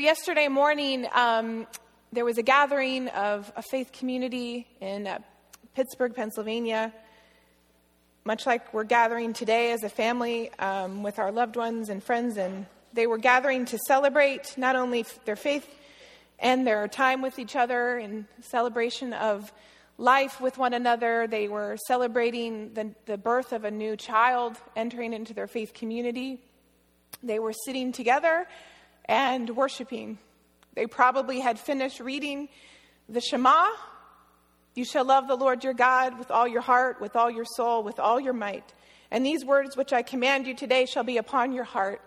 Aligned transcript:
yesterday 0.00 0.48
morning, 0.48 1.06
um, 1.12 1.66
there 2.12 2.24
was 2.24 2.38
a 2.38 2.42
gathering 2.42 3.08
of 3.08 3.52
a 3.54 3.62
faith 3.62 3.92
community 3.92 4.66
in 4.80 5.06
uh, 5.06 5.18
Pittsburgh, 5.74 6.14
Pennsylvania. 6.14 6.92
Much 8.24 8.46
like 8.46 8.72
we're 8.72 8.84
gathering 8.84 9.32
today 9.32 9.72
as 9.72 9.82
a 9.82 9.88
family 9.88 10.50
um, 10.58 11.02
with 11.02 11.18
our 11.18 11.30
loved 11.30 11.56
ones 11.56 11.88
and 11.88 12.02
friends, 12.02 12.36
and 12.36 12.66
they 12.92 13.06
were 13.06 13.18
gathering 13.18 13.66
to 13.66 13.78
celebrate 13.86 14.56
not 14.56 14.74
only 14.74 15.04
their 15.24 15.36
faith 15.36 15.68
and 16.38 16.66
their 16.66 16.88
time 16.88 17.20
with 17.20 17.38
each 17.38 17.54
other 17.54 17.98
in 17.98 18.26
celebration 18.40 19.12
of 19.12 19.52
life 19.98 20.40
with 20.40 20.56
one 20.56 20.72
another. 20.72 21.26
They 21.26 21.46
were 21.46 21.76
celebrating 21.86 22.72
the, 22.72 22.94
the 23.04 23.18
birth 23.18 23.52
of 23.52 23.64
a 23.64 23.70
new 23.70 23.96
child 23.96 24.56
entering 24.74 25.12
into 25.12 25.34
their 25.34 25.46
faith 25.46 25.74
community. 25.74 26.40
They 27.22 27.38
were 27.38 27.52
sitting 27.52 27.92
together 27.92 28.46
and 29.04 29.50
worshiping. 29.56 30.18
They 30.74 30.86
probably 30.86 31.40
had 31.40 31.58
finished 31.58 32.00
reading 32.00 32.48
the 33.08 33.20
Shema. 33.20 33.66
You 34.74 34.84
shall 34.84 35.04
love 35.04 35.28
the 35.28 35.36
Lord 35.36 35.64
your 35.64 35.74
God 35.74 36.18
with 36.18 36.30
all 36.30 36.46
your 36.46 36.60
heart, 36.60 37.00
with 37.00 37.16
all 37.16 37.30
your 37.30 37.44
soul, 37.44 37.82
with 37.82 37.98
all 37.98 38.20
your 38.20 38.32
might. 38.32 38.72
And 39.10 39.26
these 39.26 39.44
words 39.44 39.76
which 39.76 39.92
I 39.92 40.02
command 40.02 40.46
you 40.46 40.54
today 40.54 40.86
shall 40.86 41.02
be 41.02 41.16
upon 41.16 41.52
your 41.52 41.64
heart. 41.64 42.00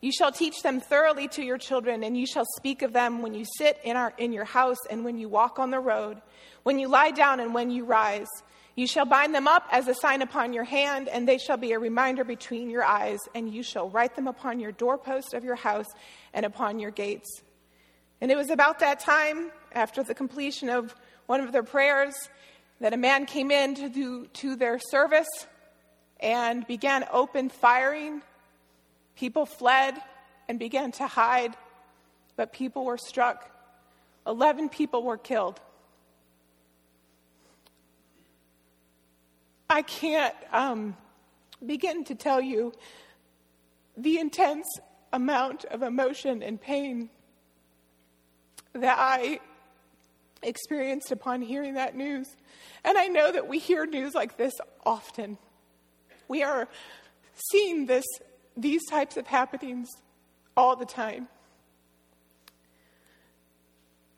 You 0.00 0.12
shall 0.12 0.32
teach 0.32 0.62
them 0.62 0.80
thoroughly 0.80 1.28
to 1.28 1.42
your 1.42 1.58
children, 1.58 2.04
and 2.04 2.16
you 2.16 2.26
shall 2.26 2.44
speak 2.56 2.82
of 2.82 2.92
them 2.92 3.22
when 3.22 3.34
you 3.34 3.46
sit 3.58 3.78
in, 3.82 3.96
our, 3.96 4.12
in 4.18 4.32
your 4.32 4.44
house 4.44 4.76
and 4.90 5.04
when 5.04 5.18
you 5.18 5.28
walk 5.28 5.58
on 5.58 5.70
the 5.70 5.80
road, 5.80 6.20
when 6.62 6.78
you 6.78 6.88
lie 6.88 7.10
down 7.10 7.40
and 7.40 7.54
when 7.54 7.70
you 7.70 7.84
rise. 7.84 8.28
You 8.76 8.86
shall 8.86 9.06
bind 9.06 9.34
them 9.34 9.46
up 9.46 9.66
as 9.70 9.86
a 9.88 9.94
sign 9.94 10.20
upon 10.20 10.52
your 10.52 10.64
hand, 10.64 11.08
and 11.08 11.26
they 11.26 11.38
shall 11.38 11.56
be 11.56 11.72
a 11.72 11.78
reminder 11.78 12.24
between 12.24 12.70
your 12.70 12.84
eyes, 12.84 13.20
and 13.34 13.52
you 13.52 13.62
shall 13.62 13.88
write 13.88 14.14
them 14.14 14.26
upon 14.26 14.60
your 14.60 14.72
doorpost 14.72 15.32
of 15.32 15.44
your 15.44 15.54
house 15.54 15.86
and 16.34 16.44
upon 16.44 16.78
your 16.78 16.90
gates. 16.90 17.42
And 18.20 18.30
it 18.30 18.36
was 18.36 18.50
about 18.50 18.80
that 18.80 19.00
time, 19.00 19.50
after 19.72 20.02
the 20.02 20.14
completion 20.14 20.68
of 20.68 20.94
one 21.26 21.40
of 21.40 21.52
their 21.52 21.62
prayers, 21.62 22.14
that 22.80 22.92
a 22.92 22.96
man 22.98 23.24
came 23.24 23.50
in 23.50 23.74
to, 23.76 23.88
do, 23.88 24.26
to 24.26 24.56
their 24.56 24.78
service 24.78 25.28
and 26.20 26.66
began 26.66 27.06
open 27.10 27.48
firing. 27.48 28.20
People 29.16 29.46
fled 29.46 29.94
and 30.48 30.58
began 30.58 30.92
to 30.92 31.06
hide, 31.06 31.56
but 32.36 32.52
people 32.52 32.84
were 32.84 32.98
struck. 32.98 33.50
Eleven 34.26 34.68
people 34.68 35.02
were 35.02 35.16
killed. 35.16 35.60
I 39.70 39.82
can't 39.82 40.34
um, 40.52 40.96
begin 41.64 42.04
to 42.04 42.14
tell 42.14 42.40
you 42.40 42.72
the 43.96 44.18
intense 44.18 44.66
amount 45.14 45.64
of 45.66 45.82
emotion 45.82 46.42
and 46.42 46.60
pain 46.60 47.08
that 48.72 48.96
I 48.98 49.38
experienced 50.42 51.12
upon 51.12 51.40
hearing 51.40 51.74
that 51.74 51.96
news. 51.96 52.26
And 52.84 52.98
I 52.98 53.06
know 53.06 53.30
that 53.30 53.48
we 53.48 53.60
hear 53.60 53.86
news 53.86 54.12
like 54.12 54.36
this 54.36 54.52
often. 54.84 55.38
We 56.26 56.42
are 56.42 56.68
seeing 57.52 57.86
this, 57.86 58.04
these 58.56 58.84
types 58.90 59.16
of 59.16 59.28
happenings 59.28 59.88
all 60.56 60.74
the 60.74 60.84
time. 60.84 61.28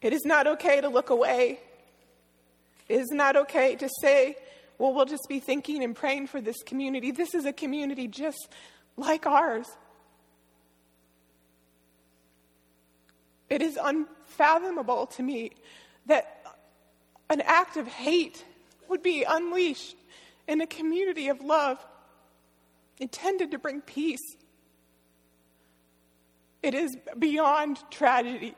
It 0.00 0.14
is 0.14 0.25
not 0.25 0.47
okay 0.47 0.81
to 0.81 0.88
look 0.88 1.10
away. 1.10 1.60
It 2.88 3.00
is 3.00 3.10
not 3.10 3.36
okay 3.36 3.77
to 3.77 3.88
say, 4.00 4.36
well, 4.78 4.94
we'll 4.94 5.05
just 5.05 5.27
be 5.28 5.41
thinking 5.41 5.84
and 5.84 5.94
praying 5.94 6.28
for 6.28 6.41
this 6.41 6.56
community. 6.64 7.10
This 7.10 7.34
is 7.34 7.44
a 7.44 7.53
community 7.53 8.08
just 8.08 8.48
like 8.97 9.27
ours. 9.27 9.66
It 13.49 13.62
is 13.62 13.79
unfathomable 13.81 15.07
to 15.07 15.23
me 15.23 15.53
that 16.07 16.45
an 17.31 17.41
act 17.43 17.77
of 17.77 17.87
hate 17.87 18.45
would 18.89 19.03
be 19.03 19.25
unleashed 19.25 19.97
in 20.47 20.61
a 20.61 20.67
community 20.67 21.29
of 21.29 21.41
love 21.41 21.84
intended 22.99 23.51
to 23.51 23.59
bring 23.59 23.81
peace. 23.81 24.37
It 26.62 26.75
is 26.75 26.97
beyond 27.19 27.79
tragedy. 27.91 28.55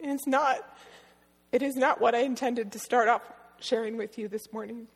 And 0.00 0.12
it's 0.12 0.26
not, 0.26 0.58
it 1.50 1.62
is 1.62 1.76
not 1.76 2.00
what 2.00 2.14
I 2.14 2.20
intended 2.20 2.72
to 2.72 2.78
start 2.78 3.08
off 3.08 3.22
sharing 3.60 3.96
with 3.96 4.18
you 4.18 4.28
this 4.28 4.52
morning. 4.52 4.86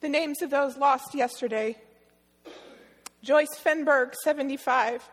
The 0.00 0.08
names 0.08 0.42
of 0.42 0.50
those 0.50 0.76
lost 0.76 1.14
yesterday 1.14 1.76
Joyce 3.22 3.58
Fienberg, 3.62 4.14
75, 4.14 5.08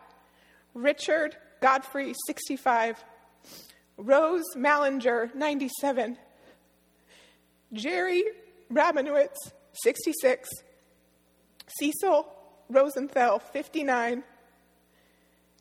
Richard 0.76 1.34
Gottfried, 1.62 2.14
65, 2.26 3.02
Rose 3.96 4.44
Mallinger, 4.54 5.34
97, 5.34 6.18
Jerry 7.72 8.22
Rabinowitz, 8.70 9.36
66, 9.72 10.50
Cecil 11.78 12.28
Rosenthal, 12.68 13.38
59, 13.38 14.22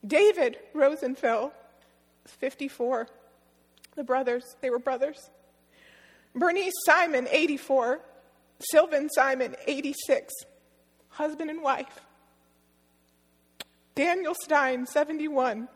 David 0.05 0.57
Rosenthal, 0.73 1.53
54. 2.25 3.07
The 3.95 4.03
brothers, 4.03 4.43
they 4.59 4.69
were 4.69 4.79
brothers. 4.79 5.29
Bernice 6.35 6.73
Simon, 6.85 7.29
84. 7.31 8.01
Sylvan 8.59 9.09
Simon, 9.09 9.55
86. 9.65 10.33
Husband 11.07 11.49
and 11.49 11.61
wife. 11.61 12.01
Daniel 13.95 14.35
Stein, 14.43 14.85
71. 14.85 15.69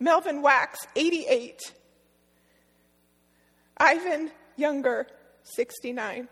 Melvin 0.00 0.42
Wax, 0.42 0.80
88. 0.96 1.72
Irving 3.80 4.30
Younger, 4.56 5.06
69. 5.44 6.28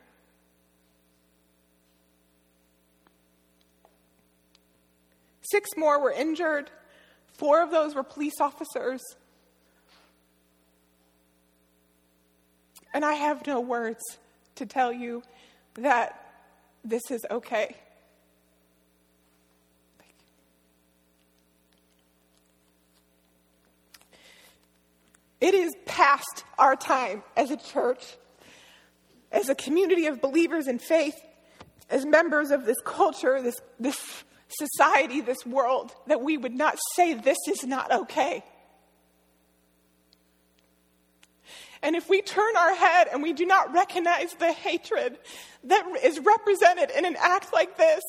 Six 5.43 5.71
more 5.77 6.01
were 6.01 6.13
injured. 6.13 6.71
Four 7.39 7.63
of 7.63 7.71
those 7.71 7.95
were 7.95 8.03
police 8.03 8.41
officers. 8.41 9.01
And 12.93 13.05
I 13.05 13.15
have 13.15 13.47
no 13.47 13.61
words 13.61 14.01
to 14.57 14.67
tell 14.67 14.93
you 14.93 15.23
that 15.75 16.43
this 16.85 17.03
is 17.11 17.25
okay. 17.31 17.77
It 25.41 25.55
is 25.55 25.73
past 25.87 26.45
our 26.59 26.77
time 26.77 27.23
as 27.37 27.51
a 27.51 27.57
church, 27.57 28.05
as 29.33 29.49
a 29.49 29.55
community 29.55 30.07
of 30.07 30.21
believers 30.21 30.69
in 30.69 30.79
faith, 30.79 31.19
as 31.89 32.05
members 32.05 32.51
of 32.51 32.67
this 32.67 32.77
culture, 32.85 33.41
this, 33.43 33.61
this 33.79 34.25
society, 34.49 35.21
this 35.21 35.47
world, 35.47 35.93
that 36.07 36.21
we 36.21 36.37
would 36.37 36.55
not 36.55 36.79
say 36.95 37.15
this 37.15 37.39
is 37.49 37.65
not 37.65 37.91
okay. 37.93 38.45
And 41.83 41.97
if 41.97 42.11
we 42.11 42.21
turn 42.21 42.57
our 42.57 42.75
head 42.75 43.09
and 43.11 43.23
we 43.23 43.33
do 43.33 43.47
not 43.47 43.73
recognize 43.73 44.35
the 44.35 44.53
hatred 44.53 45.19
that 45.65 45.87
is 46.03 46.19
represented 46.19 46.91
in 46.91 47.07
an 47.07 47.17
act 47.19 47.53
like 47.53 47.79
this, 47.79 48.03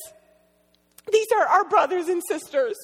these 1.10 1.28
are 1.34 1.46
our 1.46 1.64
brothers 1.68 2.08
and 2.08 2.22
sisters. 2.28 2.76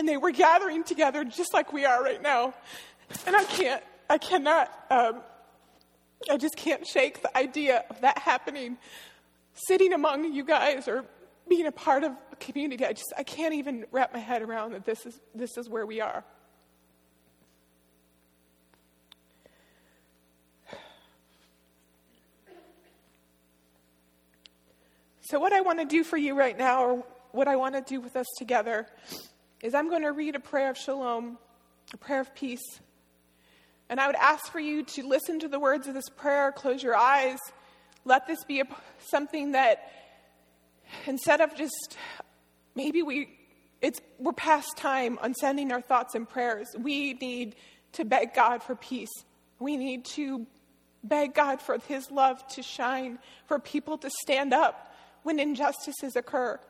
And 0.00 0.08
they 0.08 0.16
were 0.16 0.30
gathering 0.30 0.82
together 0.82 1.26
just 1.26 1.52
like 1.52 1.74
we 1.74 1.84
are 1.84 2.02
right 2.02 2.22
now. 2.22 2.54
And 3.26 3.36
I 3.36 3.44
can't, 3.44 3.84
I 4.08 4.16
cannot, 4.16 4.72
um, 4.88 5.20
I 6.30 6.38
just 6.38 6.56
can't 6.56 6.86
shake 6.86 7.20
the 7.20 7.36
idea 7.36 7.84
of 7.90 8.00
that 8.00 8.16
happening, 8.16 8.78
sitting 9.52 9.92
among 9.92 10.32
you 10.32 10.42
guys 10.42 10.88
or 10.88 11.04
being 11.50 11.66
a 11.66 11.70
part 11.70 12.02
of 12.02 12.12
a 12.32 12.36
community. 12.36 12.86
I 12.86 12.94
just, 12.94 13.12
I 13.18 13.24
can't 13.24 13.52
even 13.52 13.84
wrap 13.92 14.14
my 14.14 14.20
head 14.20 14.40
around 14.40 14.72
that 14.72 14.86
this 14.86 15.04
is, 15.04 15.20
this 15.34 15.58
is 15.58 15.68
where 15.68 15.84
we 15.84 16.00
are. 16.00 16.24
So, 25.20 25.38
what 25.38 25.52
I 25.52 25.60
want 25.60 25.78
to 25.78 25.84
do 25.84 26.04
for 26.04 26.16
you 26.16 26.34
right 26.34 26.56
now, 26.56 26.84
or 26.84 27.04
what 27.32 27.48
I 27.48 27.56
want 27.56 27.74
to 27.74 27.82
do 27.82 28.00
with 28.00 28.16
us 28.16 28.26
together, 28.38 28.86
is 29.62 29.74
I'm 29.74 29.88
going 29.88 30.02
to 30.02 30.12
read 30.12 30.34
a 30.36 30.40
prayer 30.40 30.70
of 30.70 30.78
shalom, 30.78 31.38
a 31.92 31.96
prayer 31.96 32.20
of 32.20 32.34
peace. 32.34 32.80
And 33.88 34.00
I 34.00 34.06
would 34.06 34.16
ask 34.16 34.50
for 34.50 34.60
you 34.60 34.84
to 34.84 35.06
listen 35.06 35.40
to 35.40 35.48
the 35.48 35.58
words 35.58 35.86
of 35.86 35.94
this 35.94 36.08
prayer, 36.08 36.52
close 36.52 36.82
your 36.82 36.96
eyes. 36.96 37.38
Let 38.04 38.26
this 38.26 38.44
be 38.44 38.60
a, 38.60 38.64
something 39.10 39.52
that 39.52 39.90
instead 41.06 41.40
of 41.40 41.54
just 41.56 41.96
maybe 42.74 43.02
we 43.02 43.36
it's 43.80 44.00
we're 44.18 44.32
past 44.32 44.76
time 44.76 45.18
on 45.22 45.34
sending 45.34 45.72
our 45.72 45.80
thoughts 45.80 46.14
and 46.14 46.28
prayers. 46.28 46.68
We 46.78 47.14
need 47.14 47.56
to 47.92 48.04
beg 48.04 48.34
God 48.34 48.62
for 48.62 48.74
peace. 48.74 49.10
We 49.58 49.76
need 49.76 50.04
to 50.06 50.46
beg 51.02 51.34
God 51.34 51.60
for 51.60 51.78
his 51.88 52.10
love 52.10 52.46
to 52.48 52.62
shine, 52.62 53.18
for 53.46 53.58
people 53.58 53.98
to 53.98 54.10
stand 54.22 54.52
up 54.52 54.94
when 55.22 55.38
injustices 55.38 56.16
occur. 56.16 56.60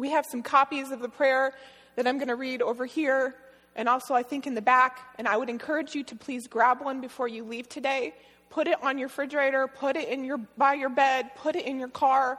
We 0.00 0.10
have 0.10 0.24
some 0.24 0.42
copies 0.42 0.90
of 0.90 1.00
the 1.00 1.10
prayer 1.10 1.52
that 1.96 2.06
I'm 2.06 2.16
going 2.16 2.28
to 2.28 2.34
read 2.34 2.62
over 2.62 2.86
here 2.86 3.36
and 3.76 3.86
also 3.86 4.14
I 4.14 4.22
think 4.22 4.46
in 4.46 4.54
the 4.54 4.62
back. 4.62 4.98
And 5.18 5.28
I 5.28 5.36
would 5.36 5.50
encourage 5.50 5.94
you 5.94 6.02
to 6.04 6.16
please 6.16 6.46
grab 6.46 6.80
one 6.80 7.02
before 7.02 7.28
you 7.28 7.44
leave 7.44 7.68
today. 7.68 8.14
Put 8.48 8.66
it 8.66 8.82
on 8.82 8.96
your 8.96 9.08
refrigerator, 9.08 9.68
put 9.68 9.96
it 9.96 10.08
in 10.08 10.24
your 10.24 10.38
by 10.56 10.72
your 10.72 10.88
bed, 10.88 11.30
put 11.36 11.54
it 11.54 11.66
in 11.66 11.78
your 11.78 11.88
car, 11.88 12.38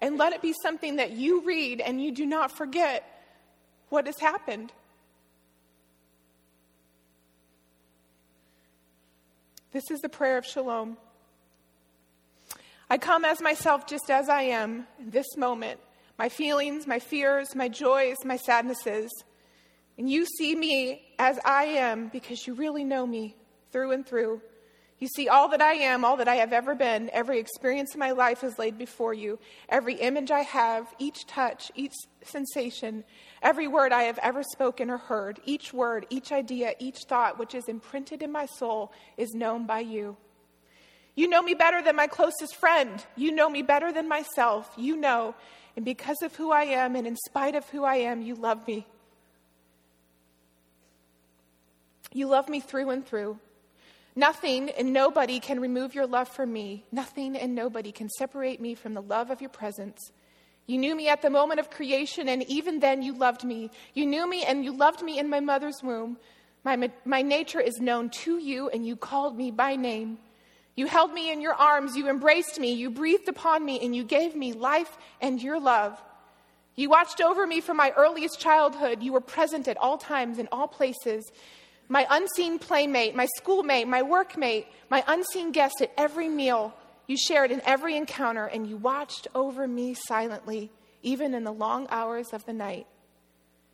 and 0.00 0.16
let 0.16 0.32
it 0.32 0.40
be 0.40 0.54
something 0.62 0.96
that 0.96 1.12
you 1.12 1.42
read 1.42 1.82
and 1.82 2.02
you 2.02 2.12
do 2.12 2.24
not 2.24 2.50
forget 2.50 3.04
what 3.90 4.06
has 4.06 4.18
happened. 4.18 4.72
This 9.72 9.90
is 9.90 10.00
the 10.00 10.08
prayer 10.08 10.38
of 10.38 10.46
shalom. 10.46 10.96
I 12.88 12.96
come 12.96 13.26
as 13.26 13.40
myself 13.42 13.86
just 13.86 14.10
as 14.10 14.30
I 14.30 14.42
am 14.42 14.86
this 14.98 15.36
moment, 15.36 15.78
my 16.18 16.28
feelings, 16.28 16.86
my 16.86 16.98
fears, 16.98 17.54
my 17.54 17.68
joys, 17.68 18.16
my 18.24 18.36
sadnesses. 18.36 19.10
And 19.98 20.08
you 20.08 20.26
see 20.26 20.54
me 20.54 21.02
as 21.18 21.38
I 21.44 21.64
am 21.64 22.08
because 22.08 22.46
you 22.46 22.54
really 22.54 22.84
know 22.84 23.06
me 23.06 23.36
through 23.70 23.92
and 23.92 24.06
through. 24.06 24.40
You 24.98 25.08
see 25.08 25.28
all 25.28 25.48
that 25.48 25.60
I 25.60 25.72
am, 25.72 26.04
all 26.04 26.16
that 26.18 26.28
I 26.28 26.36
have 26.36 26.52
ever 26.52 26.76
been, 26.76 27.10
every 27.12 27.40
experience 27.40 27.92
in 27.92 27.98
my 27.98 28.12
life 28.12 28.44
is 28.44 28.56
laid 28.56 28.78
before 28.78 29.12
you. 29.12 29.40
Every 29.68 29.94
image 29.94 30.30
I 30.30 30.42
have, 30.42 30.86
each 31.00 31.26
touch, 31.26 31.72
each 31.74 31.94
sensation, 32.22 33.02
every 33.42 33.66
word 33.66 33.90
I 33.90 34.04
have 34.04 34.18
ever 34.22 34.44
spoken 34.44 34.90
or 34.90 34.98
heard, 34.98 35.40
each 35.44 35.74
word, 35.74 36.06
each 36.08 36.30
idea, 36.30 36.74
each 36.78 36.98
thought 37.08 37.36
which 37.36 37.52
is 37.52 37.64
imprinted 37.66 38.22
in 38.22 38.30
my 38.30 38.46
soul 38.46 38.92
is 39.16 39.34
known 39.34 39.66
by 39.66 39.80
you. 39.80 40.16
You 41.16 41.28
know 41.28 41.42
me 41.42 41.54
better 41.54 41.82
than 41.82 41.96
my 41.96 42.06
closest 42.06 42.54
friend. 42.54 43.04
You 43.16 43.32
know 43.32 43.50
me 43.50 43.62
better 43.62 43.92
than 43.92 44.08
myself. 44.08 44.72
You 44.76 44.96
know. 44.96 45.34
And 45.76 45.84
because 45.84 46.22
of 46.22 46.34
who 46.36 46.52
I 46.52 46.64
am 46.64 46.96
and 46.96 47.06
in 47.06 47.16
spite 47.16 47.54
of 47.54 47.68
who 47.70 47.84
I 47.84 47.96
am, 47.96 48.22
you 48.22 48.34
love 48.34 48.66
me. 48.66 48.86
You 52.12 52.26
love 52.26 52.48
me 52.48 52.60
through 52.60 52.90
and 52.90 53.06
through. 53.06 53.38
Nothing 54.14 54.68
and 54.70 54.92
nobody 54.92 55.40
can 55.40 55.60
remove 55.60 55.94
your 55.94 56.06
love 56.06 56.28
from 56.28 56.52
me. 56.52 56.84
Nothing 56.92 57.36
and 57.36 57.54
nobody 57.54 57.92
can 57.92 58.10
separate 58.10 58.60
me 58.60 58.74
from 58.74 58.92
the 58.92 59.00
love 59.00 59.30
of 59.30 59.40
your 59.40 59.48
presence. 59.48 60.12
You 60.66 60.78
knew 60.78 60.94
me 60.94 61.08
at 61.08 61.22
the 61.22 61.30
moment 61.30 61.60
of 61.60 61.70
creation, 61.70 62.28
and 62.28 62.42
even 62.44 62.80
then 62.80 63.02
you 63.02 63.14
loved 63.14 63.42
me. 63.42 63.70
You 63.94 64.06
knew 64.06 64.28
me 64.28 64.44
and 64.44 64.64
you 64.64 64.76
loved 64.76 65.02
me 65.02 65.18
in 65.18 65.28
my 65.28 65.40
mother's 65.40 65.82
womb. 65.82 66.18
My, 66.64 66.90
my 67.04 67.22
nature 67.22 67.60
is 67.60 67.80
known 67.80 68.10
to 68.10 68.38
you, 68.38 68.68
and 68.68 68.86
you 68.86 68.94
called 68.94 69.36
me 69.36 69.50
by 69.50 69.74
name. 69.74 70.18
You 70.74 70.86
held 70.86 71.12
me 71.12 71.30
in 71.30 71.40
your 71.40 71.54
arms, 71.54 71.96
you 71.96 72.08
embraced 72.08 72.58
me, 72.58 72.72
you 72.72 72.90
breathed 72.90 73.28
upon 73.28 73.64
me, 73.64 73.80
and 73.80 73.94
you 73.94 74.04
gave 74.04 74.34
me 74.34 74.52
life 74.52 74.96
and 75.20 75.42
your 75.42 75.60
love. 75.60 76.00
You 76.76 76.88
watched 76.88 77.20
over 77.20 77.46
me 77.46 77.60
from 77.60 77.76
my 77.76 77.92
earliest 77.96 78.40
childhood. 78.40 79.02
You 79.02 79.12
were 79.12 79.20
present 79.20 79.68
at 79.68 79.76
all 79.76 79.98
times 79.98 80.38
in 80.38 80.48
all 80.50 80.68
places 80.68 81.30
my 81.88 82.06
unseen 82.08 82.58
playmate, 82.58 83.14
my 83.14 83.26
schoolmate, 83.36 83.86
my 83.86 84.00
workmate, 84.00 84.64
my 84.88 85.04
unseen 85.06 85.52
guest 85.52 85.74
at 85.82 85.92
every 85.98 86.28
meal 86.28 86.72
you 87.06 87.16
shared 87.16 87.50
in 87.50 87.60
every 87.66 87.96
encounter, 87.96 88.46
and 88.46 88.66
you 88.66 88.76
watched 88.76 89.26
over 89.34 89.66
me 89.66 89.92
silently, 89.92 90.70
even 91.02 91.34
in 91.34 91.44
the 91.44 91.52
long 91.52 91.86
hours 91.90 92.32
of 92.32 92.46
the 92.46 92.52
night. 92.52 92.86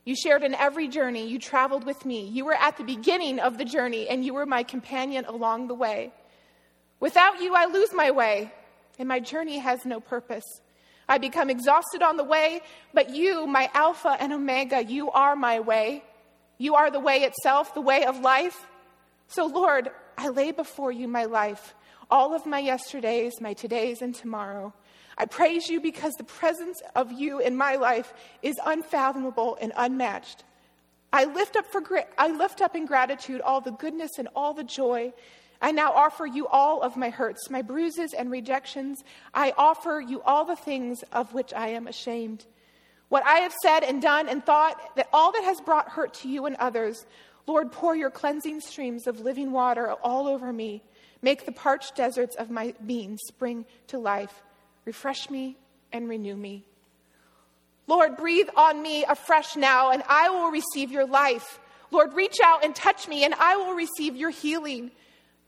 You 0.04 0.16
shared 0.16 0.42
in 0.42 0.54
every 0.54 0.88
journey, 0.88 1.28
you 1.28 1.38
traveled 1.38 1.84
with 1.84 2.04
me. 2.04 2.26
You 2.26 2.46
were 2.46 2.54
at 2.54 2.78
the 2.78 2.84
beginning 2.84 3.38
of 3.38 3.58
the 3.58 3.64
journey, 3.64 4.08
and 4.08 4.24
you 4.24 4.34
were 4.34 4.46
my 4.46 4.62
companion 4.62 5.26
along 5.26 5.68
the 5.68 5.74
way. 5.74 6.12
Without 7.00 7.40
you, 7.40 7.54
I 7.54 7.66
lose 7.66 7.92
my 7.92 8.10
way, 8.10 8.52
and 8.98 9.08
my 9.08 9.20
journey 9.20 9.58
has 9.58 9.84
no 9.84 10.00
purpose. 10.00 10.44
I 11.08 11.18
become 11.18 11.48
exhausted 11.48 12.02
on 12.02 12.16
the 12.16 12.24
way, 12.24 12.60
but 12.92 13.10
you, 13.10 13.46
my 13.46 13.70
Alpha 13.72 14.16
and 14.20 14.32
Omega, 14.32 14.84
you 14.84 15.10
are 15.10 15.36
my 15.36 15.60
way. 15.60 16.04
You 16.58 16.74
are 16.74 16.90
the 16.90 17.00
way 17.00 17.18
itself, 17.18 17.72
the 17.72 17.80
way 17.80 18.04
of 18.04 18.20
life. 18.20 18.66
So, 19.28 19.46
Lord, 19.46 19.90
I 20.18 20.28
lay 20.28 20.50
before 20.50 20.90
you 20.90 21.06
my 21.06 21.24
life, 21.24 21.74
all 22.10 22.34
of 22.34 22.44
my 22.44 22.58
yesterdays, 22.58 23.40
my 23.40 23.54
todays, 23.54 24.02
and 24.02 24.14
tomorrow. 24.14 24.74
I 25.16 25.26
praise 25.26 25.68
you 25.68 25.80
because 25.80 26.14
the 26.14 26.24
presence 26.24 26.80
of 26.94 27.12
you 27.12 27.38
in 27.38 27.56
my 27.56 27.76
life 27.76 28.12
is 28.42 28.58
unfathomable 28.64 29.56
and 29.60 29.72
unmatched. 29.76 30.44
I 31.12 31.24
lift 31.24 31.56
up, 31.56 31.66
for, 31.66 31.82
I 32.18 32.28
lift 32.28 32.60
up 32.60 32.76
in 32.76 32.86
gratitude 32.86 33.40
all 33.40 33.60
the 33.60 33.72
goodness 33.72 34.18
and 34.18 34.28
all 34.36 34.52
the 34.52 34.64
joy. 34.64 35.12
I 35.60 35.72
now 35.72 35.92
offer 35.92 36.24
you 36.24 36.46
all 36.46 36.82
of 36.82 36.96
my 36.96 37.10
hurts, 37.10 37.50
my 37.50 37.62
bruises 37.62 38.14
and 38.14 38.30
rejections. 38.30 39.02
I 39.34 39.52
offer 39.56 40.00
you 40.00 40.22
all 40.22 40.44
the 40.44 40.56
things 40.56 41.02
of 41.12 41.34
which 41.34 41.52
I 41.52 41.68
am 41.68 41.88
ashamed. 41.88 42.46
What 43.08 43.24
I 43.24 43.40
have 43.40 43.54
said 43.62 43.82
and 43.82 44.00
done 44.00 44.28
and 44.28 44.44
thought, 44.44 44.96
that 44.96 45.08
all 45.12 45.32
that 45.32 45.44
has 45.44 45.60
brought 45.60 45.88
hurt 45.88 46.14
to 46.14 46.28
you 46.28 46.46
and 46.46 46.56
others, 46.56 47.06
Lord, 47.46 47.72
pour 47.72 47.96
your 47.96 48.10
cleansing 48.10 48.60
streams 48.60 49.06
of 49.06 49.20
living 49.20 49.50
water 49.50 49.92
all 49.92 50.28
over 50.28 50.52
me. 50.52 50.82
Make 51.22 51.46
the 51.46 51.52
parched 51.52 51.96
deserts 51.96 52.36
of 52.36 52.50
my 52.50 52.74
being 52.86 53.16
spring 53.26 53.64
to 53.88 53.98
life. 53.98 54.42
Refresh 54.84 55.30
me 55.30 55.56
and 55.92 56.08
renew 56.08 56.36
me. 56.36 56.64
Lord, 57.86 58.18
breathe 58.18 58.48
on 58.54 58.82
me 58.82 59.04
afresh 59.04 59.56
now, 59.56 59.90
and 59.90 60.02
I 60.06 60.28
will 60.28 60.50
receive 60.50 60.92
your 60.92 61.06
life. 61.06 61.58
Lord, 61.90 62.12
reach 62.12 62.36
out 62.44 62.62
and 62.62 62.76
touch 62.76 63.08
me, 63.08 63.24
and 63.24 63.34
I 63.34 63.56
will 63.56 63.72
receive 63.72 64.14
your 64.14 64.30
healing. 64.30 64.90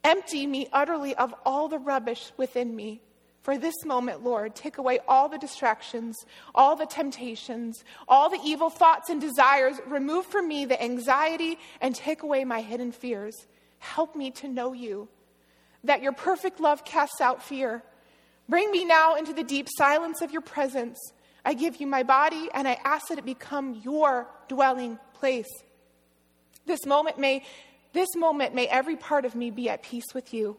Empty 0.03 0.47
me 0.47 0.67
utterly 0.73 1.15
of 1.15 1.33
all 1.45 1.67
the 1.67 1.79
rubbish 1.79 2.31
within 2.37 2.75
me. 2.75 3.01
For 3.41 3.57
this 3.57 3.85
moment, 3.85 4.23
Lord, 4.23 4.55
take 4.55 4.77
away 4.77 4.99
all 5.07 5.27
the 5.27 5.37
distractions, 5.37 6.15
all 6.53 6.75
the 6.75 6.85
temptations, 6.85 7.83
all 8.07 8.29
the 8.29 8.39
evil 8.43 8.69
thoughts 8.69 9.09
and 9.09 9.19
desires. 9.19 9.77
Remove 9.87 10.25
from 10.27 10.47
me 10.47 10.65
the 10.65 10.81
anxiety 10.81 11.57
and 11.81 11.95
take 11.95 12.21
away 12.21 12.45
my 12.45 12.61
hidden 12.61 12.91
fears. 12.91 13.47
Help 13.79 14.15
me 14.15 14.29
to 14.31 14.47
know 14.47 14.73
you, 14.73 15.07
that 15.83 16.03
your 16.03 16.11
perfect 16.11 16.59
love 16.59 16.85
casts 16.85 17.19
out 17.19 17.41
fear. 17.41 17.83
Bring 18.47 18.69
me 18.69 18.85
now 18.85 19.15
into 19.15 19.33
the 19.33 19.43
deep 19.43 19.67
silence 19.75 20.21
of 20.21 20.31
your 20.31 20.41
presence. 20.41 20.99
I 21.43 21.55
give 21.55 21.81
you 21.81 21.87
my 21.87 22.03
body 22.03 22.49
and 22.53 22.67
I 22.67 22.77
ask 22.83 23.07
that 23.07 23.17
it 23.17 23.25
become 23.25 23.81
your 23.83 24.27
dwelling 24.47 24.99
place. 25.15 25.49
This 26.67 26.85
moment 26.85 27.17
may 27.17 27.43
this 27.93 28.09
moment 28.15 28.55
may 28.55 28.67
every 28.67 28.95
part 28.95 29.25
of 29.25 29.35
me 29.35 29.51
be 29.51 29.69
at 29.69 29.83
peace 29.83 30.13
with 30.13 30.33
you. 30.33 30.57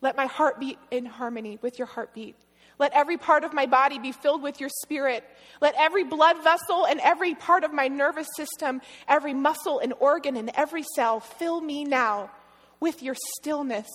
Let 0.00 0.16
my 0.16 0.26
heart 0.26 0.60
beat 0.60 0.78
in 0.90 1.06
harmony 1.06 1.58
with 1.62 1.78
your 1.78 1.86
heartbeat. 1.86 2.36
Let 2.78 2.92
every 2.92 3.16
part 3.16 3.44
of 3.44 3.54
my 3.54 3.66
body 3.66 3.98
be 3.98 4.12
filled 4.12 4.42
with 4.42 4.60
your 4.60 4.68
spirit. 4.82 5.24
Let 5.62 5.74
every 5.78 6.04
blood 6.04 6.42
vessel 6.44 6.86
and 6.86 7.00
every 7.00 7.34
part 7.34 7.64
of 7.64 7.72
my 7.72 7.88
nervous 7.88 8.28
system, 8.36 8.82
every 9.08 9.32
muscle 9.32 9.78
and 9.78 9.94
organ 9.98 10.36
and 10.36 10.50
every 10.54 10.84
cell 10.94 11.20
fill 11.20 11.60
me 11.60 11.84
now 11.84 12.30
with 12.78 13.02
your 13.02 13.14
stillness, 13.38 13.86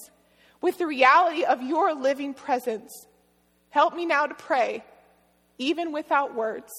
with 0.61 0.79
the 0.79 0.87
reality 0.87 1.43
of 1.43 1.61
your 1.61 1.93
living 1.93 2.33
presence. 2.33 2.91
Help 3.69 3.95
me 3.95 4.05
now 4.05 4.25
to 4.25 4.33
pray, 4.33 4.83
even 5.59 5.91
without 5.91 6.33
words. 6.33 6.71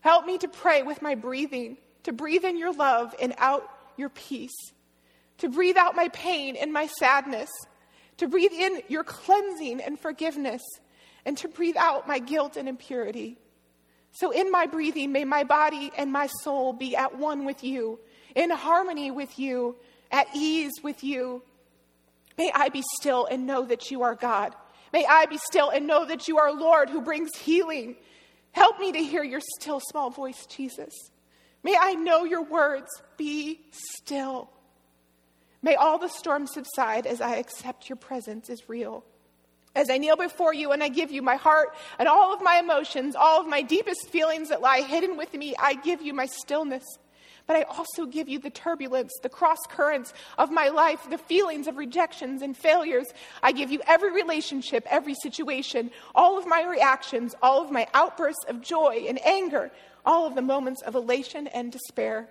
Help 0.00 0.24
me 0.24 0.38
to 0.38 0.48
pray 0.48 0.82
with 0.82 1.02
my 1.02 1.16
breathing, 1.16 1.76
to 2.04 2.12
breathe 2.12 2.44
in 2.44 2.56
your 2.56 2.72
love 2.72 3.14
and 3.20 3.34
out 3.38 3.68
your 3.96 4.10
peace, 4.10 4.72
to 5.44 5.50
breathe 5.50 5.76
out 5.76 5.94
my 5.94 6.08
pain 6.08 6.56
and 6.56 6.72
my 6.72 6.86
sadness 6.86 7.50
to 8.18 8.28
breathe 8.28 8.52
in 8.52 8.80
your 8.88 9.04
cleansing 9.04 9.80
and 9.80 9.98
forgiveness, 9.98 10.62
and 11.24 11.36
to 11.38 11.48
breathe 11.48 11.76
out 11.76 12.06
my 12.06 12.18
guilt 12.18 12.56
and 12.56 12.68
impurity. 12.68 13.38
So, 14.12 14.30
in 14.30 14.50
my 14.50 14.66
breathing, 14.66 15.12
may 15.12 15.24
my 15.24 15.44
body 15.44 15.90
and 15.96 16.12
my 16.12 16.28
soul 16.42 16.72
be 16.72 16.94
at 16.94 17.18
one 17.18 17.44
with 17.44 17.64
you, 17.64 17.98
in 18.34 18.50
harmony 18.50 19.10
with 19.10 19.38
you, 19.38 19.76
at 20.10 20.28
ease 20.34 20.72
with 20.82 21.02
you. 21.02 21.42
May 22.38 22.50
I 22.54 22.68
be 22.68 22.82
still 23.00 23.26
and 23.26 23.46
know 23.46 23.64
that 23.64 23.90
you 23.90 24.02
are 24.02 24.14
God. 24.14 24.54
May 24.92 25.04
I 25.06 25.26
be 25.26 25.38
still 25.38 25.70
and 25.70 25.86
know 25.86 26.04
that 26.06 26.28
you 26.28 26.38
are 26.38 26.52
Lord 26.52 26.88
who 26.88 27.00
brings 27.00 27.36
healing. 27.36 27.96
Help 28.52 28.78
me 28.78 28.92
to 28.92 28.98
hear 28.98 29.24
your 29.24 29.40
still 29.58 29.80
small 29.90 30.10
voice, 30.10 30.46
Jesus. 30.46 30.94
May 31.64 31.76
I 31.78 31.94
know 31.94 32.24
your 32.24 32.44
words. 32.44 32.88
Be 33.16 33.60
still. 33.70 34.50
May 35.64 35.76
all 35.76 35.96
the 35.96 36.10
storms 36.10 36.52
subside 36.52 37.06
as 37.06 37.22
I 37.22 37.36
accept 37.36 37.88
your 37.88 37.96
presence 37.96 38.50
is 38.50 38.68
real. 38.68 39.02
As 39.74 39.88
I 39.88 39.96
kneel 39.96 40.14
before 40.14 40.52
you 40.52 40.72
and 40.72 40.82
I 40.82 40.90
give 40.90 41.10
you 41.10 41.22
my 41.22 41.36
heart 41.36 41.74
and 41.98 42.06
all 42.06 42.34
of 42.34 42.42
my 42.42 42.58
emotions, 42.58 43.16
all 43.16 43.40
of 43.40 43.48
my 43.48 43.62
deepest 43.62 44.10
feelings 44.10 44.50
that 44.50 44.60
lie 44.60 44.82
hidden 44.82 45.16
within 45.16 45.40
me, 45.40 45.54
I 45.58 45.72
give 45.72 46.02
you 46.02 46.12
my 46.12 46.26
stillness. 46.26 46.84
But 47.46 47.56
I 47.56 47.62
also 47.62 48.04
give 48.04 48.28
you 48.28 48.38
the 48.38 48.50
turbulence, 48.50 49.14
the 49.22 49.30
cross 49.30 49.60
currents 49.70 50.12
of 50.36 50.50
my 50.50 50.68
life, 50.68 51.08
the 51.08 51.16
feelings 51.16 51.66
of 51.66 51.78
rejections 51.78 52.42
and 52.42 52.54
failures. 52.54 53.06
I 53.42 53.52
give 53.52 53.70
you 53.70 53.80
every 53.86 54.12
relationship, 54.12 54.86
every 54.90 55.14
situation, 55.14 55.90
all 56.14 56.36
of 56.36 56.46
my 56.46 56.62
reactions, 56.62 57.34
all 57.40 57.64
of 57.64 57.70
my 57.70 57.86
outbursts 57.94 58.44
of 58.48 58.60
joy 58.60 59.06
and 59.08 59.18
anger, 59.26 59.72
all 60.04 60.26
of 60.26 60.34
the 60.34 60.42
moments 60.42 60.82
of 60.82 60.94
elation 60.94 61.46
and 61.46 61.72
despair. 61.72 62.28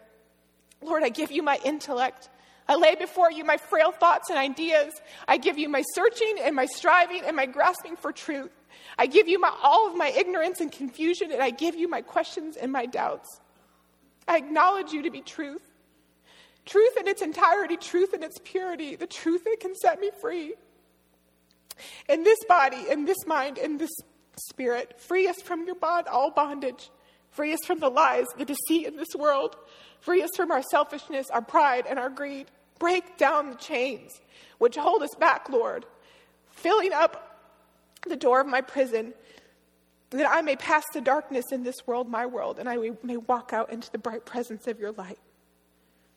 Lord, 0.83 1.01
I 1.01 1.09
give 1.09 1.31
you 1.31 1.41
my 1.41 1.57
intellect. 1.65 2.29
I 2.67 2.75
lay 2.75 2.95
before 2.95 3.31
you 3.31 3.43
my 3.43 3.57
frail 3.57 3.91
thoughts 3.91 4.29
and 4.29 4.39
ideas. 4.39 4.93
I 5.27 5.37
give 5.37 5.57
you 5.57 5.69
my 5.69 5.83
searching 5.93 6.35
and 6.41 6.55
my 6.55 6.65
striving 6.65 7.23
and 7.25 7.35
my 7.35 7.45
grasping 7.45 7.95
for 7.95 8.11
truth. 8.11 8.51
I 8.97 9.07
give 9.07 9.27
you 9.27 9.39
my, 9.39 9.51
all 9.61 9.89
of 9.89 9.95
my 9.95 10.09
ignorance 10.09 10.61
and 10.61 10.71
confusion, 10.71 11.31
and 11.31 11.41
I 11.41 11.49
give 11.49 11.75
you 11.75 11.89
my 11.89 12.01
questions 12.01 12.55
and 12.55 12.71
my 12.71 12.85
doubts. 12.85 13.39
I 14.27 14.37
acknowledge 14.37 14.91
you 14.91 15.03
to 15.03 15.11
be 15.11 15.21
truth. 15.21 15.61
Truth 16.65 16.97
in 16.97 17.07
its 17.07 17.21
entirety, 17.21 17.75
truth 17.75 18.13
in 18.13 18.23
its 18.23 18.37
purity, 18.43 18.95
the 18.95 19.07
truth 19.07 19.43
that 19.43 19.57
can 19.59 19.75
set 19.75 19.99
me 19.99 20.11
free. 20.21 20.53
In 22.07 22.23
this 22.23 22.39
body, 22.47 22.85
in 22.89 23.05
this 23.05 23.25
mind, 23.25 23.57
in 23.57 23.77
this 23.77 23.91
spirit, 24.49 24.99
free 24.99 25.27
us 25.27 25.41
from 25.41 25.65
your 25.65 25.75
bond, 25.75 26.07
all 26.07 26.31
bondage. 26.31 26.89
Free 27.31 27.51
us 27.51 27.65
from 27.65 27.79
the 27.79 27.89
lies, 27.89 28.27
the 28.37 28.45
deceit 28.45 28.85
in 28.85 28.95
this 28.95 29.15
world. 29.17 29.55
Free 30.03 30.21
us 30.21 30.31
from 30.35 30.51
our 30.51 30.61
selfishness, 30.61 31.29
our 31.29 31.41
pride, 31.41 31.85
and 31.87 31.97
our 31.97 32.09
greed. 32.09 32.47
Break 32.77 33.17
down 33.17 33.49
the 33.49 33.55
chains 33.55 34.11
which 34.57 34.75
hold 34.75 35.01
us 35.01 35.15
back, 35.17 35.47
Lord, 35.47 35.85
filling 36.51 36.91
up 36.91 37.39
the 38.05 38.17
door 38.17 38.41
of 38.41 38.47
my 38.47 38.59
prison 38.59 39.13
that 40.09 40.29
I 40.29 40.41
may 40.41 40.57
pass 40.57 40.83
the 40.93 40.99
darkness 40.99 41.53
in 41.53 41.63
this 41.63 41.87
world, 41.87 42.09
my 42.09 42.25
world, 42.25 42.59
and 42.59 42.67
I 42.67 42.77
may 43.01 43.15
walk 43.15 43.53
out 43.53 43.71
into 43.71 43.89
the 43.91 43.97
bright 43.97 44.25
presence 44.25 44.67
of 44.67 44.77
your 44.77 44.91
light. 44.91 45.19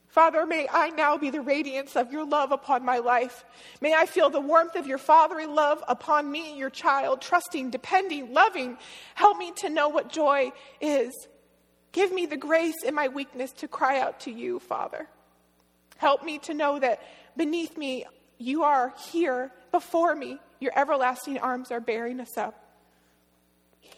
Father, 0.09 0.47
may 0.47 0.67
I 0.69 0.89
now 0.91 1.17
be 1.17 1.31
the 1.31 1.41
radiance 1.41 1.95
of 1.95 2.11
your 2.11 2.27
love 2.27 2.51
upon 2.51 2.85
my 2.85 2.99
life. 2.99 3.45
May 3.81 3.95
I 3.95 4.07
feel 4.07 4.31
the 4.31 4.41
warmth 4.41 4.75
of 4.75 4.89
your 4.89 4.99
fatherly 4.99 5.47
love 5.47 5.85
upon 5.87 6.29
me, 6.29 6.59
your 6.59 6.71
child, 6.71 7.21
trusting, 7.21 7.71
depending, 7.71 8.33
loving. 8.33 8.79
Help 9.15 9.39
me 9.39 9.53
to 9.59 9.69
know 9.69 9.89
what 9.89 10.11
joy 10.11 10.51
is. 10.81 11.13
Give 11.97 12.13
me 12.13 12.27
the 12.27 12.37
grace 12.37 12.85
in 12.85 12.95
my 12.95 13.09
weakness 13.09 13.53
to 13.53 13.69
cry 13.69 14.01
out 14.01 14.21
to 14.21 14.31
you, 14.31 14.59
Father. 14.59 15.09
Help 15.97 16.23
me 16.23 16.37
to 16.41 16.53
know 16.53 16.79
that 16.79 17.01
beneath 17.39 17.79
me, 17.79 18.05
you 18.37 18.65
are 18.65 18.93
here 19.11 19.51
before 19.73 20.15
me. 20.15 20.39
Your 20.61 20.73
everlasting 20.77 21.39
arms 21.39 21.71
are 21.71 21.81
bearing 21.81 22.21
us 22.21 22.37
up. 22.37 22.63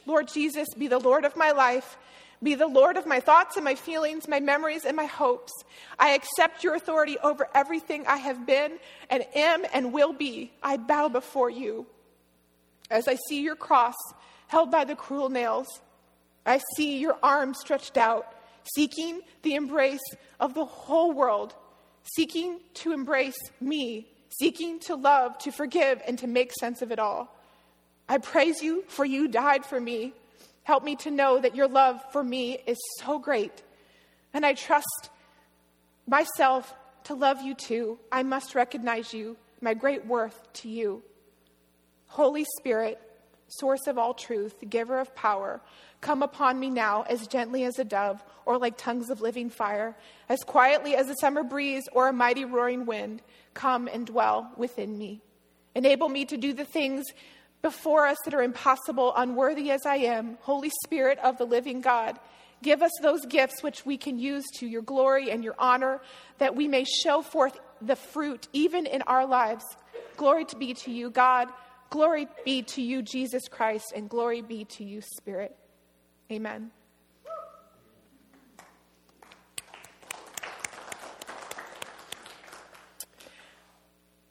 Lord 0.07 0.29
Jesus, 0.29 0.69
be 0.79 0.87
the 0.87 1.01
Lord 1.01 1.25
of 1.25 1.37
my 1.37 1.51
life. 1.51 1.99
Be 2.41 2.55
the 2.55 2.69
Lord 2.69 2.97
of 2.97 3.05
my 3.05 3.19
thoughts 3.19 3.57
and 3.57 3.65
my 3.65 3.75
feelings, 3.75 4.29
my 4.29 4.39
memories 4.39 4.85
and 4.85 4.97
my 4.97 5.07
hopes. 5.07 5.53
I 5.99 6.11
accept 6.11 6.63
your 6.63 6.77
authority 6.77 7.19
over 7.19 7.49
everything 7.53 8.07
I 8.07 8.19
have 8.19 8.47
been 8.47 8.79
and 9.11 9.25
am 9.35 9.65
and 9.75 9.93
will 9.93 10.13
be. 10.13 10.53
I 10.63 10.77
bow 10.77 11.09
before 11.09 11.51
you. 11.51 11.85
As 12.93 13.09
I 13.09 13.17
see 13.29 13.43
your 13.43 13.57
cross 13.57 13.97
held 14.47 14.71
by 14.71 14.85
the 14.85 14.95
cruel 14.95 15.31
nails, 15.31 15.67
I 16.49 16.61
see 16.77 16.99
your 16.99 17.17
arms 17.23 17.59
stretched 17.61 17.97
out, 17.97 18.33
seeking 18.75 19.21
the 19.43 19.55
embrace 19.55 20.01
of 20.41 20.55
the 20.55 20.65
whole 20.65 21.13
world, 21.13 21.55
seeking 22.17 22.61
to 22.75 22.93
embrace 22.93 23.39
me, 23.61 24.09
seeking 24.41 24.81
to 24.81 24.95
love, 24.95 25.39
to 25.39 25.53
forgive, 25.53 26.01
and 26.07 26.19
to 26.19 26.27
make 26.27 26.53
sense 26.55 26.81
of 26.81 26.91
it 26.91 26.99
all. 26.99 27.35
I 28.09 28.19
praise 28.19 28.63
you, 28.63 28.85
for 28.89 29.05
you 29.05 29.29
died 29.29 29.67
for 29.67 29.79
me. 29.79 30.15
Help 30.63 30.85
me 30.85 30.97
to 30.97 31.11
know 31.11 31.39
that 31.39 31.55
your 31.55 31.69
love 31.69 32.01
for 32.13 32.25
me 32.25 32.59
is 32.67 32.79
so 32.99 33.19
great. 33.19 33.63
And 34.33 34.45
I 34.47 34.55
trust 34.55 35.11
myself 36.07 36.75
to 37.05 37.15
love 37.15 37.43
you 37.43 37.55
too. 37.55 37.99
I 38.11 38.23
must 38.23 38.55
recognize 38.55 39.13
you, 39.13 39.37
my 39.61 39.75
great 39.75 40.07
worth 40.07 40.41
to 40.55 40.69
you. 40.69 41.03
Holy 42.07 42.47
Spirit, 42.59 43.01
source 43.49 43.87
of 43.87 43.99
all 43.99 44.15
truth, 44.15 44.55
giver 44.69 44.99
of 44.99 45.15
power, 45.15 45.61
come 46.01 46.23
upon 46.23 46.61
me 46.61 46.71
now 46.71 47.05
as 47.09 47.27
gently 47.27 47.65
as 47.65 47.79
a 47.79 47.85
dove 47.85 48.23
or 48.47 48.59
like 48.59 48.77
tongues 48.77 49.11
of 49.11 49.21
living 49.21 49.51
fire, 49.51 49.97
as 50.29 50.41
quietly 50.41 50.95
as 50.95 51.09
a 51.09 51.17
summer 51.21 51.43
breeze 51.43 51.89
or 51.93 52.09
a 52.09 52.13
mighty 52.13 52.45
roaring 52.45 52.87
wind. 52.87 53.23
Come 53.55 53.89
and 53.89 54.07
dwell 54.07 54.53
within 54.57 54.97
me. 54.97 55.21
Enable 55.75 56.09
me 56.09 56.25
to 56.27 56.37
do 56.37 56.53
the 56.53 56.65
things 56.65 57.07
before 57.63 58.07
us 58.07 58.19
that 58.25 58.35
are 58.35 58.43
impossible, 58.43 59.13
unworthy 59.17 59.71
as 59.71 59.85
I 59.85 59.97
am, 59.97 60.39
Holy 60.43 60.71
Spirit 60.85 61.19
of 61.19 61.39
the 61.39 61.45
living 61.45 61.81
God, 61.81 62.19
give 62.63 62.83
us 62.83 62.93
those 63.03 63.25
gifts 63.27 63.63
which 63.63 63.85
we 63.85 63.97
can 63.97 64.19
use 64.19 64.45
to 64.59 64.67
your 64.67 64.83
glory 64.83 65.31
and 65.31 65.43
your 65.43 65.55
honor, 65.59 66.01
that 66.39 66.55
we 66.55 66.69
may 66.69 66.85
show 66.85 67.23
forth 67.23 67.59
the 67.81 67.97
fruit 67.97 68.49
even 68.53 68.87
in 68.87 69.03
our 69.03 69.27
lives. 69.27 69.65
Glory 70.17 70.45
to 70.47 70.57
be 70.57 70.75
to 70.75 70.91
you, 70.91 71.11
God. 71.11 71.49
Glory 71.91 72.29
be 72.45 72.63
to 72.63 72.83
you, 72.83 73.03
Jesus 73.03 73.49
Christ, 73.49 73.93
and 73.95 74.09
glory 74.09 74.43
be 74.43 74.65
to 74.65 74.85
you, 74.85 75.01
Spirit. 75.01 75.57
Amen. 76.31 76.71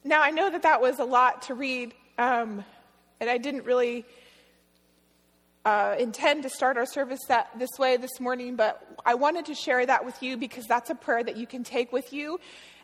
Now, 0.04 0.22
I 0.22 0.32
know 0.32 0.50
that 0.50 0.62
that 0.62 0.80
was 0.82 1.00
a 1.00 1.04
lot 1.04 1.44
to 1.44 1.54
read. 1.54 1.94
Um, 2.18 2.64
and 3.20 3.30
I 3.30 3.38
didn't 3.38 3.66
really 3.66 4.06
uh, 5.66 5.96
intend 6.00 6.44
to 6.44 6.50
start 6.50 6.78
our 6.78 6.86
service 6.86 7.20
that, 7.28 7.50
this 7.58 7.72
way 7.78 7.98
this 7.98 8.20
morning, 8.20 8.56
but 8.56 8.82
I 9.06 9.16
wanted 9.16 9.48
to 9.48 9.56
share 9.56 9.86
that 9.86 10.06
with 10.06 10.22
you 10.24 10.38
because 10.38 10.66
that's 10.66 10.90
a 10.90 10.96
prayer 10.96 11.24
that 11.24 11.38
you 11.38 11.48
can 11.48 11.64
take 11.64 11.92
with 11.92 12.14
you. 12.14 12.40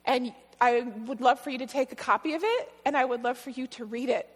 And 0.05 0.33
I 0.59 0.81
would 1.05 1.21
love 1.21 1.39
for 1.39 1.49
you 1.49 1.59
to 1.59 1.67
take 1.67 1.91
a 1.91 1.95
copy 1.95 2.33
of 2.33 2.43
it, 2.43 2.71
and 2.85 2.97
I 2.97 3.05
would 3.05 3.23
love 3.23 3.37
for 3.37 3.51
you 3.51 3.67
to 3.67 3.85
read 3.85 4.09
it. 4.09 4.29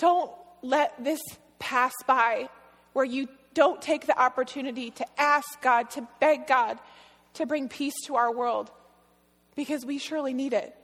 Don't 0.00 0.32
let 0.62 1.04
this 1.04 1.20
pass 1.58 1.92
by 2.06 2.48
where 2.94 3.04
you 3.04 3.28
don't 3.52 3.80
take 3.82 4.06
the 4.06 4.18
opportunity 4.18 4.90
to 4.92 5.06
ask 5.20 5.60
God, 5.60 5.90
to 5.90 6.08
beg 6.20 6.46
God 6.46 6.78
to 7.34 7.46
bring 7.46 7.68
peace 7.68 7.94
to 8.06 8.16
our 8.16 8.34
world 8.34 8.70
because 9.54 9.84
we 9.84 9.98
surely 9.98 10.34
need 10.34 10.52
it. 10.52 10.74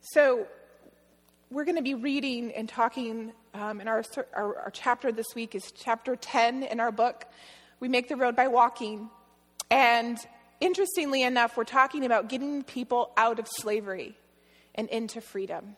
So, 0.00 0.46
we're 1.50 1.64
going 1.64 1.76
to 1.76 1.82
be 1.82 1.94
reading 1.94 2.50
and 2.52 2.68
talking, 2.68 3.32
um, 3.56 3.80
and 3.80 3.88
our, 3.88 4.04
our, 4.34 4.58
our 4.58 4.70
chapter 4.70 5.10
this 5.10 5.34
week 5.34 5.54
is 5.54 5.72
chapter 5.74 6.14
10 6.14 6.62
in 6.64 6.78
our 6.78 6.92
book. 6.92 7.24
We 7.80 7.88
make 7.88 8.08
the 8.08 8.16
road 8.16 8.36
by 8.36 8.48
walking. 8.48 9.08
And 9.70 10.18
interestingly 10.60 11.22
enough, 11.22 11.56
we're 11.56 11.64
talking 11.64 12.04
about 12.04 12.28
getting 12.28 12.62
people 12.64 13.12
out 13.16 13.38
of 13.38 13.48
slavery 13.48 14.14
and 14.74 14.88
into 14.90 15.20
freedom. 15.20 15.76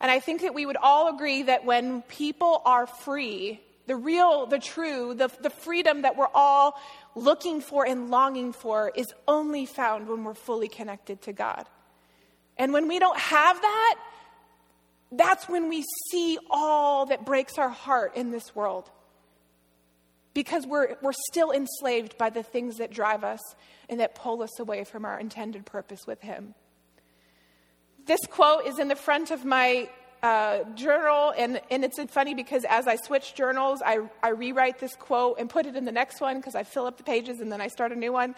And 0.00 0.10
I 0.10 0.18
think 0.18 0.42
that 0.42 0.52
we 0.52 0.66
would 0.66 0.76
all 0.76 1.14
agree 1.14 1.44
that 1.44 1.64
when 1.64 2.02
people 2.02 2.62
are 2.64 2.86
free, 2.86 3.60
the 3.86 3.96
real, 3.96 4.46
the 4.46 4.58
true, 4.58 5.14
the, 5.14 5.30
the 5.40 5.50
freedom 5.50 6.02
that 6.02 6.16
we're 6.16 6.26
all 6.34 6.80
looking 7.14 7.60
for 7.60 7.86
and 7.86 8.10
longing 8.10 8.52
for 8.52 8.90
is 8.96 9.12
only 9.28 9.64
found 9.64 10.08
when 10.08 10.24
we're 10.24 10.34
fully 10.34 10.68
connected 10.68 11.22
to 11.22 11.32
God. 11.32 11.66
And 12.56 12.72
when 12.72 12.88
we 12.88 12.98
don't 12.98 13.18
have 13.18 13.60
that, 13.60 13.96
that's 15.12 15.48
when 15.48 15.68
we 15.68 15.84
see 16.10 16.38
all 16.50 17.06
that 17.06 17.24
breaks 17.24 17.58
our 17.58 17.68
heart 17.68 18.16
in 18.16 18.30
this 18.30 18.54
world. 18.54 18.90
Because 20.32 20.66
we're, 20.66 20.96
we're 21.02 21.12
still 21.12 21.50
enslaved 21.50 22.16
by 22.16 22.30
the 22.30 22.44
things 22.44 22.76
that 22.76 22.92
drive 22.92 23.24
us 23.24 23.40
and 23.88 23.98
that 23.98 24.14
pull 24.14 24.42
us 24.42 24.60
away 24.60 24.84
from 24.84 25.04
our 25.04 25.18
intended 25.18 25.66
purpose 25.66 26.06
with 26.06 26.20
Him. 26.20 26.54
This 28.06 28.20
quote 28.30 28.66
is 28.66 28.78
in 28.78 28.86
the 28.88 28.96
front 28.96 29.32
of 29.32 29.44
my 29.44 29.88
uh, 30.22 30.64
journal, 30.74 31.32
and, 31.36 31.60
and 31.70 31.84
it's 31.84 31.98
funny 32.12 32.34
because 32.34 32.64
as 32.68 32.86
I 32.86 32.96
switch 32.96 33.34
journals, 33.34 33.82
I, 33.84 34.00
I 34.22 34.30
rewrite 34.30 34.78
this 34.78 34.94
quote 34.94 35.38
and 35.38 35.50
put 35.50 35.66
it 35.66 35.74
in 35.74 35.84
the 35.84 35.92
next 35.92 36.20
one 36.20 36.36
because 36.36 36.54
I 36.54 36.62
fill 36.62 36.86
up 36.86 36.96
the 36.96 37.02
pages 37.02 37.40
and 37.40 37.50
then 37.50 37.60
I 37.60 37.68
start 37.68 37.90
a 37.90 37.96
new 37.96 38.12
one. 38.12 38.36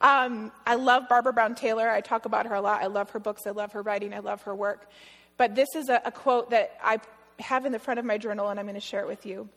Um, 0.00 0.50
I 0.66 0.74
love 0.74 1.08
Barbara 1.08 1.32
Brown 1.32 1.54
Taylor. 1.54 1.88
I 1.88 2.00
talk 2.00 2.24
about 2.24 2.46
her 2.46 2.54
a 2.54 2.60
lot. 2.60 2.82
I 2.82 2.86
love 2.86 3.10
her 3.10 3.18
books. 3.18 3.42
I 3.46 3.50
love 3.50 3.72
her 3.72 3.82
writing. 3.82 4.12
I 4.12 4.18
love 4.20 4.42
her 4.42 4.54
work. 4.54 4.90
But 5.40 5.54
this 5.54 5.74
is 5.74 5.88
a, 5.88 6.02
a 6.04 6.12
quote 6.12 6.50
that 6.50 6.76
I 6.84 6.98
have 7.38 7.64
in 7.64 7.72
the 7.72 7.78
front 7.78 7.98
of 7.98 8.04
my 8.04 8.18
journal, 8.18 8.50
and 8.50 8.60
I'm 8.60 8.66
going 8.66 8.74
to 8.74 8.78
share 8.78 9.00
it 9.00 9.06
with 9.06 9.24
you. 9.24 9.48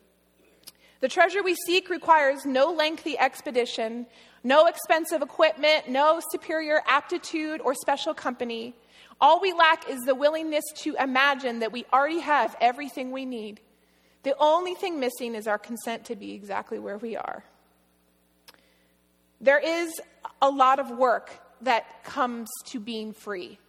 The 1.02 1.10
treasure 1.10 1.44
we 1.44 1.56
seek 1.56 1.90
requires 1.90 2.46
no 2.46 2.72
lengthy 2.72 3.20
expedition, 3.20 4.06
no 4.46 4.68
expensive 4.68 5.22
equipment, 5.22 5.90
no 5.90 6.22
superior 6.32 6.82
aptitude 6.88 7.60
or 7.60 7.76
special 7.76 8.14
company. 8.14 8.74
All 9.20 9.42
we 9.42 9.52
lack 9.52 9.90
is 9.90 10.00
the 10.06 10.16
willingness 10.16 10.64
to 10.84 10.96
imagine 10.98 11.60
that 11.60 11.74
we 11.74 11.84
already 11.92 12.22
have 12.22 12.56
everything 12.62 13.12
we 13.12 13.26
need. 13.26 13.60
The 14.24 14.38
only 14.40 14.76
thing 14.76 15.02
missing 15.02 15.36
is 15.36 15.48
our 15.48 15.60
consent 15.60 16.06
to 16.06 16.16
be 16.16 16.32
exactly 16.32 16.80
where 16.80 16.98
we 16.98 17.18
are. 17.18 17.44
There 19.42 19.60
is 19.60 20.00
a 20.42 20.50
lot 20.50 20.80
of 20.80 20.92
work 20.92 21.30
that 21.60 22.06
comes 22.06 22.50
to 22.68 22.80
being 22.80 23.12
free. 23.12 23.60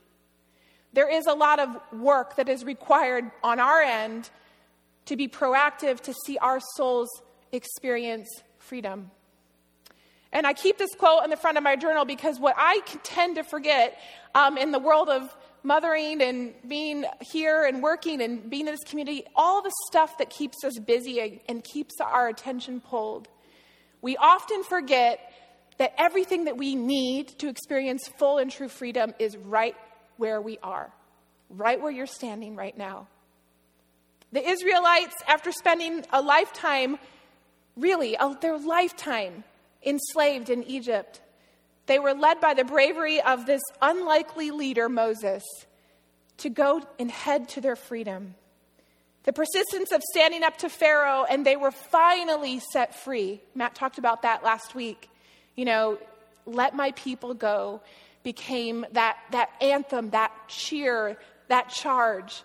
There 0.95 1.11
is 1.11 1.27
a 1.27 1.35
lot 1.35 1.59
of 1.59 1.77
work 1.93 2.37
that 2.37 2.49
is 2.49 2.65
required 2.65 3.31
on 3.43 3.61
our 3.61 3.81
end 3.81 4.31
to 5.07 5.17
be 5.17 5.29
proactive 5.29 6.01
to 6.01 6.15
see 6.25 6.39
our 6.39 6.61
souls 6.77 7.11
experience 7.53 8.29
freedom. 8.59 9.11
And 10.33 10.47
I 10.47 10.53
keep 10.55 10.79
this 10.79 10.95
quote 10.95 11.23
in 11.25 11.31
the 11.31 11.37
front 11.37 11.59
of 11.59 11.63
my 11.63 11.77
journal 11.77 12.05
because 12.05 12.41
what 12.41 12.55
I 12.57 12.81
tend 13.03 13.37
to 13.37 13.45
forget 13.45 13.99
um, 14.35 14.57
in 14.57 14.73
the 14.73 14.79
world 14.79 15.09
of 15.09 15.37
mothering 15.63 16.23
and 16.23 16.55
being 16.67 17.05
here 17.21 17.65
and 17.65 17.83
working 17.83 18.21
and 18.21 18.49
being 18.51 18.67
in 18.67 18.73
this 18.73 18.85
community, 18.85 19.25
all 19.37 19.63
the 19.63 19.73
stuff 19.89 20.19
that 20.19 20.31
keeps 20.31 20.65
us 20.65 20.79
busy 20.79 21.43
and 21.49 21.63
keeps 21.63 22.01
our 22.01 22.29
attention 22.29 22.81
pulled 22.81 23.29
we 24.05 24.19
often 24.19 24.63
forget 24.65 25.33
that 25.79 25.95
everything 25.97 26.45
that 26.45 26.59
we 26.59 26.75
need 26.75 27.27
to 27.39 27.49
experience 27.49 28.07
full 28.19 28.37
and 28.37 28.51
true 28.51 28.69
freedom 28.69 29.15
is 29.19 29.35
right 29.35 29.75
where 30.17 30.41
we 30.41 30.59
are, 30.63 30.91
right 31.51 31.81
where 31.81 31.91
you're 31.91 32.07
standing 32.07 32.57
right 32.57 32.77
now. 32.77 33.07
The 34.33 34.49
Israelites, 34.49 35.15
after 35.29 35.53
spending 35.53 36.05
a 36.13 36.21
lifetime, 36.21 36.99
really, 37.77 38.17
a, 38.17 38.37
their 38.41 38.59
lifetime 38.59 39.45
enslaved 39.85 40.51
in 40.51 40.65
Egypt, 40.65 41.21
they 41.87 41.99
were 41.99 42.15
led 42.15 42.41
by 42.41 42.55
the 42.55 42.65
bravery 42.65 43.21
of 43.21 43.47
this 43.47 43.63
unlikely 43.81 44.51
leader, 44.51 44.89
Moses, 44.89 45.43
to 46.39 46.49
go 46.49 46.83
and 46.99 47.11
head 47.11 47.49
to 47.51 47.61
their 47.61 47.77
freedom. 47.77 48.35
The 49.25 49.33
persistence 49.33 49.93
of 49.93 50.03
standing 50.03 50.43
up 50.43 50.59
to 50.59 50.69
Pharaoh, 50.69 51.25
and 51.29 51.47
they 51.47 51.57
were 51.57 51.71
finally 51.71 52.61
set 52.73 52.95
free. 52.95 53.41
Matt 53.55 53.75
talked 53.75 53.99
about 53.99 54.23
that 54.23 54.43
last 54.43 54.75
week. 54.75 55.09
You 55.57 55.65
know, 55.65 55.99
let 56.47 56.75
my 56.75 56.91
people 56.93 57.35
go 57.35 57.81
became 58.25 58.85
that, 58.93 59.19
that 59.31 59.51
anthem, 59.61 60.11
that 60.11 60.33
cheer, 60.49 61.17
that 61.49 61.69
charge. 61.69 62.43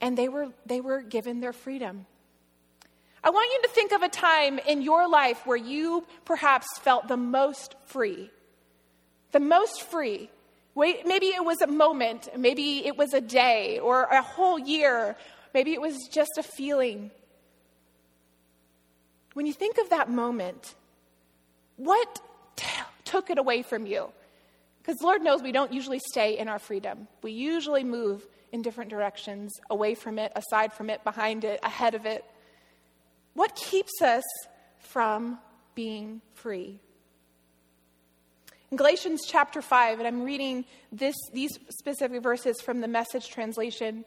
And 0.00 0.18
they 0.18 0.28
were, 0.28 0.48
they 0.66 0.82
were 0.82 1.00
given 1.00 1.40
their 1.40 1.54
freedom. 1.54 2.04
I 3.22 3.30
want 3.30 3.50
you 3.54 3.62
to 3.62 3.68
think 3.68 3.92
of 3.92 4.02
a 4.02 4.08
time 4.10 4.58
in 4.58 4.82
your 4.82 5.08
life 5.08 5.46
where 5.46 5.56
you 5.56 6.06
perhaps 6.26 6.66
felt 6.80 7.08
the 7.08 7.16
most 7.16 7.74
free. 7.86 8.30
The 9.32 9.40
most 9.40 9.82
free. 9.82 10.28
Maybe 10.76 11.28
it 11.28 11.44
was 11.44 11.62
a 11.62 11.66
moment, 11.66 12.28
maybe 12.36 12.84
it 12.84 12.96
was 12.98 13.14
a 13.14 13.20
day 13.20 13.78
or 13.78 14.02
a 14.02 14.20
whole 14.20 14.58
year, 14.58 15.16
maybe 15.54 15.72
it 15.72 15.80
was 15.80 16.08
just 16.10 16.32
a 16.36 16.42
feeling. 16.42 17.12
When 19.34 19.46
you 19.46 19.52
think 19.52 19.78
of 19.78 19.90
that 19.90 20.10
moment, 20.10 20.74
what 21.76 22.20
t- 22.56 22.66
took 23.04 23.30
it 23.30 23.38
away 23.38 23.62
from 23.62 23.86
you? 23.86 24.10
Because 24.84 25.00
Lord 25.00 25.22
knows 25.22 25.42
we 25.42 25.52
don't 25.52 25.72
usually 25.72 25.98
stay 25.98 26.36
in 26.36 26.46
our 26.46 26.58
freedom. 26.58 27.08
We 27.22 27.32
usually 27.32 27.84
move 27.84 28.26
in 28.52 28.60
different 28.60 28.90
directions, 28.90 29.50
away 29.70 29.94
from 29.94 30.18
it, 30.18 30.30
aside 30.36 30.74
from 30.74 30.90
it, 30.90 31.02
behind 31.04 31.44
it, 31.44 31.58
ahead 31.62 31.94
of 31.94 32.04
it. 32.04 32.22
What 33.32 33.56
keeps 33.56 34.02
us 34.02 34.24
from 34.78 35.38
being 35.74 36.20
free? 36.34 36.80
In 38.70 38.76
Galatians 38.76 39.22
chapter 39.26 39.62
5, 39.62 40.00
and 40.00 40.06
I'm 40.06 40.22
reading 40.22 40.66
this, 40.92 41.16
these 41.32 41.58
specific 41.70 42.22
verses 42.22 42.60
from 42.60 42.82
the 42.82 42.88
message 42.88 43.28
translation. 43.30 44.04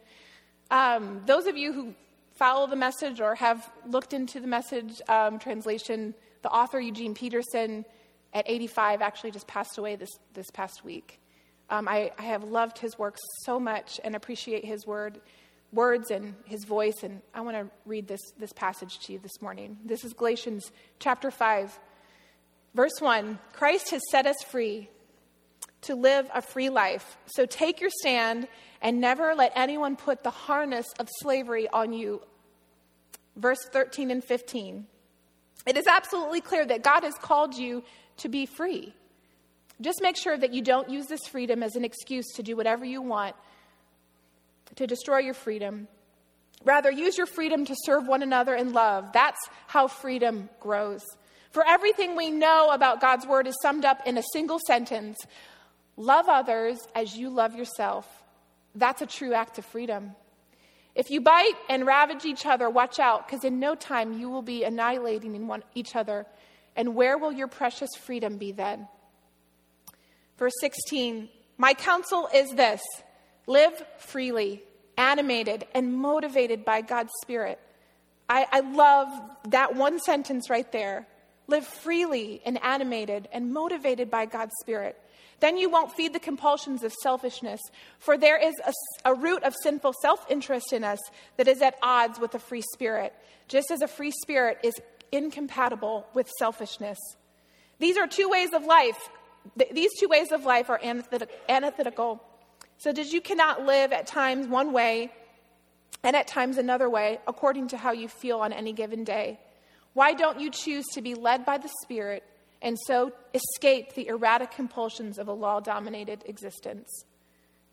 Um, 0.70 1.22
those 1.26 1.46
of 1.46 1.56
you 1.56 1.72
who 1.72 1.94
follow 2.36 2.68
the 2.68 2.76
message 2.76 3.20
or 3.20 3.34
have 3.34 3.68
looked 3.84 4.12
into 4.12 4.38
the 4.38 4.46
message 4.46 5.02
um, 5.08 5.40
translation, 5.40 6.14
the 6.42 6.50
author 6.50 6.78
Eugene 6.78 7.14
Peterson 7.14 7.84
at 8.32 8.44
85 8.48 9.02
actually 9.02 9.30
just 9.30 9.46
passed 9.46 9.78
away 9.78 9.96
this, 9.96 10.10
this 10.34 10.50
past 10.52 10.84
week. 10.84 11.20
Um, 11.70 11.88
I, 11.88 12.12
I, 12.18 12.22
have 12.22 12.44
loved 12.44 12.78
his 12.78 12.98
work 12.98 13.16
so 13.44 13.60
much 13.60 14.00
and 14.02 14.16
appreciate 14.16 14.64
his 14.64 14.86
word, 14.86 15.20
words 15.72 16.10
and 16.10 16.34
his 16.46 16.64
voice. 16.64 17.02
And 17.02 17.20
I 17.34 17.42
want 17.42 17.56
to 17.56 17.68
read 17.84 18.08
this, 18.08 18.20
this 18.38 18.52
passage 18.54 19.00
to 19.00 19.12
you 19.12 19.18
this 19.18 19.42
morning. 19.42 19.76
This 19.84 20.02
is 20.02 20.14
Galatians 20.14 20.70
chapter 20.98 21.30
5, 21.30 21.78
verse 22.74 23.00
1. 23.00 23.38
Christ 23.52 23.90
has 23.90 24.00
set 24.10 24.26
us 24.26 24.36
free 24.50 24.88
to 25.82 25.94
live 25.94 26.30
a 26.34 26.40
free 26.40 26.70
life. 26.70 27.18
So 27.26 27.44
take 27.44 27.80
your 27.80 27.90
stand 28.00 28.48
and 28.80 29.00
never 29.00 29.34
let 29.34 29.52
anyone 29.54 29.96
put 29.96 30.22
the 30.22 30.30
harness 30.30 30.86
of 30.98 31.08
slavery 31.20 31.68
on 31.68 31.92
you. 31.92 32.22
Verse 33.36 33.62
13 33.72 34.10
and 34.10 34.24
15. 34.24 34.86
It 35.66 35.76
is 35.76 35.86
absolutely 35.86 36.40
clear 36.40 36.64
that 36.64 36.82
God 36.82 37.02
has 37.02 37.14
called 37.14 37.54
you 37.54 37.84
to 38.18 38.28
be 38.28 38.46
free. 38.46 38.94
Just 39.80 40.00
make 40.02 40.16
sure 40.16 40.36
that 40.36 40.52
you 40.52 40.62
don't 40.62 40.90
use 40.90 41.06
this 41.06 41.26
freedom 41.28 41.62
as 41.62 41.76
an 41.76 41.84
excuse 41.84 42.26
to 42.34 42.42
do 42.42 42.56
whatever 42.56 42.84
you 42.84 43.00
want 43.00 43.36
to 44.76 44.86
destroy 44.86 45.18
your 45.18 45.34
freedom. 45.34 45.88
Rather, 46.64 46.90
use 46.90 47.16
your 47.16 47.26
freedom 47.26 47.64
to 47.64 47.74
serve 47.84 48.06
one 48.06 48.22
another 48.22 48.54
in 48.54 48.72
love. 48.72 49.12
That's 49.12 49.38
how 49.68 49.86
freedom 49.86 50.48
grows. 50.60 51.02
For 51.50 51.66
everything 51.66 52.16
we 52.16 52.30
know 52.30 52.70
about 52.70 53.00
God's 53.00 53.26
word 53.26 53.46
is 53.46 53.54
summed 53.62 53.84
up 53.84 54.06
in 54.06 54.18
a 54.18 54.22
single 54.32 54.58
sentence 54.66 55.18
love 55.96 56.26
others 56.28 56.78
as 56.94 57.16
you 57.16 57.30
love 57.30 57.54
yourself. 57.54 58.06
That's 58.74 59.02
a 59.02 59.06
true 59.06 59.34
act 59.34 59.58
of 59.58 59.64
freedom. 59.64 60.12
If 60.94 61.10
you 61.10 61.20
bite 61.20 61.54
and 61.68 61.86
ravage 61.86 62.24
each 62.24 62.44
other, 62.46 62.68
watch 62.68 62.98
out, 62.98 63.26
because 63.26 63.44
in 63.44 63.60
no 63.60 63.74
time 63.74 64.18
you 64.18 64.28
will 64.28 64.42
be 64.42 64.64
annihilating 64.64 65.50
each 65.74 65.96
other 65.96 66.26
and 66.76 66.94
where 66.94 67.18
will 67.18 67.32
your 67.32 67.48
precious 67.48 67.90
freedom 67.98 68.36
be 68.36 68.52
then? 68.52 68.88
Verse 70.38 70.54
16 70.60 71.28
My 71.56 71.74
counsel 71.74 72.28
is 72.34 72.50
this 72.50 72.82
live 73.46 73.82
freely, 73.98 74.62
animated, 74.96 75.66
and 75.74 75.94
motivated 75.94 76.64
by 76.64 76.80
God's 76.80 77.12
Spirit. 77.22 77.58
I, 78.28 78.46
I 78.50 78.60
love 78.60 79.08
that 79.48 79.74
one 79.74 79.98
sentence 80.00 80.50
right 80.50 80.70
there. 80.70 81.06
Live 81.46 81.66
freely 81.66 82.42
and 82.44 82.62
animated 82.62 83.26
and 83.32 83.52
motivated 83.52 84.10
by 84.10 84.26
God's 84.26 84.52
Spirit. 84.60 85.00
Then 85.40 85.56
you 85.56 85.70
won't 85.70 85.92
feed 85.92 86.12
the 86.12 86.20
compulsions 86.20 86.82
of 86.82 86.92
selfishness, 86.92 87.60
for 88.00 88.18
there 88.18 88.36
is 88.36 88.54
a, 88.66 88.72
a 89.10 89.14
root 89.14 89.42
of 89.44 89.54
sinful 89.62 89.94
self 90.02 90.26
interest 90.28 90.72
in 90.72 90.84
us 90.84 90.98
that 91.36 91.48
is 91.48 91.62
at 91.62 91.76
odds 91.82 92.18
with 92.18 92.34
a 92.34 92.38
free 92.38 92.62
spirit, 92.74 93.14
just 93.46 93.70
as 93.70 93.80
a 93.80 93.88
free 93.88 94.10
spirit 94.10 94.58
is 94.62 94.74
incompatible 95.12 96.06
with 96.14 96.28
selfishness. 96.38 96.98
These 97.78 97.96
are 97.96 98.06
two 98.06 98.28
ways 98.28 98.50
of 98.52 98.64
life. 98.64 99.08
These 99.72 99.90
two 99.98 100.08
ways 100.08 100.32
of 100.32 100.44
life 100.44 100.68
are 100.70 100.80
antithetical. 100.82 102.22
So 102.78 102.92
that 102.92 103.12
you 103.12 103.20
cannot 103.20 103.64
live 103.64 103.92
at 103.92 104.06
times 104.06 104.46
one 104.46 104.72
way 104.72 105.12
and 106.04 106.14
at 106.14 106.28
times 106.28 106.58
another 106.58 106.88
way 106.88 107.18
according 107.26 107.68
to 107.68 107.76
how 107.76 107.92
you 107.92 108.08
feel 108.08 108.38
on 108.40 108.52
any 108.52 108.72
given 108.72 109.04
day. 109.04 109.40
Why 109.94 110.12
don't 110.12 110.40
you 110.40 110.50
choose 110.50 110.84
to 110.94 111.02
be 111.02 111.14
led 111.14 111.44
by 111.44 111.58
the 111.58 111.70
Spirit 111.82 112.22
and 112.62 112.78
so 112.86 113.12
escape 113.34 113.94
the 113.94 114.08
erratic 114.08 114.52
compulsions 114.52 115.18
of 115.18 115.28
a 115.28 115.32
law 115.32 115.60
dominated 115.60 116.22
existence? 116.26 116.88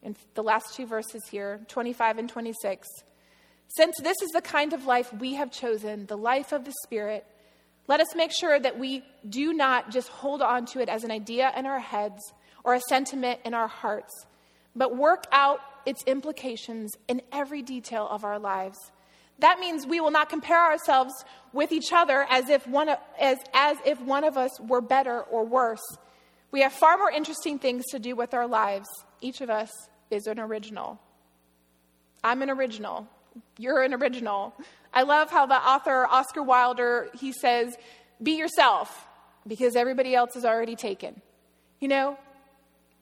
In 0.01 0.15
the 0.33 0.43
last 0.43 0.75
two 0.75 0.85
verses 0.85 1.23
here, 1.29 1.61
25 1.67 2.19
and 2.19 2.29
26. 2.29 2.87
Since 3.67 3.95
this 4.01 4.21
is 4.21 4.31
the 4.31 4.41
kind 4.41 4.73
of 4.73 4.85
life 4.85 5.13
we 5.13 5.33
have 5.35 5.51
chosen, 5.51 6.05
the 6.05 6.17
life 6.17 6.51
of 6.51 6.65
the 6.65 6.73
Spirit, 6.83 7.25
let 7.87 7.99
us 7.99 8.15
make 8.15 8.31
sure 8.31 8.59
that 8.59 8.79
we 8.79 9.03
do 9.27 9.53
not 9.53 9.91
just 9.91 10.09
hold 10.09 10.41
on 10.41 10.65
to 10.67 10.79
it 10.79 10.89
as 10.89 11.03
an 11.03 11.11
idea 11.11 11.51
in 11.55 11.65
our 11.65 11.79
heads 11.79 12.21
or 12.63 12.73
a 12.73 12.81
sentiment 12.81 13.39
in 13.45 13.53
our 13.53 13.67
hearts, 13.67 14.25
but 14.75 14.95
work 14.95 15.25
out 15.31 15.59
its 15.85 16.03
implications 16.05 16.91
in 17.07 17.21
every 17.31 17.61
detail 17.61 18.07
of 18.09 18.23
our 18.23 18.39
lives. 18.39 18.77
That 19.39 19.59
means 19.59 19.85
we 19.85 19.99
will 19.99 20.11
not 20.11 20.29
compare 20.29 20.59
ourselves 20.59 21.13
with 21.53 21.71
each 21.71 21.91
other 21.91 22.25
as 22.29 22.49
if 22.49 22.65
one 22.67 22.89
as, 23.19 23.37
as 23.53 23.77
if 23.85 23.99
one 24.01 24.23
of 24.23 24.37
us 24.37 24.59
were 24.61 24.81
better 24.81 25.21
or 25.21 25.45
worse. 25.45 25.83
We 26.51 26.61
have 26.61 26.71
far 26.71 26.97
more 26.97 27.11
interesting 27.11 27.59
things 27.59 27.83
to 27.91 27.99
do 27.99 28.15
with 28.15 28.33
our 28.33 28.47
lives. 28.47 28.87
Each 29.21 29.41
of 29.41 29.49
us 29.49 29.69
is 30.09 30.25
an 30.27 30.39
original. 30.39 30.99
I'm 32.23 32.41
an 32.41 32.49
original. 32.49 33.07
You're 33.57 33.81
an 33.81 33.93
original. 33.93 34.53
I 34.93 35.03
love 35.03 35.29
how 35.29 35.45
the 35.45 35.55
author 35.55 36.05
Oscar 36.05 36.43
Wilde 36.43 37.09
he 37.13 37.31
says, 37.31 37.77
"Be 38.21 38.37
yourself 38.37 39.07
because 39.47 39.75
everybody 39.75 40.15
else 40.15 40.35
is 40.35 40.45
already 40.45 40.75
taken." 40.75 41.21
You 41.79 41.89
know, 41.89 42.17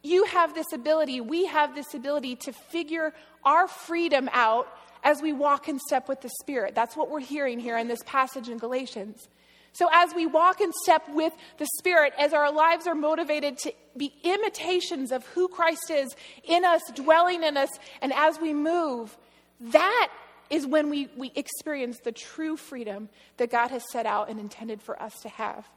you 0.04 0.26
have 0.26 0.54
this 0.54 0.72
ability, 0.74 1.22
we 1.22 1.46
have 1.46 1.76
this 1.76 1.93
ability 1.93 2.36
to 2.38 2.52
figure 2.52 3.13
our 3.43 3.67
freedom 3.67 4.30
out 4.34 4.67
as 5.04 5.22
we 5.22 5.34
walk 5.34 5.67
in 5.67 5.80
step 5.80 6.08
with 6.08 6.22
the 6.22 6.30
Spirit. 6.41 6.76
That's 6.76 6.96
what 6.96 7.10
we're 7.10 7.19
hearing 7.19 7.60
here 7.60 7.78
in 7.78 7.88
this 7.88 8.02
passage 8.06 8.50
in 8.50 8.58
Galatians. 8.58 9.28
So, 9.72 9.89
as 9.91 10.13
we 10.13 10.28
walk 10.28 10.62
in 10.62 10.72
step 10.84 11.04
with 11.10 11.34
the 11.58 11.67
Spirit, 11.80 12.13
as 12.19 12.32
our 12.32 12.52
lives 12.52 12.86
are 12.86 12.93
motivated 12.93 13.58
to 13.60 13.74
be 13.98 14.13
imitations 14.24 15.12
of 15.12 15.26
who 15.28 15.48
Christ 15.48 15.89
is 15.89 16.15
in 16.43 16.63
us, 16.63 16.82
dwelling 16.93 17.43
in 17.43 17.58
us, 17.58 17.69
and 18.02 18.13
as 18.13 18.39
we 18.39 18.54
move, 18.54 19.17
that 19.60 20.10
is 20.49 20.65
when 20.65 20.89
we, 20.89 21.10
we 21.17 21.32
experience 21.36 21.99
the 21.99 22.12
true 22.12 22.58
freedom 22.58 23.10
that 23.38 23.49
God 23.49 23.69
has 23.69 23.84
set 23.91 24.06
out 24.06 24.29
and 24.29 24.39
intended 24.39 24.82
for 24.82 25.01
us 25.01 25.13
to 25.21 25.29
have. 25.29 25.67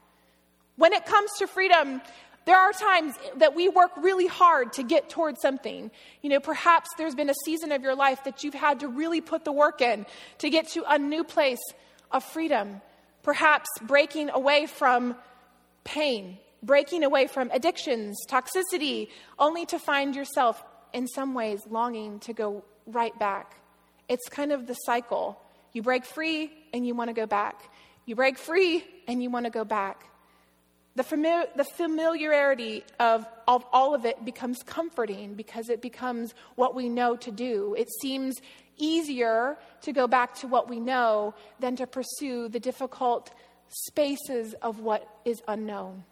When 0.75 0.93
it 0.93 1.05
comes 1.05 1.31
to 1.39 1.47
freedom, 1.47 2.01
there 2.45 2.57
are 2.57 2.71
times 2.71 3.13
that 3.37 3.55
we 3.55 3.67
work 3.67 3.91
really 3.97 4.27
hard 4.27 4.73
to 4.73 4.83
get 4.83 5.09
towards 5.09 5.41
something. 5.41 5.91
You 6.21 6.29
know, 6.29 6.39
perhaps 6.39 6.89
there's 6.97 7.15
been 7.15 7.29
a 7.29 7.35
season 7.43 7.71
of 7.71 7.81
your 7.81 7.95
life 7.95 8.23
that 8.23 8.43
you've 8.43 8.53
had 8.53 8.79
to 8.81 8.87
really 8.87 9.19
put 9.19 9.43
the 9.43 9.51
work 9.51 9.81
in 9.81 10.05
to 10.37 10.49
get 10.49 10.69
to 10.69 10.83
a 10.87 10.97
new 10.97 11.23
place 11.23 11.59
of 12.11 12.23
freedom. 12.23 12.81
Perhaps 13.23 13.67
breaking 13.81 14.29
away 14.29 14.65
from 14.65 15.15
pain, 15.83 16.37
breaking 16.63 17.03
away 17.03 17.27
from 17.27 17.51
addictions, 17.51 18.17
toxicity, 18.29 19.09
only 19.37 19.65
to 19.65 19.77
find 19.77 20.15
yourself 20.15 20.63
in 20.93 21.07
some 21.07 21.33
ways 21.33 21.61
longing 21.69 22.19
to 22.19 22.33
go 22.33 22.63
right 22.85 23.17
back 23.19 23.57
it's 24.09 24.29
kind 24.29 24.51
of 24.51 24.67
the 24.67 24.73
cycle. 24.73 25.39
You 25.73 25.81
break 25.81 26.05
free 26.05 26.51
and 26.73 26.85
you 26.85 26.95
want 26.95 27.09
to 27.09 27.13
go 27.13 27.25
back. 27.25 27.69
You 28.05 28.15
break 28.15 28.37
free 28.37 28.83
and 29.07 29.21
you 29.21 29.29
want 29.29 29.45
to 29.45 29.51
go 29.51 29.65
back. 29.65 30.03
The, 30.95 31.03
famili- 31.03 31.53
the 31.55 31.63
familiarity 31.63 32.83
of, 32.99 33.27
of 33.47 33.63
all 33.71 33.93
of 33.93 34.05
it 34.05 34.25
becomes 34.25 34.63
comforting 34.63 35.35
because 35.35 35.69
it 35.69 35.81
becomes 35.81 36.33
what 36.55 36.73
we 36.73 36.89
know 36.89 37.15
to 37.17 37.31
do. 37.31 37.75
It 37.77 37.87
seems 38.01 38.35
easier 38.77 39.57
to 39.81 39.91
go 39.91 40.07
back 40.07 40.35
to 40.35 40.47
what 40.47 40.69
we 40.69 40.79
know 40.79 41.35
than 41.59 41.75
to 41.75 41.85
pursue 41.85 42.49
the 42.49 42.59
difficult 42.59 43.31
spaces 43.67 44.55
of 44.61 44.79
what 44.79 45.07
is 45.25 45.41
unknown. 45.47 46.03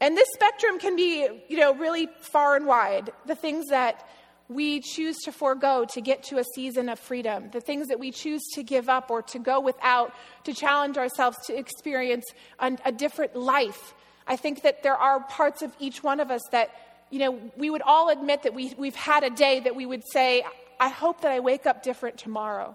And 0.00 0.16
this 0.16 0.28
spectrum 0.34 0.78
can 0.78 0.96
be, 0.96 1.26
you 1.48 1.56
know, 1.58 1.74
really 1.74 2.08
far 2.20 2.56
and 2.56 2.66
wide. 2.66 3.10
The 3.26 3.34
things 3.34 3.66
that 3.68 4.06
we 4.48 4.80
choose 4.80 5.18
to 5.18 5.32
forego 5.32 5.84
to 5.90 6.00
get 6.00 6.22
to 6.24 6.38
a 6.38 6.44
season 6.54 6.88
of 6.88 6.98
freedom, 6.98 7.50
the 7.52 7.60
things 7.60 7.88
that 7.88 8.00
we 8.00 8.10
choose 8.10 8.42
to 8.54 8.62
give 8.62 8.88
up 8.88 9.10
or 9.10 9.22
to 9.22 9.38
go 9.38 9.60
without, 9.60 10.14
to 10.44 10.54
challenge 10.54 10.96
ourselves 10.96 11.36
to 11.46 11.56
experience 11.56 12.24
a, 12.58 12.76
a 12.86 12.92
different 12.92 13.36
life. 13.36 13.94
I 14.26 14.36
think 14.36 14.62
that 14.62 14.82
there 14.82 14.96
are 14.96 15.20
parts 15.20 15.60
of 15.62 15.74
each 15.78 16.02
one 16.02 16.20
of 16.20 16.30
us 16.30 16.42
that, 16.52 16.70
you 17.10 17.18
know, 17.18 17.40
we 17.56 17.68
would 17.68 17.82
all 17.82 18.08
admit 18.08 18.44
that 18.44 18.54
we, 18.54 18.74
we've 18.78 18.94
had 18.94 19.22
a 19.22 19.30
day 19.30 19.60
that 19.60 19.76
we 19.76 19.84
would 19.84 20.02
say, 20.12 20.44
I 20.80 20.88
hope 20.88 21.20
that 21.22 21.32
I 21.32 21.40
wake 21.40 21.66
up 21.66 21.82
different 21.82 22.16
tomorrow. 22.16 22.74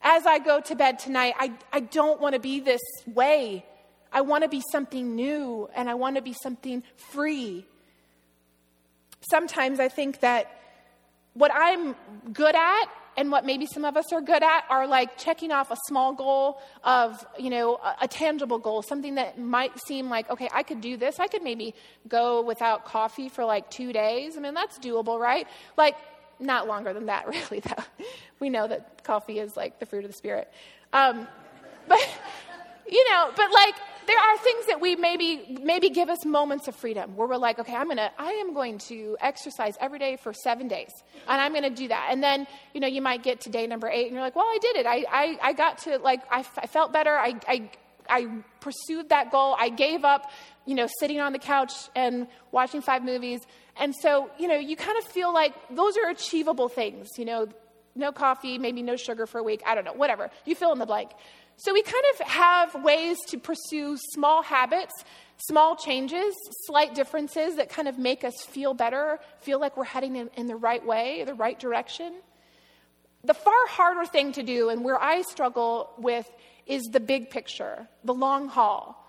As 0.00 0.26
I 0.26 0.38
go 0.38 0.60
to 0.60 0.76
bed 0.76 0.98
tonight, 0.98 1.34
I, 1.38 1.52
I 1.72 1.80
don't 1.80 2.20
want 2.20 2.34
to 2.34 2.40
be 2.40 2.60
this 2.60 2.82
way. 3.06 3.64
I 4.12 4.20
want 4.20 4.44
to 4.44 4.48
be 4.48 4.62
something 4.70 5.16
new 5.16 5.68
and 5.74 5.90
I 5.90 5.94
want 5.94 6.16
to 6.16 6.22
be 6.22 6.34
something 6.34 6.84
free. 6.96 7.66
Sometimes 9.28 9.80
I 9.80 9.88
think 9.88 10.20
that 10.20 10.60
what 11.34 11.50
I'm 11.52 11.94
good 12.32 12.54
at 12.54 12.86
and 13.16 13.30
what 13.30 13.44
maybe 13.44 13.66
some 13.66 13.84
of 13.84 13.96
us 13.96 14.12
are 14.12 14.20
good 14.20 14.42
at 14.42 14.64
are 14.68 14.86
like 14.86 15.16
checking 15.16 15.52
off 15.52 15.70
a 15.70 15.76
small 15.86 16.12
goal 16.12 16.60
of, 16.82 17.24
you 17.38 17.50
know, 17.50 17.76
a, 17.76 17.96
a, 18.02 18.08
tangible 18.08 18.58
goal, 18.58 18.82
something 18.82 19.16
that 19.16 19.38
might 19.38 19.78
seem 19.80 20.08
like, 20.08 20.28
okay, 20.30 20.48
I 20.52 20.62
could 20.62 20.80
do 20.80 20.96
this. 20.96 21.20
I 21.20 21.28
could 21.28 21.42
maybe 21.42 21.74
go 22.08 22.42
without 22.42 22.84
coffee 22.84 23.28
for 23.28 23.44
like 23.44 23.70
two 23.70 23.92
days. 23.92 24.36
I 24.36 24.40
mean, 24.40 24.54
that's 24.54 24.78
doable, 24.78 25.18
right? 25.18 25.46
Like, 25.76 25.96
not 26.40 26.66
longer 26.66 26.92
than 26.92 27.06
that, 27.06 27.28
really, 27.28 27.60
though. 27.60 27.84
We 28.40 28.50
know 28.50 28.66
that 28.66 29.04
coffee 29.04 29.38
is 29.38 29.56
like 29.56 29.78
the 29.78 29.86
fruit 29.86 30.04
of 30.04 30.10
the 30.10 30.16
Spirit. 30.16 30.50
Um, 30.92 31.28
but, 31.86 32.00
you 32.90 33.10
know, 33.10 33.30
but 33.36 33.52
like, 33.52 33.74
there 34.06 34.18
are 34.18 34.38
things 34.38 34.66
that 34.66 34.80
we 34.80 34.96
maybe 34.96 35.58
maybe 35.62 35.90
give 35.90 36.08
us 36.08 36.24
moments 36.24 36.68
of 36.68 36.76
freedom 36.76 37.16
where 37.16 37.28
we're 37.28 37.36
like, 37.36 37.58
okay, 37.58 37.74
I'm 37.74 37.88
gonna 37.88 38.10
I 38.18 38.32
am 38.32 38.54
going 38.54 38.78
to 38.90 39.16
exercise 39.20 39.76
every 39.80 39.98
day 39.98 40.16
for 40.16 40.32
seven 40.32 40.68
days, 40.68 40.90
and 41.28 41.40
I'm 41.40 41.52
gonna 41.52 41.70
do 41.70 41.88
that. 41.88 42.08
And 42.10 42.22
then 42.22 42.46
you 42.72 42.80
know 42.80 42.86
you 42.86 43.02
might 43.02 43.22
get 43.22 43.40
to 43.42 43.50
day 43.50 43.66
number 43.66 43.88
eight, 43.88 44.06
and 44.06 44.12
you're 44.14 44.22
like, 44.22 44.36
well, 44.36 44.46
I 44.46 44.58
did 44.60 44.76
it. 44.76 44.86
I 44.86 45.04
I, 45.10 45.38
I 45.42 45.52
got 45.52 45.78
to 45.78 45.98
like 45.98 46.22
I, 46.30 46.44
I 46.58 46.66
felt 46.66 46.92
better. 46.92 47.16
I, 47.16 47.34
I 47.46 47.70
I 48.08 48.28
pursued 48.60 49.08
that 49.10 49.30
goal. 49.30 49.56
I 49.58 49.68
gave 49.68 50.04
up, 50.04 50.30
you 50.66 50.74
know, 50.74 50.88
sitting 51.00 51.20
on 51.20 51.32
the 51.32 51.38
couch 51.38 51.72
and 51.94 52.26
watching 52.52 52.82
five 52.82 53.02
movies. 53.04 53.40
And 53.76 53.94
so, 53.94 54.30
you 54.38 54.48
know, 54.48 54.56
you 54.56 54.76
kind 54.76 54.96
of 54.98 55.04
feel 55.04 55.32
like 55.32 55.54
those 55.70 55.96
are 55.96 56.10
achievable 56.10 56.68
things, 56.68 57.08
you 57.18 57.24
know, 57.24 57.48
no 57.96 58.12
coffee, 58.12 58.58
maybe 58.58 58.82
no 58.82 58.96
sugar 58.96 59.26
for 59.26 59.38
a 59.38 59.42
week, 59.42 59.62
I 59.66 59.74
don't 59.74 59.84
know, 59.84 59.92
whatever. 59.92 60.30
You 60.44 60.54
fill 60.54 60.72
in 60.72 60.78
the 60.78 60.86
blank. 60.86 61.10
So 61.56 61.72
we 61.72 61.82
kind 61.82 62.04
of 62.14 62.26
have 62.26 62.84
ways 62.84 63.18
to 63.28 63.38
pursue 63.38 63.96
small 64.12 64.42
habits, 64.42 64.92
small 65.38 65.76
changes, 65.76 66.34
slight 66.66 66.94
differences 66.94 67.56
that 67.56 67.68
kind 67.68 67.88
of 67.88 67.98
make 67.98 68.24
us 68.24 68.34
feel 68.48 68.74
better, 68.74 69.20
feel 69.40 69.60
like 69.60 69.76
we're 69.76 69.84
heading 69.84 70.16
in, 70.16 70.30
in 70.36 70.46
the 70.46 70.56
right 70.56 70.84
way, 70.84 71.22
the 71.24 71.34
right 71.34 71.58
direction. 71.58 72.12
The 73.24 73.34
far 73.34 73.66
harder 73.68 74.04
thing 74.04 74.32
to 74.32 74.42
do, 74.42 74.68
and 74.68 74.84
where 74.84 75.00
I 75.00 75.22
struggle 75.22 75.90
with, 75.96 76.30
is 76.66 76.82
the 76.84 77.00
big 77.00 77.30
picture, 77.30 77.88
the 78.04 78.14
long 78.14 78.48
haul. 78.48 79.00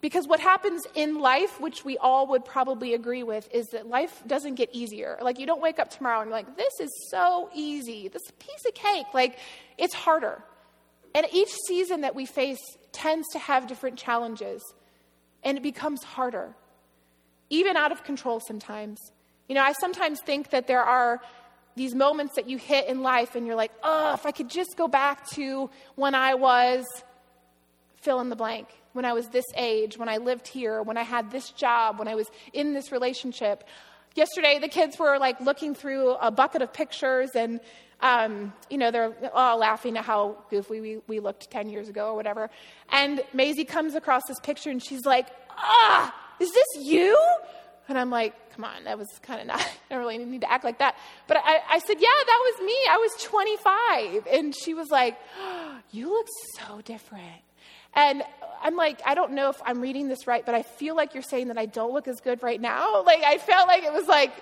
Because 0.00 0.26
what 0.26 0.40
happens 0.40 0.86
in 0.94 1.18
life, 1.18 1.60
which 1.60 1.84
we 1.84 1.96
all 1.96 2.26
would 2.28 2.44
probably 2.44 2.94
agree 2.94 3.22
with, 3.22 3.48
is 3.54 3.68
that 3.68 3.86
life 3.86 4.22
doesn't 4.26 4.56
get 4.56 4.68
easier. 4.72 5.18
Like, 5.22 5.38
you 5.38 5.46
don't 5.46 5.62
wake 5.62 5.78
up 5.78 5.88
tomorrow 5.88 6.20
and 6.20 6.28
you're 6.28 6.36
like, 6.36 6.56
this 6.56 6.78
is 6.80 6.90
so 7.10 7.48
easy. 7.54 8.08
This 8.08 8.22
piece 8.38 8.66
of 8.66 8.74
cake. 8.74 9.06
Like, 9.14 9.38
it's 9.78 9.94
harder. 9.94 10.42
And 11.14 11.26
each 11.32 11.52
season 11.68 12.00
that 12.00 12.14
we 12.14 12.26
face 12.26 12.58
tends 12.92 13.28
to 13.32 13.38
have 13.38 13.66
different 13.66 13.98
challenges, 13.98 14.62
and 15.42 15.56
it 15.56 15.62
becomes 15.62 16.02
harder, 16.02 16.54
even 17.50 17.76
out 17.76 17.92
of 17.92 18.02
control 18.02 18.40
sometimes. 18.40 18.98
You 19.48 19.54
know, 19.54 19.62
I 19.62 19.72
sometimes 19.72 20.20
think 20.20 20.50
that 20.50 20.66
there 20.66 20.82
are 20.82 21.20
these 21.76 21.94
moments 21.94 22.34
that 22.36 22.48
you 22.48 22.58
hit 22.58 22.88
in 22.88 23.02
life, 23.02 23.36
and 23.36 23.46
you're 23.46 23.56
like, 23.56 23.72
oh, 23.82 24.14
if 24.14 24.26
I 24.26 24.32
could 24.32 24.48
just 24.48 24.76
go 24.76 24.88
back 24.88 25.28
to 25.30 25.70
when 25.94 26.14
I 26.14 26.34
was 26.34 26.84
fill 28.00 28.20
in 28.20 28.28
the 28.28 28.36
blank, 28.36 28.68
when 28.92 29.04
I 29.04 29.12
was 29.12 29.28
this 29.28 29.46
age, 29.56 29.96
when 29.96 30.08
I 30.08 30.18
lived 30.18 30.46
here, 30.46 30.82
when 30.82 30.96
I 30.96 31.02
had 31.02 31.30
this 31.30 31.50
job, 31.50 31.98
when 31.98 32.06
I 32.06 32.14
was 32.14 32.28
in 32.52 32.74
this 32.74 32.92
relationship. 32.92 33.64
Yesterday, 34.14 34.58
the 34.60 34.68
kids 34.68 34.98
were 34.98 35.18
like 35.18 35.40
looking 35.40 35.74
through 35.74 36.10
a 36.10 36.30
bucket 36.30 36.62
of 36.62 36.72
pictures 36.72 37.30
and 37.34 37.60
um, 38.00 38.52
you 38.68 38.78
know, 38.78 38.90
they're 38.90 39.14
all 39.34 39.58
laughing 39.58 39.96
at 39.96 40.04
how 40.04 40.36
goofy 40.50 40.80
we, 40.80 40.98
we 41.06 41.20
looked 41.20 41.50
10 41.50 41.68
years 41.68 41.88
ago 41.88 42.08
or 42.08 42.14
whatever. 42.14 42.50
And 42.90 43.22
Maisie 43.32 43.64
comes 43.64 43.94
across 43.94 44.22
this 44.28 44.38
picture 44.40 44.70
and 44.70 44.82
she's 44.82 45.04
like, 45.04 45.28
ah, 45.50 46.14
is 46.40 46.52
this 46.52 46.84
you? 46.84 47.18
And 47.88 47.98
I'm 47.98 48.10
like, 48.10 48.34
come 48.54 48.64
on, 48.64 48.84
that 48.84 48.98
was 48.98 49.08
kind 49.22 49.40
of 49.40 49.46
not, 49.46 49.60
I 49.90 49.94
don't 49.94 49.98
really 49.98 50.18
need 50.18 50.42
to 50.42 50.50
act 50.50 50.64
like 50.64 50.78
that. 50.78 50.96
But 51.26 51.38
I, 51.38 51.60
I 51.68 51.78
said, 51.80 51.96
yeah, 52.00 52.08
that 52.26 52.52
was 52.58 52.66
me. 52.66 52.76
I 52.90 52.96
was 52.96 53.22
25. 53.22 54.26
And 54.38 54.54
she 54.56 54.74
was 54.74 54.90
like, 54.90 55.18
oh, 55.38 55.78
you 55.90 56.08
look 56.08 56.26
so 56.58 56.80
different. 56.80 57.42
And 57.94 58.22
I'm 58.62 58.76
like, 58.76 59.00
I 59.06 59.14
don't 59.14 59.32
know 59.32 59.50
if 59.50 59.60
I'm 59.64 59.80
reading 59.80 60.08
this 60.08 60.26
right, 60.26 60.44
but 60.44 60.54
I 60.54 60.62
feel 60.62 60.96
like 60.96 61.14
you're 61.14 61.22
saying 61.22 61.48
that 61.48 61.58
I 61.58 61.66
don't 61.66 61.92
look 61.92 62.08
as 62.08 62.20
good 62.20 62.42
right 62.42 62.60
now. 62.60 63.04
Like, 63.04 63.22
I 63.22 63.38
felt 63.38 63.68
like 63.68 63.84
it 63.84 63.92
was 63.92 64.08
like, 64.08 64.32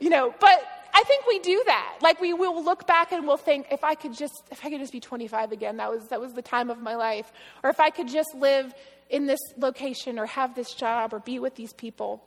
you 0.00 0.10
know, 0.10 0.34
but 0.40 0.66
I 0.94 1.02
think 1.04 1.26
we 1.26 1.38
do 1.38 1.62
that. 1.66 1.98
Like 2.02 2.20
we 2.20 2.32
will 2.32 2.64
look 2.64 2.86
back 2.86 3.12
and 3.12 3.26
we'll 3.26 3.36
think, 3.36 3.66
if 3.70 3.84
I 3.84 3.94
could 3.94 4.14
just, 4.14 4.34
if 4.50 4.64
I 4.64 4.70
could 4.70 4.80
just 4.80 4.92
be 4.92 5.00
25 5.00 5.52
again, 5.52 5.76
that 5.76 5.90
was 5.90 6.08
that 6.08 6.20
was 6.20 6.32
the 6.32 6.42
time 6.42 6.70
of 6.70 6.80
my 6.80 6.96
life. 6.96 7.32
Or 7.62 7.70
if 7.70 7.80
I 7.80 7.90
could 7.90 8.08
just 8.08 8.34
live 8.34 8.74
in 9.10 9.26
this 9.26 9.40
location 9.56 10.18
or 10.18 10.26
have 10.26 10.54
this 10.54 10.74
job 10.74 11.12
or 11.12 11.20
be 11.20 11.38
with 11.38 11.54
these 11.54 11.72
people. 11.72 12.22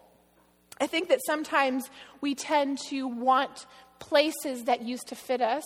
I 0.80 0.88
think 0.88 1.10
that 1.10 1.20
sometimes 1.26 1.90
we 2.22 2.34
tend 2.34 2.80
to 2.90 3.08
want 3.08 3.66
places 4.00 4.64
that 4.64 4.82
used 4.82 5.08
to 5.10 5.16
fit 5.16 5.42
us, 5.42 5.64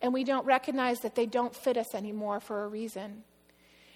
and 0.00 0.14
we 0.14 0.24
don't 0.24 0.46
recognize 0.46 1.00
that 1.00 1.14
they 1.14 1.26
don't 1.26 1.54
fit 1.54 1.76
us 1.76 1.94
anymore 1.94 2.40
for 2.40 2.64
a 2.64 2.68
reason. 2.68 3.22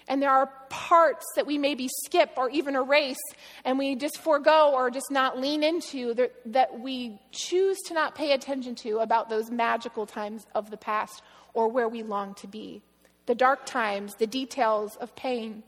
And 0.07 0.21
there 0.21 0.29
are 0.29 0.51
parts 0.69 1.25
that 1.35 1.47
we 1.47 1.57
maybe 1.57 1.89
skip 2.05 2.31
or 2.37 2.49
even 2.51 2.75
erase 2.75 3.21
and 3.63 3.79
we 3.79 3.95
just 3.95 4.19
forego 4.19 4.71
or 4.73 4.91
just 4.91 5.09
not 5.09 5.39
lean 5.39 5.63
into 5.63 6.13
that, 6.13 6.33
that 6.45 6.79
we 6.79 7.19
choose 7.31 7.77
to 7.87 7.93
not 7.95 8.13
pay 8.13 8.33
attention 8.33 8.75
to 8.75 8.99
about 8.99 9.29
those 9.29 9.49
magical 9.49 10.05
times 10.05 10.45
of 10.53 10.69
the 10.69 10.77
past 10.77 11.23
or 11.53 11.69
where 11.69 11.89
we 11.89 12.03
long 12.03 12.35
to 12.35 12.47
be. 12.47 12.83
The 13.25 13.33
dark 13.33 13.65
times, 13.65 14.13
the 14.15 14.27
details 14.27 14.95
of 14.97 15.15
pain. 15.15 15.63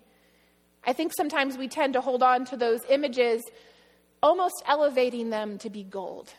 I 0.86 0.94
think 0.94 1.14
sometimes 1.16 1.58
we 1.58 1.68
tend 1.68 1.94
to 1.94 2.02
hold 2.02 2.22
on 2.22 2.46
to 2.46 2.58
those 2.58 2.82
images, 2.90 3.44
almost 4.22 4.62
elevating 4.68 5.32
them 5.32 5.58
to 5.60 5.70
be 5.72 5.84
gold. 5.84 6.32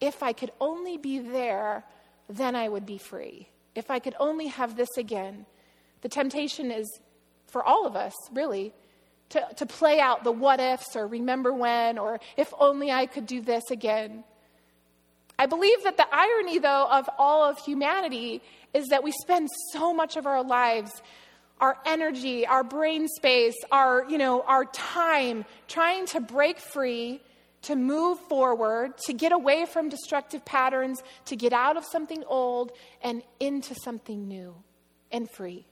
If 0.00 0.24
I 0.24 0.32
could 0.32 0.50
only 0.60 0.96
be 0.98 1.20
there, 1.20 1.84
then 2.28 2.56
I 2.56 2.68
would 2.68 2.84
be 2.84 2.98
free. 2.98 3.48
If 3.76 3.90
I 3.90 4.00
could 4.00 4.14
only 4.18 4.48
have 4.48 4.76
this 4.76 4.96
again. 4.96 5.46
The 6.02 6.08
temptation 6.08 6.70
is 6.70 6.86
for 7.54 7.62
all 7.62 7.86
of 7.86 7.94
us, 7.94 8.12
really, 8.32 8.74
to, 9.28 9.40
to 9.58 9.64
play 9.64 10.00
out 10.00 10.24
the 10.24 10.32
what 10.32 10.58
ifs 10.58 10.96
or 10.96 11.06
remember 11.06 11.52
when 11.52 11.98
or 11.98 12.18
if 12.36 12.52
only 12.58 12.90
I 12.90 13.06
could 13.06 13.26
do 13.26 13.40
this 13.40 13.62
again. 13.70 14.24
I 15.38 15.46
believe 15.46 15.84
that 15.84 15.96
the 15.96 16.06
irony, 16.12 16.58
though, 16.58 16.88
of 16.90 17.08
all 17.16 17.44
of 17.44 17.56
humanity 17.58 18.42
is 18.72 18.88
that 18.88 19.04
we 19.04 19.12
spend 19.12 19.48
so 19.72 19.94
much 19.94 20.16
of 20.16 20.26
our 20.26 20.42
lives, 20.42 20.90
our 21.60 21.78
energy, 21.86 22.44
our 22.44 22.64
brain 22.64 23.06
space, 23.06 23.54
our, 23.70 24.04
you 24.08 24.18
know, 24.18 24.42
our 24.42 24.64
time 24.64 25.44
trying 25.68 26.06
to 26.06 26.20
break 26.20 26.58
free, 26.58 27.20
to 27.62 27.76
move 27.76 28.18
forward, 28.28 28.98
to 29.06 29.12
get 29.12 29.30
away 29.30 29.64
from 29.64 29.88
destructive 29.88 30.44
patterns, 30.44 31.00
to 31.26 31.36
get 31.36 31.52
out 31.52 31.76
of 31.76 31.84
something 31.84 32.24
old 32.26 32.72
and 33.00 33.22
into 33.38 33.76
something 33.76 34.26
new 34.26 34.56
and 35.12 35.30
free. 35.30 35.66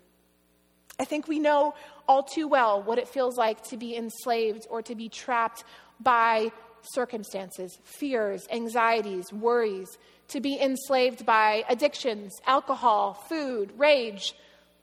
I 0.98 1.04
think 1.04 1.26
we 1.26 1.38
know 1.38 1.74
all 2.06 2.22
too 2.22 2.48
well 2.48 2.82
what 2.82 2.98
it 2.98 3.08
feels 3.08 3.36
like 3.36 3.62
to 3.68 3.76
be 3.76 3.96
enslaved 3.96 4.66
or 4.70 4.82
to 4.82 4.94
be 4.94 5.08
trapped 5.08 5.64
by 6.00 6.52
circumstances, 6.82 7.78
fears, 7.84 8.46
anxieties, 8.50 9.32
worries, 9.32 9.88
to 10.28 10.40
be 10.40 10.58
enslaved 10.60 11.24
by 11.24 11.64
addictions, 11.68 12.32
alcohol, 12.46 13.14
food, 13.28 13.72
rage, 13.76 14.34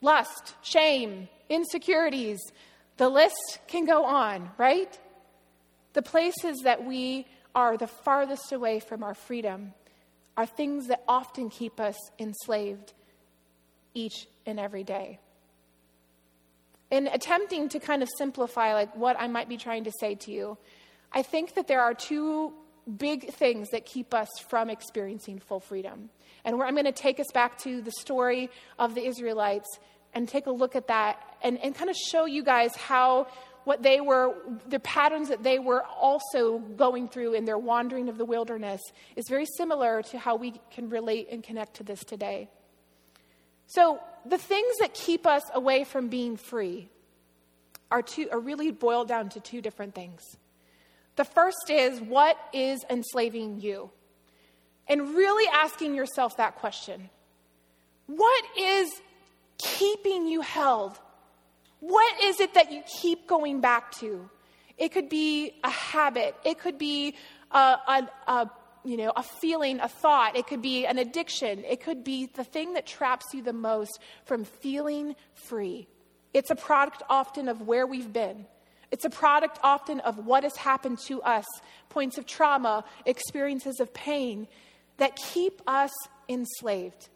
lust, 0.01 0.55
shame, 0.61 1.27
insecurities. 1.49 2.39
The 2.97 3.09
list 3.09 3.59
can 3.67 3.85
go 3.85 4.05
on, 4.05 4.51
right? 4.57 4.97
The 5.93 6.01
places 6.01 6.61
that 6.63 6.85
we 6.85 7.25
are 7.55 7.77
the 7.77 7.87
farthest 7.87 8.51
away 8.51 8.79
from 8.79 9.03
our 9.03 9.15
freedom 9.15 9.73
are 10.37 10.45
things 10.45 10.87
that 10.87 11.03
often 11.07 11.49
keep 11.49 11.79
us 11.79 11.97
enslaved 12.17 12.93
each 13.93 14.27
and 14.45 14.59
every 14.59 14.83
day. 14.83 15.19
In 16.91 17.07
attempting 17.07 17.69
to 17.69 17.79
kind 17.79 18.01
of 18.01 18.09
simplify 18.17 18.73
like 18.73 18.95
what 18.95 19.19
I 19.19 19.27
might 19.27 19.47
be 19.47 19.57
trying 19.57 19.83
to 19.83 19.91
say 19.99 20.15
to 20.15 20.31
you, 20.31 20.57
I 21.11 21.21
think 21.21 21.55
that 21.55 21.67
there 21.67 21.81
are 21.81 21.93
two 21.93 22.53
big 22.97 23.31
things 23.33 23.69
that 23.69 23.85
keep 23.85 24.13
us 24.13 24.29
from 24.47 24.69
experiencing 24.69 25.39
full 25.39 25.59
freedom. 25.59 26.09
And 26.43 26.61
I'm 26.61 26.73
going 26.73 26.85
to 26.85 26.91
take 26.91 27.19
us 27.19 27.27
back 27.33 27.57
to 27.59 27.81
the 27.81 27.91
story 27.91 28.49
of 28.77 28.95
the 28.95 29.05
Israelites 29.05 29.67
and 30.13 30.27
take 30.27 30.47
a 30.47 30.51
look 30.51 30.75
at 30.75 30.87
that 30.87 31.21
and, 31.43 31.59
and 31.59 31.75
kind 31.75 31.89
of 31.89 31.95
show 31.95 32.25
you 32.25 32.43
guys 32.43 32.75
how 32.75 33.27
what 33.65 33.83
they 33.83 34.01
were, 34.01 34.35
the 34.67 34.79
patterns 34.79 35.29
that 35.29 35.43
they 35.43 35.59
were 35.59 35.83
also 35.85 36.57
going 36.57 37.07
through 37.07 37.33
in 37.33 37.45
their 37.45 37.57
wandering 37.57 38.09
of 38.09 38.17
the 38.17 38.25
wilderness 38.25 38.81
is 39.15 39.25
very 39.29 39.45
similar 39.57 40.01
to 40.01 40.17
how 40.17 40.35
we 40.35 40.53
can 40.71 40.89
relate 40.89 41.27
and 41.31 41.43
connect 41.43 41.75
to 41.75 41.83
this 41.83 42.03
today. 42.03 42.49
So, 43.69 43.99
the 44.25 44.39
things 44.39 44.77
that 44.79 44.95
keep 44.95 45.27
us 45.27 45.43
away 45.53 45.83
from 45.83 46.07
being 46.07 46.37
free 46.37 46.89
are, 47.91 48.01
two, 48.01 48.27
are 48.31 48.39
really 48.39 48.71
boiled 48.71 49.07
down 49.07 49.29
to 49.29 49.39
two 49.39 49.61
different 49.61 49.93
things. 49.93 50.23
The 51.17 51.23
first 51.23 51.69
is 51.69 52.01
what 52.01 52.35
is 52.51 52.83
enslaving 52.89 53.61
you? 53.61 53.91
And 54.87 55.13
really 55.13 55.47
asking 55.53 55.93
yourself 55.93 56.37
that 56.37 56.55
question 56.55 57.11
What 58.07 58.43
is 58.59 58.89
keeping 59.59 60.27
you 60.27 60.41
held? 60.41 60.97
What 61.79 62.23
is 62.23 62.39
it 62.39 62.55
that 62.55 62.71
you 62.71 62.81
keep 63.01 63.27
going 63.27 63.61
back 63.61 63.91
to? 63.99 64.29
It 64.79 64.91
could 64.91 65.09
be 65.09 65.53
a 65.63 65.69
habit, 65.69 66.35
it 66.43 66.57
could 66.57 66.79
be 66.79 67.13
a, 67.51 67.77
a, 67.87 68.09
a 68.27 68.49
you 68.83 68.97
know, 68.97 69.11
a 69.15 69.23
feeling, 69.23 69.79
a 69.79 69.87
thought. 69.87 70.35
It 70.35 70.47
could 70.47 70.61
be 70.61 70.85
an 70.85 70.97
addiction. 70.97 71.63
It 71.65 71.81
could 71.81 72.03
be 72.03 72.27
the 72.27 72.43
thing 72.43 72.73
that 72.73 72.85
traps 72.85 73.25
you 73.33 73.41
the 73.41 73.53
most 73.53 73.99
from 74.25 74.45
feeling 74.45 75.15
free. 75.33 75.87
It's 76.33 76.51
a 76.51 76.55
product 76.55 77.03
often 77.09 77.47
of 77.47 77.61
where 77.61 77.87
we've 77.87 78.11
been. 78.11 78.45
It's 78.91 79.05
a 79.05 79.09
product 79.09 79.59
often 79.63 79.99
of 79.99 80.25
what 80.25 80.43
has 80.43 80.55
happened 80.55 80.99
to 81.07 81.21
us, 81.21 81.45
points 81.89 82.17
of 82.17 82.25
trauma, 82.25 82.83
experiences 83.05 83.79
of 83.79 83.93
pain 83.93 84.47
that 84.97 85.15
keep 85.15 85.61
us 85.67 85.91
enslaved. 86.27 87.09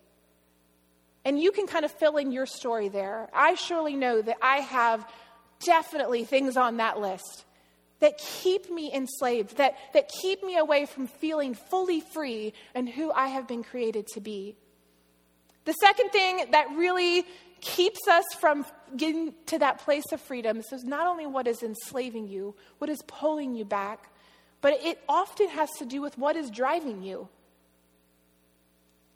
And 1.25 1.39
you 1.39 1.51
can 1.51 1.67
kind 1.67 1.85
of 1.85 1.91
fill 1.91 2.17
in 2.17 2.31
your 2.31 2.45
story 2.45 2.89
there. 2.89 3.29
I 3.33 3.55
surely 3.55 3.95
know 3.95 4.21
that 4.21 4.37
I 4.41 4.57
have 4.57 5.07
definitely 5.65 6.25
things 6.25 6.57
on 6.57 6.77
that 6.77 6.99
list 6.99 7.45
that 8.03 8.17
keep 8.17 8.69
me 8.69 8.91
enslaved, 8.93 9.55
that, 9.55 9.77
that 9.93 10.09
keep 10.21 10.43
me 10.43 10.57
away 10.57 10.85
from 10.85 11.07
feeling 11.07 11.53
fully 11.53 12.01
free 12.01 12.51
and 12.75 12.89
who 12.89 13.13
I 13.13 13.27
have 13.27 13.47
been 13.47 13.63
created 13.63 14.07
to 14.07 14.19
be. 14.19 14.57
The 15.63 15.71
second 15.71 16.09
thing 16.09 16.47
that 16.51 16.67
really 16.75 17.23
keeps 17.61 18.05
us 18.09 18.25
from 18.41 18.65
getting 18.97 19.33
to 19.45 19.59
that 19.59 19.79
place 19.79 20.03
of 20.11 20.19
freedom 20.19 20.57
is 20.57 20.83
not 20.83 21.07
only 21.07 21.25
what 21.25 21.47
is 21.47 21.63
enslaving 21.63 22.27
you, 22.27 22.55
what 22.79 22.89
is 22.89 23.01
pulling 23.07 23.55
you 23.55 23.63
back, 23.63 24.11
but 24.59 24.73
it 24.83 24.99
often 25.07 25.47
has 25.47 25.69
to 25.79 25.85
do 25.85 26.01
with 26.01 26.17
what 26.17 26.35
is 26.35 26.51
driving 26.51 27.03
you. 27.03 27.29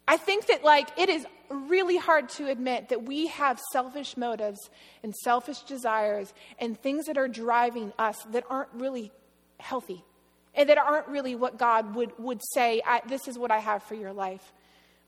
I 0.08 0.18
think 0.18 0.48
that, 0.48 0.64
like, 0.64 0.88
it 0.98 1.10
is 1.10 1.26
really 1.50 1.98
hard 1.98 2.30
to 2.30 2.48
admit 2.50 2.90
that 2.90 3.04
we 3.04 3.28
have 3.28 3.60
selfish 3.72 4.16
motives 4.16 4.70
and 5.04 5.14
selfish 5.16 5.62
desires 5.62 6.34
and 6.60 6.80
things 6.80 7.06
that 7.06 7.18
are 7.18 7.28
driving 7.28 7.92
us 8.00 8.18
that 8.32 8.44
aren't 8.50 8.70
really 8.74 9.12
healthy 9.60 10.04
and 10.56 10.70
that 10.70 10.78
aren't 10.78 11.08
really 11.08 11.36
what 11.36 11.58
God 11.58 11.96
would, 11.96 12.12
would 12.18 12.42
say, 12.54 12.82
This 13.08 13.28
is 13.28 13.38
what 13.38 13.52
I 13.52 13.60
have 13.60 13.84
for 13.84 13.96
your 13.96 14.14
life. 14.14 14.54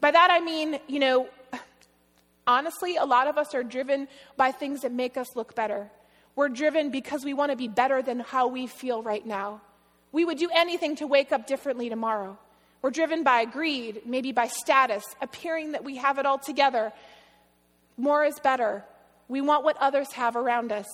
By 0.02 0.12
that 0.12 0.30
I 0.32 0.40
mean, 0.40 0.80
you 0.88 1.00
know, 1.00 1.30
honestly, 2.48 2.96
a 2.98 3.06
lot 3.06 3.28
of 3.28 3.38
us 3.38 3.54
are 3.54 3.64
driven 3.64 4.08
by 4.38 4.52
things 4.52 4.82
that 4.82 4.92
make 4.92 5.18
us 5.18 5.36
look 5.36 5.56
better. 5.56 5.90
We're 6.36 6.50
driven 6.50 6.90
because 6.90 7.26
we 7.26 7.34
want 7.34 7.52
to 7.52 7.58
be 7.58 7.68
better 7.68 8.02
than 8.02 8.20
how 8.20 8.48
we 8.48 8.68
feel 8.68 9.02
right 9.02 9.26
now. 9.26 9.62
We 10.12 10.26
would 10.26 10.38
do 10.38 10.50
anything 10.54 10.96
to 10.98 11.08
wake 11.08 11.32
up 11.32 11.48
differently 11.48 11.90
tomorrow. 11.90 12.38
We're 12.82 12.92
driven 12.92 13.24
by 13.24 13.46
greed, 13.46 14.02
maybe 14.06 14.32
by 14.32 14.48
status, 14.48 15.04
appearing 15.22 15.74
that 15.74 15.84
we 15.84 15.98
have 15.98 16.18
it 16.18 16.26
all 16.26 16.40
together. 16.40 16.94
More 17.98 18.24
is 18.24 18.40
better. 18.40 18.86
We 19.28 19.42
want 19.42 19.66
what 19.66 19.78
others 19.78 20.12
have 20.14 20.36
around 20.36 20.72
us. 20.72 20.88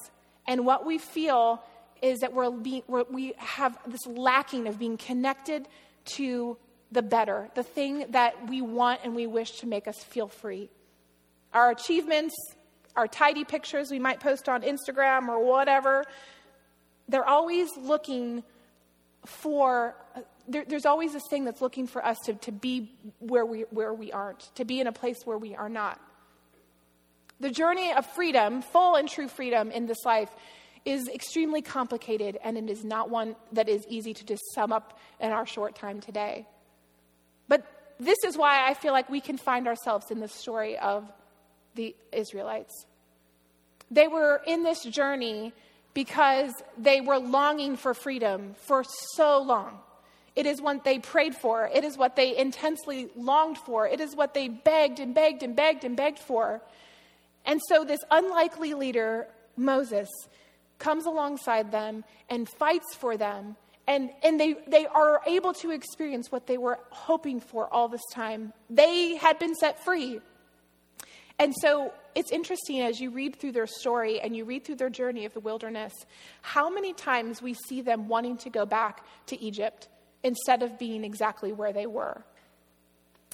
And 0.48 0.65
what 0.65 0.86
we 0.86 0.98
feel 0.98 1.63
is 2.02 2.19
that 2.19 2.34
we're, 2.34 2.52
being, 2.52 2.84
we're 2.88 3.04
we 3.04 3.34
have 3.38 3.78
this 3.88 4.06
lacking 4.08 4.67
of 4.67 4.80
being 4.80 4.98
connected 4.98 5.67
to 6.06 6.58
the 6.91 7.02
better, 7.02 7.50
the 7.56 7.63
thing 7.63 8.06
that 8.12 8.50
we 8.50 8.62
want 8.62 9.02
and 9.04 9.15
we 9.15 9.28
wish 9.28 9.60
to 9.60 9.67
make 9.67 9.88
us 9.88 9.98
feel 10.04 10.28
free. 10.28 10.69
Our 11.54 11.71
achievements, 11.71 12.36
our 12.95 13.08
tidy 13.08 13.43
pictures 13.43 13.91
we 13.91 14.00
might 14.00 14.19
post 14.19 14.50
on 14.50 14.62
Instagram 14.62 15.28
or 15.28 15.43
whatever, 15.43 16.04
they're 17.08 17.28
always 17.28 17.69
looking 17.78 18.43
for 19.26 19.95
there, 20.47 20.65
there's 20.67 20.86
always 20.86 21.13
this 21.13 21.23
thing 21.29 21.45
that's 21.45 21.62
looking 21.62 21.88
for 21.88 22.05
us 22.05 22.17
to, 22.25 22.34
to 22.34 22.51
be 22.51 22.91
where 23.19 23.45
we, 23.45 23.62
where 23.71 23.93
we 23.93 24.12
aren't, 24.12 24.39
to 24.55 24.65
be 24.65 24.79
in 24.79 24.88
a 24.88 24.91
place 24.91 25.17
where 25.25 25.38
we 25.38 25.55
are 25.55 25.69
not. 25.69 25.99
The 27.39 27.49
journey 27.49 27.91
of 27.91 28.05
freedom, 28.05 28.62
full 28.62 28.95
and 28.95 29.10
true 29.10 29.27
freedom 29.27 29.71
in 29.71 29.88
this 29.88 30.05
life, 30.05 30.29
is 30.86 31.10
extremely 31.10 31.62
complicated, 31.62 32.38
and 32.43 32.58
it 32.58 32.69
is 32.69 32.84
not 32.86 33.10
one 33.10 33.36
that 33.51 33.67
is 33.67 33.86
easy 33.89 34.13
to 34.13 34.25
just 34.25 34.43
sum 34.53 34.71
up 34.71 34.99
in 35.19 35.31
our 35.31 35.45
short 35.45 35.75
time 35.75 35.99
today. 35.99 36.45
But 37.47 37.65
this 37.99 38.23
is 38.23 38.38
why 38.38 38.69
I 38.69 38.73
feel 38.75 38.93
like 38.93 39.10
we 39.10 39.19
can 39.19 39.38
find 39.38 39.67
ourselves 39.67 40.12
in 40.12 40.19
the 40.19 40.27
story 40.27 40.77
of 40.77 41.12
the 41.73 41.95
Israelites. 42.12 42.86
They 43.91 44.08
were 44.08 44.41
in 44.45 44.63
this 44.63 44.84
journey 44.84 45.53
because 45.93 46.51
they 46.77 47.01
were 47.01 47.17
longing 47.17 47.77
for 47.77 47.93
freedom 47.93 48.55
for 48.67 48.84
so 49.15 49.41
long. 49.41 49.79
It 50.36 50.45
is 50.45 50.62
what 50.62 50.84
they 50.84 51.00
prayed 51.00 51.36
for. 51.36 51.69
It 51.74 51.84
is 51.84 51.98
what 51.98 52.15
they 52.15 52.38
intensely 52.38 53.10
longed 53.15 53.58
for. 53.58 53.88
It 53.88 54.02
is 54.02 54.15
what 54.15 54.34
they 54.34 54.50
begged 54.50 55.00
and 55.00 55.15
begged 55.15 55.43
and 55.43 55.56
begged 55.56 55.84
and 55.86 55.95
begged 55.95 56.19
for. 56.19 56.62
And 57.45 57.62
so, 57.69 57.86
this 57.86 58.02
unlikely 58.12 58.74
leader, 58.74 59.28
Moses, 59.56 60.10
comes 60.80 61.06
alongside 61.06 61.71
them 61.71 62.04
and 62.30 62.50
fights 62.50 62.95
for 62.95 63.17
them. 63.17 63.56
And, 63.88 64.10
and 64.24 64.39
they, 64.39 64.56
they 64.67 64.88
are 64.88 65.21
able 65.28 65.54
to 65.54 65.71
experience 65.71 66.32
what 66.32 66.48
they 66.48 66.58
were 66.58 66.80
hoping 66.89 67.39
for 67.39 67.71
all 67.71 67.88
this 67.88 68.02
time. 68.12 68.52
They 68.69 69.15
had 69.15 69.38
been 69.38 69.54
set 69.56 69.84
free. 69.86 70.21
And 71.38 71.54
so 71.62 71.93
it's 72.15 72.32
interesting 72.32 72.82
as 72.82 73.00
you 73.00 73.12
read 73.12 73.36
through 73.36 73.52
their 73.52 73.67
story 73.67 74.19
and 74.21 74.36
you 74.36 74.43
read 74.43 74.65
through 74.65 74.78
their 74.78 74.89
journey 74.89 75.26
of 75.26 75.34
the 75.34 75.39
wilderness, 75.39 75.93
how 76.41 76.69
many 76.69 76.93
times 76.93 77.41
we 77.41 77.54
see 77.54 77.82
them 77.82 78.08
wanting 78.08 78.38
to 78.38 78.50
go 78.50 78.65
back 78.65 79.06
to 79.28 79.39
Egypt 79.39 79.88
instead 80.26 80.64
of 80.64 80.78
being 80.80 81.06
exactly 81.06 81.54
where 81.54 81.72
they 81.72 81.86
were. 81.86 82.22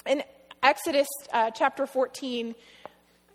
In 0.06 0.22
Exodus 0.62 1.08
uh, 1.32 1.50
chapter 1.50 1.86
14, 1.86 2.54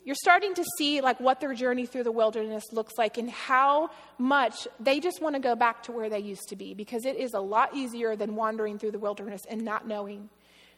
you're 0.06 0.16
starting 0.16 0.54
to 0.54 0.64
see 0.78 1.02
like 1.02 1.20
what 1.20 1.42
their 1.42 1.54
journey 1.54 1.88
through 1.88 2.04
the 2.04 2.12
wilderness 2.12 2.64
looks 2.72 2.94
like 2.98 3.18
and 3.18 3.30
how 3.30 3.90
much 4.20 4.68
they 4.80 5.00
just 5.00 5.22
want 5.22 5.36
to 5.36 5.42
go 5.42 5.56
back 5.56 5.84
to 5.84 5.92
where 5.92 6.08
they 6.08 6.20
used 6.20 6.48
to 6.50 6.56
be 6.56 6.76
because 6.76 7.04
it 7.04 7.18
is 7.18 7.34
a 7.34 7.40
lot 7.40 7.76
easier 7.76 8.16
than 8.16 8.36
wandering 8.36 8.78
through 8.78 8.92
the 8.92 9.00
wilderness 9.00 9.42
and 9.50 9.66
not 9.66 9.88
knowing. 9.88 10.30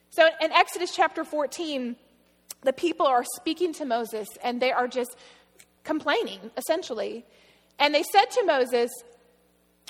So 0.09 0.27
in 0.41 0.51
Exodus 0.53 0.95
chapter 0.95 1.23
14, 1.23 1.97
the 2.63 2.73
people 2.73 3.05
are 3.05 3.25
speaking 3.35 3.73
to 3.73 3.85
Moses 3.85 4.27
and 4.41 4.61
they 4.61 4.71
are 4.71 4.87
just 4.87 5.15
complaining 5.83 6.39
essentially. 6.57 7.25
And 7.77 7.93
they 7.93 8.03
said 8.03 8.25
to 8.31 8.45
Moses, 8.45 8.89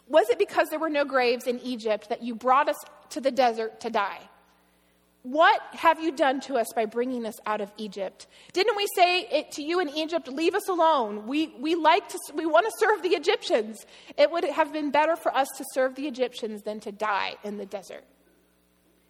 was 0.09 0.29
it 0.29 0.39
because 0.39 0.69
there 0.69 0.79
were 0.79 0.89
no 0.89 1.05
graves 1.05 1.47
in 1.47 1.59
Egypt 1.59 2.09
that 2.09 2.23
you 2.23 2.35
brought 2.35 2.67
us 2.67 2.77
to 3.11 3.21
the 3.21 3.31
desert 3.31 3.79
to 3.81 3.89
die? 3.89 4.19
What 5.23 5.61
have 5.73 6.01
you 6.01 6.11
done 6.11 6.39
to 6.41 6.55
us 6.55 6.67
by 6.73 6.85
bringing 6.85 7.25
us 7.25 7.35
out 7.45 7.61
of 7.61 7.71
Egypt? 7.77 8.25
Didn't 8.53 8.77
we 8.77 8.87
say 8.95 9.21
it 9.21 9.51
to 9.53 9.61
you 9.61 9.79
in 9.81 9.89
Egypt, 9.89 10.27
leave 10.29 10.55
us 10.55 10.67
alone? 10.69 11.27
We, 11.27 11.53
we 11.59 11.75
like 11.75 12.07
to, 12.09 12.19
we 12.33 12.45
want 12.45 12.65
to 12.65 12.71
serve 12.79 13.03
the 13.03 13.09
Egyptians. 13.09 13.85
It 14.17 14.31
would 14.31 14.45
have 14.45 14.71
been 14.71 14.91
better 14.91 15.15
for 15.15 15.35
us 15.35 15.49
to 15.57 15.65
serve 15.73 15.95
the 15.95 16.07
Egyptians 16.07 16.63
than 16.63 16.79
to 16.81 16.91
die 16.91 17.35
in 17.43 17.57
the 17.57 17.65
desert. 17.65 18.05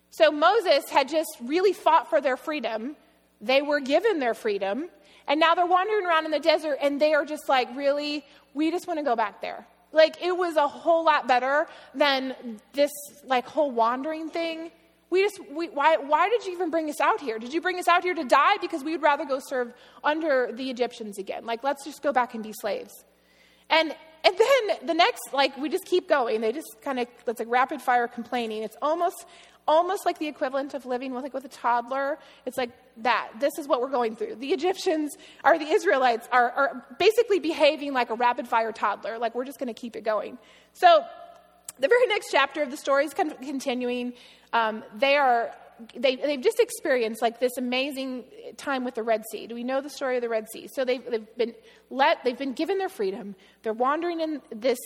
So 0.10 0.32
Moses 0.32 0.90
had 0.90 1.08
just 1.08 1.30
really 1.44 1.74
fought 1.74 2.10
for 2.10 2.20
their 2.20 2.38
freedom. 2.38 2.96
They 3.40 3.62
were 3.62 3.80
given 3.80 4.20
their 4.20 4.34
freedom. 4.34 4.90
And 5.28 5.40
now 5.40 5.54
they're 5.54 5.68
wandering 5.68 6.08
around 6.08 6.26
in 6.26 6.32
the 6.32 6.40
desert 6.40 6.80
and 6.82 7.00
they 7.00 7.14
are 7.14 7.24
just 7.24 7.48
like, 7.48 7.74
really, 7.76 8.26
we 8.56 8.72
just 8.72 8.88
want 8.88 8.98
to 8.98 9.04
go 9.04 9.16
back 9.16 9.42
there. 9.42 9.68
Like 9.92 10.22
it 10.22 10.36
was 10.36 10.56
a 10.56 10.68
whole 10.68 11.04
lot 11.04 11.28
better 11.28 11.68
than 11.96 12.60
this 12.74 12.92
like 13.26 13.48
whole 13.48 13.72
wandering 13.72 14.30
thing. 14.30 14.72
We 15.10 15.24
just 15.24 15.40
we, 15.52 15.70
why 15.70 15.98
why 15.98 16.30
did 16.30 16.46
you 16.46 16.54
even 16.54 16.70
bring 16.70 16.90
us 16.90 17.02
out 17.02 17.20
here? 17.20 17.40
Did 17.40 17.54
you 17.54 17.62
bring 17.62 17.80
us 17.80 17.88
out 17.88 18.04
here 18.04 18.14
to 18.14 18.24
die 18.24 18.58
because 18.62 18.84
we 18.84 18.92
would 18.92 19.02
rather 19.02 19.26
go 19.26 19.40
serve 19.40 19.74
under 20.04 20.52
the 20.54 20.70
Egyptians 20.70 21.18
again? 21.18 21.46
Like 21.46 21.64
let's 21.64 21.84
just 21.84 22.04
go 22.04 22.14
back 22.14 22.36
and 22.36 22.44
be 22.44 22.54
slaves. 22.54 22.94
And 23.70 23.96
and 24.24 24.36
then 24.38 24.88
the 24.88 24.94
next 24.94 25.34
like 25.34 25.58
we 25.58 25.70
just 25.70 25.86
keep 25.86 26.08
going. 26.08 26.42
They 26.42 26.52
just 26.52 26.78
kind 26.84 27.00
of 27.00 27.08
it's 27.26 27.40
like 27.40 27.50
rapid 27.50 27.82
fire 27.82 28.08
complaining. 28.08 28.62
It's 28.62 28.78
almost 28.82 29.26
almost 29.68 30.06
like 30.06 30.18
the 30.18 30.28
equivalent 30.28 30.74
of 30.74 30.86
living 30.86 31.14
with 31.14 31.24
like 31.24 31.34
with 31.34 31.46
a 31.46 31.50
toddler. 31.50 32.18
It's 32.46 32.58
like 32.58 32.72
that. 32.98 33.30
This 33.40 33.58
is 33.58 33.68
what 33.68 33.82
we're 33.82 33.90
going 33.90 34.16
through. 34.16 34.36
The 34.36 34.50
Egyptians 34.50 35.16
or 35.44 35.60
the 35.60 35.68
Israelites 35.68 36.28
are, 36.32 36.52
are 36.52 36.86
basically 36.98 37.40
behaving 37.40 37.94
like 37.94 38.10
a 38.10 38.16
rapid 38.16 38.48
fire 38.48 38.72
toddler. 38.72 39.18
Like 39.18 39.36
we're 39.36 39.46
just 39.46 39.60
going 39.60 39.74
to 39.74 39.80
keep 39.80 39.96
it 39.96 40.04
going. 40.04 40.38
So 40.74 41.04
the 41.80 41.88
very 41.88 42.08
next 42.08 42.32
chapter 42.32 42.64
of 42.64 42.72
the 42.72 42.78
story 42.78 43.06
is 43.06 43.14
continuing. 43.14 44.14
Um, 44.54 44.84
they 44.98 45.16
are 45.16 45.52
they, 45.96 46.16
they've 46.16 46.42
just 46.42 46.60
experienced 46.60 47.22
like 47.22 47.40
this 47.40 47.58
amazing 47.58 48.26
time 48.58 48.84
with 48.84 48.96
the 48.96 49.04
Red 49.04 49.24
Sea. 49.32 49.48
Do 49.48 49.56
we 49.56 49.64
know 49.64 49.82
the 49.82 49.90
story 49.90 50.18
of 50.18 50.22
the 50.22 50.30
Red 50.30 50.48
Sea? 50.52 50.68
So 50.68 50.84
they've, 50.84 51.04
they've 51.10 51.38
been 51.38 51.56
let, 51.90 52.24
they've 52.24 52.38
been 52.38 52.54
given 52.54 52.78
their 52.78 52.90
freedom. 52.90 53.36
They're 53.64 53.74
wandering 53.74 54.20
in 54.20 54.42
this 54.54 54.80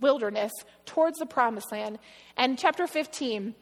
wilderness 0.00 0.52
towards 0.86 1.18
the 1.18 1.26
promised 1.26 1.70
land. 1.72 1.98
And 2.36 2.58
chapter 2.58 2.86
15, 2.86 3.54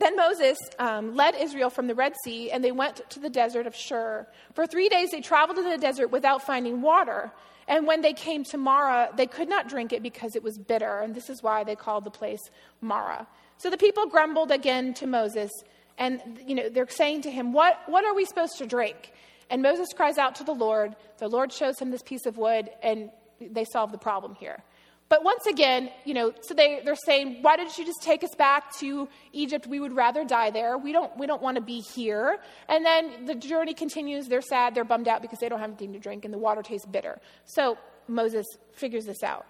then 0.00 0.16
Moses 0.16 0.58
um, 0.78 1.14
led 1.14 1.34
Israel 1.34 1.70
from 1.70 1.86
the 1.86 1.94
Red 1.94 2.14
Sea, 2.24 2.50
and 2.50 2.64
they 2.64 2.72
went 2.72 3.08
to 3.10 3.20
the 3.20 3.30
desert 3.30 3.66
of 3.66 3.76
Shur. 3.76 4.26
For 4.54 4.66
three 4.66 4.88
days 4.88 5.10
they 5.10 5.20
traveled 5.20 5.58
in 5.58 5.68
the 5.68 5.78
desert 5.78 6.08
without 6.08 6.44
finding 6.44 6.80
water. 6.80 7.30
And 7.68 7.86
when 7.86 8.00
they 8.00 8.14
came 8.14 8.42
to 8.44 8.58
Marah, 8.58 9.10
they 9.14 9.26
could 9.26 9.48
not 9.48 9.68
drink 9.68 9.92
it 9.92 10.02
because 10.02 10.34
it 10.34 10.42
was 10.42 10.58
bitter. 10.58 11.00
And 11.00 11.14
this 11.14 11.30
is 11.30 11.42
why 11.42 11.64
they 11.64 11.76
called 11.76 12.04
the 12.04 12.10
place 12.10 12.40
Marah. 12.80 13.26
So 13.58 13.68
the 13.68 13.76
people 13.76 14.06
grumbled 14.06 14.50
again 14.50 14.94
to 14.94 15.06
Moses, 15.06 15.50
and 15.98 16.40
you 16.46 16.54
know, 16.54 16.68
they're 16.70 16.88
saying 16.88 17.22
to 17.22 17.30
him, 17.30 17.52
what, 17.52 17.78
what 17.86 18.04
are 18.04 18.14
we 18.14 18.24
supposed 18.24 18.56
to 18.58 18.66
drink? 18.66 19.12
And 19.50 19.60
Moses 19.60 19.88
cries 19.94 20.16
out 20.16 20.36
to 20.36 20.44
the 20.44 20.54
Lord. 20.54 20.96
The 21.18 21.28
Lord 21.28 21.52
shows 21.52 21.78
him 21.78 21.90
this 21.90 22.02
piece 22.02 22.24
of 22.24 22.38
wood, 22.38 22.70
and 22.82 23.10
they 23.38 23.64
solve 23.64 23.92
the 23.92 23.98
problem 23.98 24.34
here. 24.34 24.62
But 25.10 25.24
once 25.24 25.44
again, 25.46 25.90
you 26.04 26.14
know, 26.14 26.32
so 26.40 26.54
they, 26.54 26.80
they're 26.84 26.94
saying, 26.94 27.38
why 27.42 27.56
didn't 27.56 27.76
you 27.76 27.84
just 27.84 28.00
take 28.00 28.22
us 28.22 28.32
back 28.36 28.72
to 28.78 29.08
Egypt? 29.32 29.66
We 29.66 29.80
would 29.80 29.92
rather 29.92 30.24
die 30.24 30.50
there. 30.50 30.78
We 30.78 30.92
don't, 30.92 31.14
we 31.18 31.26
don't 31.26 31.42
want 31.42 31.56
to 31.56 31.60
be 31.60 31.80
here. 31.80 32.38
And 32.68 32.86
then 32.86 33.26
the 33.26 33.34
journey 33.34 33.74
continues. 33.74 34.28
They're 34.28 34.40
sad. 34.40 34.76
They're 34.76 34.84
bummed 34.84 35.08
out 35.08 35.20
because 35.20 35.40
they 35.40 35.48
don't 35.48 35.58
have 35.58 35.70
anything 35.70 35.92
to 35.94 35.98
drink 35.98 36.24
and 36.24 36.32
the 36.32 36.38
water 36.38 36.62
tastes 36.62 36.86
bitter. 36.86 37.20
So 37.44 37.76
Moses 38.06 38.46
figures 38.72 39.04
this 39.04 39.24
out. 39.24 39.46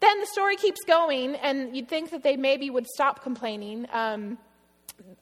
Then 0.00 0.20
the 0.20 0.26
story 0.26 0.56
keeps 0.56 0.80
going, 0.86 1.36
and 1.36 1.74
you'd 1.74 1.88
think 1.88 2.10
that 2.10 2.22
they 2.22 2.36
maybe 2.36 2.68
would 2.68 2.86
stop 2.86 3.22
complaining. 3.22 3.86
Um, 3.92 4.38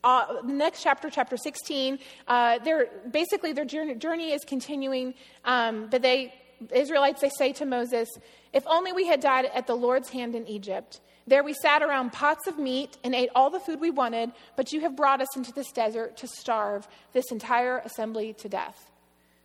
uh, 0.02 0.36
next 0.44 0.82
chapter, 0.82 1.10
chapter 1.10 1.36
16, 1.36 1.98
uh, 2.26 2.58
they're, 2.64 2.88
basically 3.10 3.52
their 3.52 3.64
journey, 3.64 3.94
journey 3.94 4.32
is 4.32 4.44
continuing, 4.44 5.14
um, 5.44 5.88
but 5.90 6.02
they 6.02 6.32
Israelites, 6.72 7.20
they 7.20 7.30
say 7.30 7.52
to 7.54 7.66
Moses, 7.66 8.08
If 8.52 8.64
only 8.66 8.92
we 8.92 9.06
had 9.06 9.20
died 9.20 9.46
at 9.54 9.66
the 9.66 9.74
Lord's 9.74 10.10
hand 10.10 10.34
in 10.34 10.46
Egypt. 10.46 11.00
There 11.26 11.42
we 11.42 11.54
sat 11.54 11.82
around 11.82 12.12
pots 12.12 12.46
of 12.46 12.58
meat 12.58 12.98
and 13.02 13.14
ate 13.14 13.30
all 13.34 13.48
the 13.48 13.60
food 13.60 13.80
we 13.80 13.90
wanted, 13.90 14.32
but 14.56 14.72
you 14.72 14.80
have 14.80 14.94
brought 14.94 15.22
us 15.22 15.36
into 15.36 15.52
this 15.52 15.72
desert 15.72 16.18
to 16.18 16.26
starve 16.26 16.86
this 17.14 17.24
entire 17.30 17.78
assembly 17.78 18.34
to 18.34 18.48
death. 18.48 18.90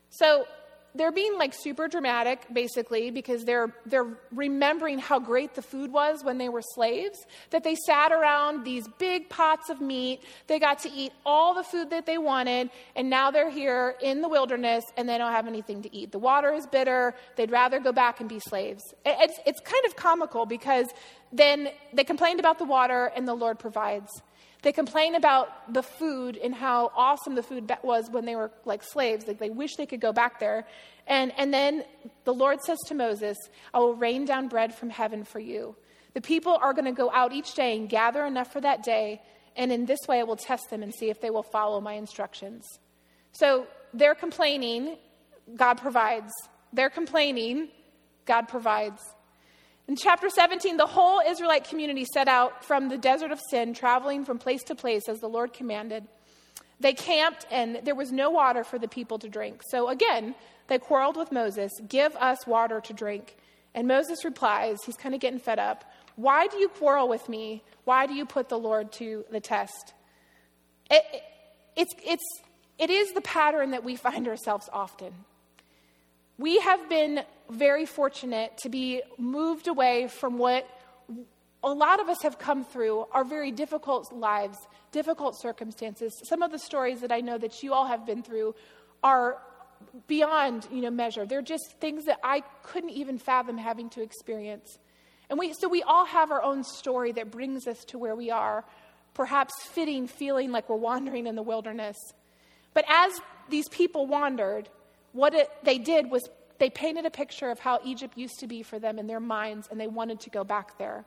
So 0.09 0.45
they're 0.95 1.11
being 1.11 1.37
like 1.37 1.53
super 1.53 1.87
dramatic 1.87 2.45
basically 2.51 3.11
because 3.11 3.45
they're 3.45 3.73
they're 3.85 4.07
remembering 4.31 4.99
how 4.99 5.19
great 5.19 5.53
the 5.53 5.61
food 5.61 5.91
was 5.91 6.23
when 6.23 6.37
they 6.37 6.49
were 6.49 6.61
slaves 6.73 7.19
that 7.51 7.63
they 7.63 7.75
sat 7.75 8.11
around 8.11 8.63
these 8.63 8.87
big 8.97 9.29
pots 9.29 9.69
of 9.69 9.79
meat 9.81 10.21
they 10.47 10.59
got 10.59 10.79
to 10.79 10.91
eat 10.91 11.11
all 11.25 11.53
the 11.53 11.63
food 11.63 11.89
that 11.89 12.05
they 12.05 12.17
wanted 12.17 12.69
and 12.95 13.09
now 13.09 13.29
they're 13.31 13.51
here 13.51 13.95
in 14.01 14.21
the 14.21 14.27
wilderness 14.27 14.83
and 14.97 15.07
they 15.07 15.17
don't 15.17 15.31
have 15.31 15.47
anything 15.47 15.81
to 15.81 15.95
eat. 15.95 16.11
The 16.11 16.19
water 16.19 16.53
is 16.53 16.65
bitter 16.65 17.15
they'd 17.35 17.51
rather 17.51 17.79
go 17.79 17.91
back 17.91 18.19
and 18.19 18.27
be 18.27 18.39
slaves. 18.39 18.83
It's 19.05 19.39
it's 19.45 19.59
kind 19.61 19.85
of 19.85 19.95
comical 19.95 20.45
because 20.45 20.87
then 21.31 21.69
they 21.93 22.03
complained 22.03 22.39
about 22.39 22.57
the 22.57 22.65
water 22.65 23.11
and 23.15 23.27
the 23.27 23.35
lord 23.35 23.59
provides 23.59 24.21
they 24.61 24.73
complain 24.73 25.15
about 25.15 25.73
the 25.73 25.83
food 25.83 26.35
and 26.37 26.53
how 26.53 26.91
awesome 26.95 27.35
the 27.35 27.43
food 27.43 27.71
was 27.81 28.09
when 28.09 28.25
they 28.25 28.35
were 28.35 28.51
like 28.65 28.83
slaves. 28.83 29.25
Like 29.27 29.39
they 29.39 29.49
wish 29.49 29.75
they 29.75 29.85
could 29.85 30.01
go 30.01 30.11
back 30.11 30.39
there. 30.39 30.67
And, 31.07 31.31
and 31.37 31.53
then 31.53 31.85
the 32.25 32.33
Lord 32.33 32.61
says 32.61 32.77
to 32.87 32.95
Moses, 32.95 33.37
I 33.73 33.79
will 33.79 33.95
rain 33.95 34.25
down 34.25 34.49
bread 34.49 34.75
from 34.75 34.89
heaven 34.89 35.23
for 35.23 35.39
you. 35.39 35.75
The 36.13 36.21
people 36.21 36.57
are 36.61 36.73
going 36.73 36.85
to 36.85 36.91
go 36.91 37.09
out 37.11 37.31
each 37.31 37.53
day 37.53 37.77
and 37.77 37.87
gather 37.87 38.25
enough 38.25 38.51
for 38.51 38.59
that 38.59 38.83
day. 38.83 39.21
And 39.55 39.71
in 39.71 39.85
this 39.85 39.99
way, 40.07 40.19
I 40.19 40.23
will 40.23 40.35
test 40.35 40.69
them 40.69 40.83
and 40.83 40.93
see 40.93 41.09
if 41.09 41.21
they 41.21 41.29
will 41.29 41.43
follow 41.43 41.79
my 41.79 41.93
instructions. 41.93 42.65
So 43.31 43.65
they're 43.93 44.15
complaining, 44.15 44.97
God 45.55 45.75
provides. 45.75 46.31
They're 46.73 46.89
complaining, 46.89 47.69
God 48.25 48.47
provides. 48.47 49.01
In 49.89 49.95
chapter 49.95 50.29
17, 50.29 50.77
the 50.77 50.85
whole 50.85 51.19
Israelite 51.19 51.67
community 51.67 52.05
set 52.13 52.27
out 52.27 52.63
from 52.63 52.89
the 52.89 52.97
desert 52.99 53.31
of 53.31 53.39
sin, 53.49 53.73
traveling 53.73 54.23
from 54.23 54.37
place 54.37 54.61
to 54.65 54.75
place 54.75 55.09
as 55.09 55.19
the 55.19 55.27
Lord 55.27 55.51
commanded. 55.51 56.03
They 56.79 56.93
camped, 56.93 57.47
and 57.49 57.79
there 57.83 57.95
was 57.95 58.11
no 58.11 58.29
water 58.29 58.63
for 58.63 58.77
the 58.77 58.87
people 58.87 59.17
to 59.17 59.27
drink. 59.27 59.63
So 59.71 59.89
again, 59.89 60.35
they 60.67 60.77
quarreled 60.77 61.17
with 61.17 61.31
Moses 61.31 61.71
Give 61.87 62.15
us 62.17 62.45
water 62.45 62.79
to 62.81 62.93
drink. 62.93 63.35
And 63.73 63.87
Moses 63.87 64.23
replies, 64.23 64.77
he's 64.85 64.95
kind 64.95 65.15
of 65.15 65.21
getting 65.21 65.39
fed 65.39 65.57
up. 65.57 65.91
Why 66.17 66.45
do 66.45 66.57
you 66.57 66.69
quarrel 66.69 67.09
with 67.09 67.27
me? 67.27 67.63
Why 67.85 68.05
do 68.05 68.13
you 68.13 68.27
put 68.27 68.47
the 68.47 68.59
Lord 68.59 68.91
to 68.93 69.25
the 69.31 69.39
test? 69.39 69.95
It, 70.91 71.01
it, 71.11 71.23
it's, 71.75 71.93
it's, 72.05 72.41
it 72.77 72.91
is 72.91 73.11
the 73.13 73.21
pattern 73.21 73.71
that 73.71 73.83
we 73.83 73.95
find 73.95 74.27
ourselves 74.27 74.69
often. 74.71 75.13
We 76.37 76.59
have 76.59 76.87
been 76.87 77.23
very 77.49 77.85
fortunate 77.85 78.57
to 78.59 78.69
be 78.69 79.01
moved 79.17 79.67
away 79.67 80.07
from 80.07 80.37
what 80.37 80.67
a 81.63 81.73
lot 81.73 81.99
of 81.99 82.07
us 82.07 82.21
have 82.21 82.39
come 82.39 82.63
through 82.63 83.05
our 83.11 83.23
very 83.23 83.51
difficult 83.51 84.13
lives, 84.13 84.57
difficult 84.91 85.39
circumstances. 85.39 86.13
Some 86.25 86.41
of 86.41 86.51
the 86.51 86.59
stories 86.59 87.01
that 87.01 87.11
I 87.11 87.21
know 87.21 87.37
that 87.37 87.63
you 87.63 87.73
all 87.73 87.85
have 87.85 88.05
been 88.05 88.23
through 88.23 88.55
are 89.03 89.37
beyond, 90.07 90.67
you 90.71 90.81
know, 90.81 90.89
measure. 90.89 91.25
They're 91.25 91.41
just 91.41 91.75
things 91.79 92.05
that 92.05 92.19
I 92.23 92.43
couldn't 92.63 92.91
even 92.91 93.17
fathom 93.17 93.57
having 93.57 93.89
to 93.91 94.01
experience. 94.01 94.77
And 95.29 95.37
we 95.37 95.53
so 95.53 95.67
we 95.67 95.83
all 95.83 96.05
have 96.05 96.31
our 96.31 96.41
own 96.41 96.63
story 96.63 97.11
that 97.13 97.31
brings 97.31 97.67
us 97.67 97.83
to 97.85 97.97
where 97.97 98.15
we 98.15 98.31
are, 98.31 98.65
perhaps 99.13 99.53
fitting 99.71 100.07
feeling 100.07 100.51
like 100.51 100.69
we're 100.69 100.75
wandering 100.75 101.27
in 101.27 101.35
the 101.35 101.43
wilderness. 101.43 101.97
But 102.73 102.85
as 102.87 103.11
these 103.49 103.67
people 103.69 104.07
wandered, 104.07 104.69
what 105.11 105.33
it, 105.33 105.49
they 105.63 105.77
did 105.77 106.09
was 106.09 106.27
they 106.59 106.69
painted 106.69 107.05
a 107.05 107.09
picture 107.09 107.49
of 107.49 107.59
how 107.59 107.79
Egypt 107.83 108.17
used 108.17 108.39
to 108.39 108.47
be 108.47 108.63
for 108.63 108.79
them 108.79 108.99
in 108.99 109.07
their 109.07 109.19
minds, 109.19 109.67
and 109.69 109.79
they 109.79 109.87
wanted 109.87 110.19
to 110.21 110.29
go 110.29 110.43
back 110.43 110.77
there. 110.77 111.05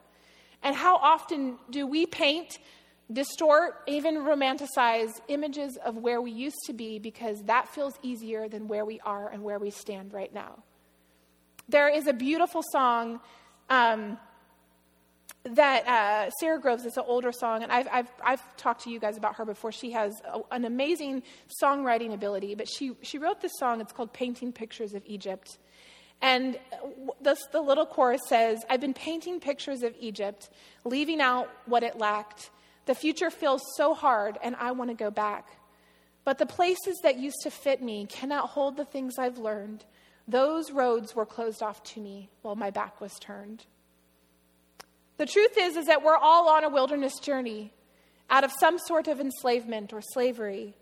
And 0.61 0.75
how 0.75 0.97
often 0.97 1.57
do 1.69 1.85
we 1.85 2.05
paint, 2.05 2.57
distort, 3.11 3.81
even 3.87 4.15
romanticize 4.15 5.11
images 5.27 5.77
of 5.85 5.97
where 5.97 6.21
we 6.21 6.31
used 6.31 6.59
to 6.67 6.73
be 6.73 6.99
because 6.99 7.43
that 7.43 7.67
feels 7.67 7.93
easier 8.01 8.47
than 8.47 8.67
where 8.67 8.85
we 8.85 8.99
are 9.01 9.29
and 9.29 9.43
where 9.43 9.59
we 9.59 9.69
stand 9.69 10.13
right 10.13 10.33
now? 10.33 10.63
There 11.69 11.89
is 11.89 12.07
a 12.07 12.13
beautiful 12.13 12.63
song. 12.71 13.19
Um, 13.69 14.17
that 15.43 15.87
uh, 15.87 16.29
Sara 16.39 16.59
Groves 16.59 16.85
is 16.85 16.95
an 16.95 17.03
older 17.05 17.31
song, 17.31 17.63
and 17.63 17.71
I've, 17.71 17.87
I've, 17.91 18.11
I've 18.23 18.57
talked 18.57 18.83
to 18.83 18.89
you 18.89 18.99
guys 18.99 19.17
about 19.17 19.35
her 19.35 19.45
before. 19.45 19.71
She 19.71 19.91
has 19.91 20.13
a, 20.25 20.39
an 20.51 20.63
amazing 20.63 21.23
songwriting 21.61 22.13
ability, 22.13 22.55
but 22.55 22.67
she, 22.69 22.95
she 23.01 23.17
wrote 23.17 23.41
this 23.41 23.51
song. 23.57 23.81
It's 23.81 23.91
called 23.91 24.13
Painting 24.13 24.53
Pictures 24.53 24.93
of 24.93 25.03
Egypt. 25.05 25.57
And 26.21 26.57
this, 27.21 27.45
the 27.51 27.59
little 27.59 27.85
chorus 27.85 28.21
says, 28.29 28.63
I've 28.69 28.79
been 28.79 28.93
painting 28.93 29.41
pictures 29.41 29.83
of 29.83 29.93
Egypt, 29.99 30.49
leaving 30.85 31.19
out 31.19 31.49
what 31.65 31.83
it 31.83 31.97
lacked. 31.97 32.49
The 32.85 32.95
future 32.95 33.29
feels 33.29 33.61
so 33.75 33.93
hard, 33.93 34.37
and 34.41 34.55
I 34.55 34.71
want 34.71 34.89
to 34.91 34.95
go 34.95 35.11
back. 35.11 35.49
But 36.23 36.37
the 36.37 36.45
places 36.45 37.01
that 37.03 37.19
used 37.19 37.41
to 37.43 37.51
fit 37.51 37.81
me 37.81 38.05
cannot 38.05 38.49
hold 38.49 38.77
the 38.77 38.85
things 38.85 39.19
I've 39.19 39.37
learned. 39.37 39.83
Those 40.25 40.71
roads 40.71 41.13
were 41.13 41.25
closed 41.25 41.61
off 41.61 41.83
to 41.83 41.99
me 41.99 42.29
while 42.41 42.55
my 42.55 42.69
back 42.69 43.01
was 43.01 43.19
turned. 43.19 43.65
The 45.17 45.25
truth 45.25 45.57
is 45.57 45.77
is 45.77 45.85
that 45.85 46.03
we're 46.03 46.17
all 46.17 46.49
on 46.49 46.63
a 46.63 46.69
wilderness 46.69 47.19
journey 47.19 47.71
out 48.29 48.43
of 48.43 48.51
some 48.59 48.79
sort 48.79 49.07
of 49.07 49.19
enslavement 49.19 49.93
or 49.93 50.01
slavery. 50.01 50.73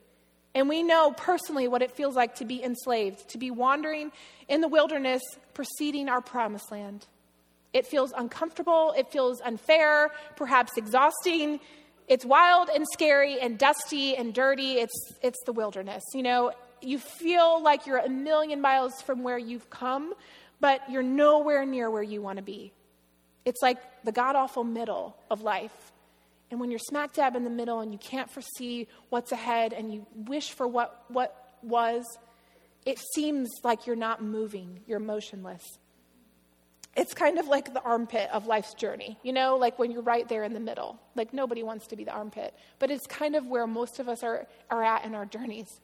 And 0.54 0.68
we 0.68 0.84
know 0.84 1.14
personally 1.16 1.68
what 1.68 1.82
it 1.82 1.92
feels 1.92 2.16
like 2.16 2.36
to 2.36 2.46
be 2.46 2.64
enslaved, 2.64 3.30
to 3.30 3.38
be 3.38 3.52
wandering 3.52 4.12
in 4.48 4.62
the 4.62 4.68
wilderness 4.68 5.22
preceding 5.54 6.10
our 6.10 6.22
promised 6.22 6.72
land. 6.72 7.06
It 7.74 7.88
feels 7.88 8.12
uncomfortable, 8.12 8.94
it 8.98 9.12
feels 9.12 9.40
unfair, 9.42 10.12
perhaps 10.36 10.74
exhausting. 10.76 11.60
It's 12.08 12.26
wild 12.26 12.70
and 12.70 12.86
scary 12.92 13.40
and 13.40 13.58
dusty 13.58 14.18
and 14.18 14.34
dirty. 14.34 14.74
It's, 14.74 15.14
it's 15.22 15.40
the 15.46 15.54
wilderness. 15.54 16.04
You 16.14 16.24
know, 16.24 16.52
you 16.82 17.00
feel 17.00 17.62
like 17.64 17.86
you're 17.86 18.00
a 18.00 18.10
million 18.10 18.60
miles 18.60 19.02
from 19.02 19.24
where 19.24 19.38
you've 19.38 19.70
come, 19.70 20.14
but 20.60 20.82
you're 20.90 21.04
nowhere 21.04 21.66
near 21.66 21.90
where 21.90 22.04
you 22.04 22.22
want 22.22 22.38
to 22.38 22.44
be. 22.44 22.74
It's 23.46 23.62
like 23.62 23.78
the 24.04 24.12
god 24.12 24.36
awful 24.36 24.64
middle 24.64 25.16
of 25.30 25.42
life. 25.42 25.92
And 26.50 26.60
when 26.60 26.70
you're 26.70 26.80
smack 26.80 27.14
dab 27.14 27.36
in 27.36 27.44
the 27.44 27.50
middle 27.50 27.80
and 27.80 27.94
you 27.94 27.98
can't 27.98 28.30
foresee 28.30 28.88
what's 29.10 29.32
ahead 29.32 29.72
and 29.74 29.94
you 29.94 30.06
wish 30.16 30.52
for 30.52 30.68
what, 30.68 31.06
what 31.08 31.56
was, 31.64 32.04
it 32.86 33.00
seems 33.16 33.50
like 33.64 33.88
you're 33.88 33.96
not 33.96 34.22
moving, 34.22 34.82
you're 34.86 35.00
motionless. 35.00 35.64
it's 36.96 37.14
kind 37.14 37.40
of 37.40 37.48
like 37.48 37.74
the 37.74 37.82
armpit 37.82 38.30
of 38.32 38.48
life's 38.48 38.74
journey, 38.74 39.18
you 39.24 39.32
know, 39.32 39.56
like 39.56 39.80
when 39.80 39.92
you're 39.92 40.02
right 40.02 40.28
there 40.28 40.44
in 40.44 40.54
the 40.54 40.60
middle. 40.60 41.00
Like 41.16 41.34
nobody 41.34 41.64
wants 41.64 41.88
to 41.88 41.96
be 41.96 42.04
the 42.04 42.12
armpit, 42.12 42.54
but 42.80 42.92
it's 42.92 43.08
kind 43.08 43.36
of 43.36 43.48
where 43.48 43.66
most 43.66 44.00
of 44.00 44.10
us 44.10 44.24
are, 44.24 44.46
are 44.70 44.84
at 44.84 45.06
in 45.06 45.16
our 45.16 45.26
journeys. 45.26 45.80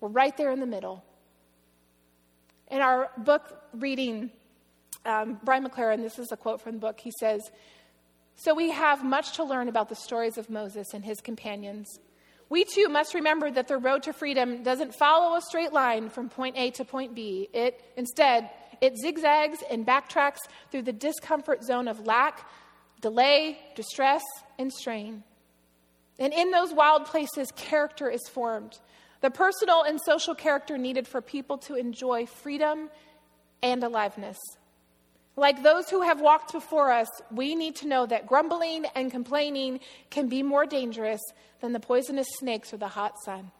We're 0.00 0.08
right 0.08 0.36
there 0.36 0.52
in 0.52 0.60
the 0.60 0.66
middle. 0.66 1.04
In 2.70 2.80
our 2.80 3.10
book 3.18 3.62
reading, 3.72 4.30
um, 5.06 5.40
Brian 5.42 5.66
McLaren, 5.66 6.02
this 6.02 6.18
is 6.18 6.32
a 6.32 6.36
quote 6.36 6.60
from 6.60 6.72
the 6.72 6.78
book, 6.78 7.00
he 7.00 7.12
says, 7.18 7.40
So 8.34 8.54
we 8.54 8.70
have 8.70 9.04
much 9.04 9.36
to 9.36 9.44
learn 9.44 9.68
about 9.68 9.88
the 9.88 9.94
stories 9.94 10.38
of 10.38 10.50
Moses 10.50 10.92
and 10.92 11.04
his 11.04 11.20
companions. 11.20 11.98
We 12.48 12.64
too 12.64 12.88
must 12.88 13.14
remember 13.14 13.50
that 13.50 13.66
the 13.66 13.76
road 13.76 14.04
to 14.04 14.12
freedom 14.12 14.62
doesn't 14.62 14.94
follow 14.94 15.36
a 15.36 15.40
straight 15.40 15.72
line 15.72 16.10
from 16.10 16.28
point 16.28 16.56
A 16.56 16.70
to 16.72 16.84
point 16.84 17.14
B. 17.14 17.48
It 17.52 17.82
instead 17.96 18.50
it 18.80 18.96
zigzags 18.98 19.58
and 19.70 19.86
backtracks 19.86 20.38
through 20.70 20.82
the 20.82 20.92
discomfort 20.92 21.64
zone 21.64 21.88
of 21.88 22.06
lack, 22.06 22.48
delay, 23.00 23.58
distress, 23.74 24.22
and 24.58 24.72
strain. 24.72 25.24
And 26.18 26.32
in 26.32 26.50
those 26.50 26.72
wild 26.72 27.06
places, 27.06 27.50
character 27.56 28.08
is 28.08 28.28
formed. 28.28 28.78
The 29.22 29.30
personal 29.30 29.82
and 29.82 30.00
social 30.00 30.34
character 30.34 30.78
needed 30.78 31.08
for 31.08 31.20
people 31.20 31.58
to 31.58 31.74
enjoy 31.74 32.26
freedom 32.26 32.90
and 33.62 33.82
aliveness. 33.82 34.38
Like 35.36 35.62
those 35.62 35.90
who 35.90 36.00
have 36.00 36.20
walked 36.20 36.52
before 36.52 36.90
us, 36.90 37.08
we 37.30 37.54
need 37.54 37.76
to 37.76 37.86
know 37.86 38.06
that 38.06 38.26
grumbling 38.26 38.86
and 38.94 39.10
complaining 39.10 39.80
can 40.10 40.28
be 40.28 40.42
more 40.42 40.64
dangerous 40.64 41.20
than 41.60 41.72
the 41.72 41.80
poisonous 41.80 42.26
snakes 42.38 42.72
or 42.72 42.78
the 42.78 42.88
hot 42.88 43.12
sun. 43.22 43.50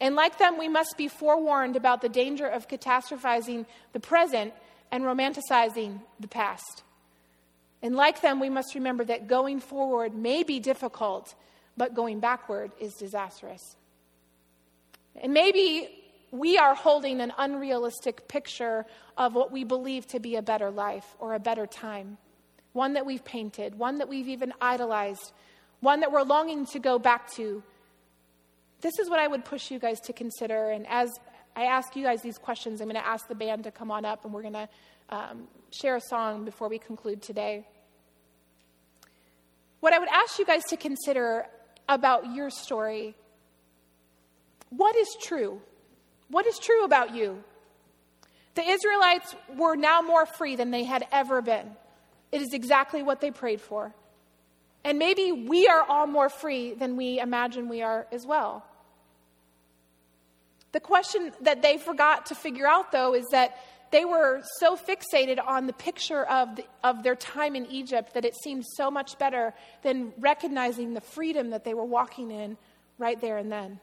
And 0.00 0.16
like 0.16 0.38
them, 0.38 0.58
we 0.58 0.68
must 0.68 0.96
be 0.96 1.08
forewarned 1.08 1.76
about 1.76 2.00
the 2.00 2.08
danger 2.08 2.46
of 2.46 2.66
catastrophizing 2.66 3.66
the 3.92 4.00
present 4.00 4.54
and 4.90 5.04
romanticizing 5.04 6.00
the 6.18 6.28
past. 6.28 6.82
And 7.82 7.94
like 7.94 8.22
them, 8.22 8.40
we 8.40 8.48
must 8.48 8.74
remember 8.74 9.04
that 9.04 9.28
going 9.28 9.60
forward 9.60 10.14
may 10.14 10.44
be 10.44 10.60
difficult, 10.60 11.34
but 11.76 11.94
going 11.94 12.20
backward 12.20 12.72
is 12.80 12.94
disastrous. 12.94 13.76
And 15.20 15.34
maybe 15.34 16.01
we 16.32 16.56
are 16.56 16.74
holding 16.74 17.20
an 17.20 17.32
unrealistic 17.38 18.26
picture 18.26 18.86
of 19.16 19.34
what 19.34 19.52
we 19.52 19.62
believe 19.62 20.06
to 20.08 20.18
be 20.18 20.34
a 20.36 20.42
better 20.42 20.70
life 20.70 21.14
or 21.20 21.34
a 21.34 21.38
better 21.38 21.66
time, 21.66 22.16
one 22.72 22.94
that 22.94 23.06
we've 23.06 23.24
painted, 23.24 23.78
one 23.78 23.98
that 23.98 24.08
we've 24.08 24.28
even 24.28 24.52
idolized, 24.60 25.32
one 25.80 26.00
that 26.00 26.10
we're 26.10 26.22
longing 26.22 26.64
to 26.66 26.78
go 26.78 26.98
back 26.98 27.30
to 27.32 27.62
this 28.80 28.98
is 28.98 29.08
what 29.08 29.20
I 29.20 29.28
would 29.28 29.44
push 29.44 29.70
you 29.70 29.78
guys 29.78 30.00
to 30.00 30.12
consider. 30.12 30.70
And 30.70 30.86
as 30.88 31.10
I 31.54 31.64
ask 31.64 31.94
you 31.94 32.02
guys 32.02 32.22
these 32.22 32.38
questions, 32.38 32.80
I'm 32.80 32.88
going 32.88 33.00
to 33.00 33.06
ask 33.06 33.28
the 33.28 33.34
band 33.34 33.64
to 33.64 33.70
come 33.70 33.92
on 33.92 34.04
up 34.04 34.24
and 34.24 34.34
we're 34.34 34.42
going 34.42 34.54
to 34.54 34.68
um, 35.10 35.46
share 35.70 35.94
a 35.94 36.00
song 36.00 36.44
before 36.44 36.68
we 36.68 36.78
conclude 36.78 37.22
today. 37.22 37.64
What 39.78 39.92
I 39.92 40.00
would 40.00 40.08
ask 40.08 40.38
you 40.38 40.44
guys 40.44 40.64
to 40.70 40.76
consider 40.76 41.46
about 41.88 42.34
your 42.34 42.50
story 42.50 43.14
what 44.70 44.96
is 44.96 45.14
true? 45.20 45.60
What 46.32 46.46
is 46.46 46.58
true 46.58 46.84
about 46.84 47.14
you? 47.14 47.44
The 48.54 48.62
Israelites 48.62 49.36
were 49.54 49.76
now 49.76 50.00
more 50.00 50.24
free 50.24 50.56
than 50.56 50.70
they 50.70 50.82
had 50.82 51.06
ever 51.12 51.42
been. 51.42 51.70
It 52.32 52.40
is 52.40 52.54
exactly 52.54 53.02
what 53.02 53.20
they 53.20 53.30
prayed 53.30 53.60
for. 53.60 53.94
And 54.82 54.98
maybe 54.98 55.30
we 55.30 55.68
are 55.68 55.82
all 55.82 56.06
more 56.06 56.30
free 56.30 56.72
than 56.72 56.96
we 56.96 57.20
imagine 57.20 57.68
we 57.68 57.82
are 57.82 58.06
as 58.10 58.26
well. 58.26 58.64
The 60.72 60.80
question 60.80 61.32
that 61.42 61.60
they 61.60 61.76
forgot 61.76 62.26
to 62.26 62.34
figure 62.34 62.66
out, 62.66 62.92
though, 62.92 63.14
is 63.14 63.26
that 63.32 63.58
they 63.90 64.06
were 64.06 64.40
so 64.58 64.74
fixated 64.74 65.38
on 65.38 65.66
the 65.66 65.74
picture 65.74 66.24
of, 66.24 66.56
the, 66.56 66.64
of 66.82 67.02
their 67.02 67.14
time 67.14 67.54
in 67.54 67.66
Egypt 67.66 68.14
that 68.14 68.24
it 68.24 68.34
seemed 68.42 68.64
so 68.78 68.90
much 68.90 69.18
better 69.18 69.52
than 69.82 70.14
recognizing 70.18 70.94
the 70.94 71.02
freedom 71.02 71.50
that 71.50 71.62
they 71.62 71.74
were 71.74 71.84
walking 71.84 72.30
in 72.30 72.56
right 72.96 73.20
there 73.20 73.36
and 73.36 73.52
then. 73.52 73.80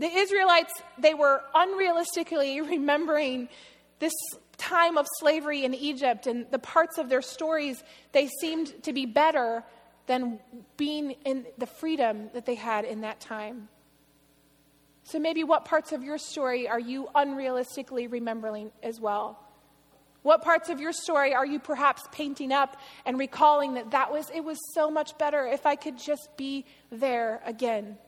The 0.00 0.06
Israelites, 0.06 0.72
they 0.96 1.12
were 1.12 1.42
unrealistically 1.54 2.66
remembering 2.68 3.50
this 3.98 4.14
time 4.56 4.96
of 4.96 5.06
slavery 5.18 5.64
in 5.64 5.74
Egypt 5.74 6.26
and 6.26 6.46
the 6.50 6.58
parts 6.58 6.96
of 6.96 7.10
their 7.10 7.20
stories, 7.20 7.84
they 8.12 8.28
seemed 8.40 8.82
to 8.84 8.94
be 8.94 9.04
better 9.04 9.62
than 10.06 10.40
being 10.78 11.12
in 11.26 11.44
the 11.58 11.66
freedom 11.66 12.30
that 12.32 12.46
they 12.46 12.54
had 12.54 12.86
in 12.86 13.02
that 13.02 13.20
time. 13.20 13.68
So 15.04 15.18
maybe 15.18 15.44
what 15.44 15.66
parts 15.66 15.92
of 15.92 16.02
your 16.02 16.16
story 16.16 16.66
are 16.66 16.80
you 16.80 17.08
unrealistically 17.14 18.10
remembering 18.10 18.72
as 18.82 18.98
well? 18.98 19.38
What 20.22 20.40
parts 20.40 20.70
of 20.70 20.80
your 20.80 20.92
story 20.92 21.34
are 21.34 21.44
you 21.44 21.58
perhaps 21.58 22.02
painting 22.10 22.52
up 22.52 22.78
and 23.04 23.18
recalling 23.18 23.74
that 23.74 23.90
that 23.90 24.10
was 24.10 24.30
it 24.34 24.44
was 24.44 24.58
so 24.74 24.90
much 24.90 25.18
better 25.18 25.46
if 25.46 25.66
I 25.66 25.76
could 25.76 25.98
just 25.98 26.30
be 26.38 26.64
there 26.90 27.42
again? 27.44 27.98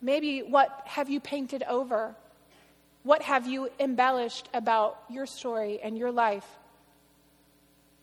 Maybe 0.00 0.40
what 0.40 0.82
have 0.86 1.10
you 1.10 1.20
painted 1.20 1.62
over? 1.64 2.14
What 3.02 3.22
have 3.22 3.46
you 3.46 3.70
embellished 3.78 4.48
about 4.52 5.02
your 5.08 5.26
story 5.26 5.80
and 5.82 5.96
your 5.96 6.12
life? 6.12 6.46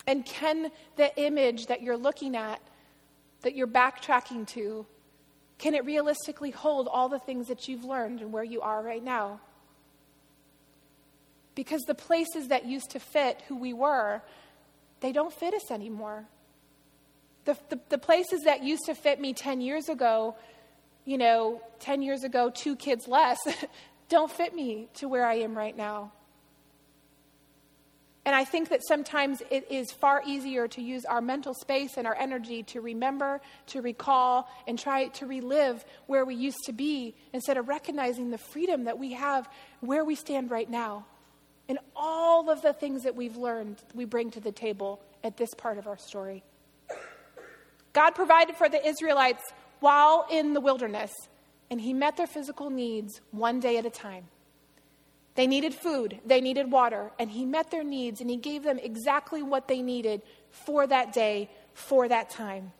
And 0.06 0.26
can 0.26 0.72
the 0.95 1.16
image 1.22 1.68
that 1.68 1.82
you're 1.82 1.98
looking 1.98 2.36
at, 2.36 2.62
that 3.41 3.56
you're 3.56 3.68
backtracking 3.68 4.48
to, 4.50 4.86
can 5.58 5.74
it 5.74 5.86
realistically 5.86 6.52
hold 6.52 6.88
all 6.88 7.10
the 7.10 7.20
things 7.20 7.48
that 7.48 7.68
you've 7.68 7.84
learned 7.84 8.22
and 8.22 8.32
where 8.32 8.43
you 8.43 8.62
are 8.62 8.82
right 8.82 9.04
now? 9.04 9.39
Because 11.56 11.82
the 11.82 11.95
places 11.95 12.50
that 12.50 12.66
used 12.66 12.91
to 12.91 13.00
fit 13.00 13.41
who 13.48 13.56
we 13.56 13.74
were, 13.74 14.22
they 15.00 15.12
don't 15.12 15.34
fit 15.34 15.54
us 15.54 15.72
anymore. 15.72 16.26
The, 17.45 17.58
the, 17.70 17.80
the 17.89 17.98
places 17.98 18.41
that 18.43 18.64
used 18.64 18.86
to 18.86 18.93
fit 18.93 19.20
me 19.20 19.34
10 19.34 19.62
years 19.62 19.89
ago, 19.89 20.36
you 21.08 21.18
know, 21.18 21.62
10 21.80 22.01
years 22.01 22.26
ago, 22.26 22.51
two 22.53 22.76
kids 22.76 23.08
less, 23.08 23.39
don't 24.10 24.30
fit 24.30 24.53
me 24.53 24.89
to 24.95 25.08
where 25.08 25.26
I 25.26 25.36
am 25.36 25.58
right 25.58 25.76
now. 25.76 26.12
And 28.26 28.36
I 28.36 28.43
think 28.43 28.68
that 28.70 28.82
sometimes 28.86 29.41
it 29.49 29.72
is 29.72 29.89
far 29.89 30.22
easier 30.26 30.68
to 30.68 30.82
use 30.82 31.05
our 31.05 31.22
mental 31.22 31.53
space 31.53 31.95
and 31.95 32.05
our 32.05 32.16
energy 32.16 32.62
to 32.64 32.82
remember, 32.82 33.39
to 33.68 33.82
recall, 33.82 34.49
and 34.68 34.78
try 34.78 35.08
to 35.08 35.26
relive 35.26 35.86
where 36.08 36.26
we 36.26 36.36
used 36.36 36.60
to 36.66 36.74
be 36.74 37.16
instead 37.32 37.55
of 37.55 37.70
recognizing 37.70 38.30
the 38.30 38.38
freedom 38.38 38.84
that 38.84 38.99
we 38.99 39.14
have 39.14 39.47
where 39.80 40.03
we 40.03 40.14
stand 40.14 40.51
right 40.51 40.70
now. 40.70 41.05
And 41.70 41.80
all 41.95 42.49
of 42.49 42.62
the 42.62 42.74
things 42.74 43.03
that 43.03 43.16
we've 43.16 43.38
learned, 43.38 43.82
we 43.95 44.03
bring 44.03 44.30
to 44.32 44.41
the 44.41 44.51
table 44.51 45.01
at 45.24 45.38
this 45.38 45.53
part 45.53 45.78
of 45.78 45.88
our 45.88 45.97
story. 45.97 46.43
God 47.93 48.12
provided 48.12 48.58
for 48.58 48.68
the 48.68 48.86
Israelites 48.86 49.41
while 49.80 50.25
in 50.32 50.53
the 50.53 50.61
wilderness, 50.61 51.11
and 51.69 51.82
He 51.82 51.93
met 51.93 52.17
their 52.17 52.28
physical 52.28 52.69
needs 52.69 53.21
one 53.32 53.59
day 53.59 53.78
at 53.78 53.86
a 53.86 53.89
time. 53.89 54.25
They 55.38 55.45
needed 55.45 55.75
food, 55.75 56.19
they 56.25 56.41
needed 56.41 56.71
water, 56.71 57.11
and 57.19 57.30
he 57.30 57.45
met 57.45 57.69
their 57.69 57.84
needs 57.84 58.21
and 58.21 58.30
he 58.30 58.38
gave 58.38 58.63
them 58.63 58.80
exactly 58.80 59.43
what 59.43 59.67
they 59.67 59.84
needed 59.84 60.23
for 60.49 60.88
that 60.88 61.13
day, 61.13 61.51
for 61.75 62.07
that 62.07 62.32
time. 62.32 62.71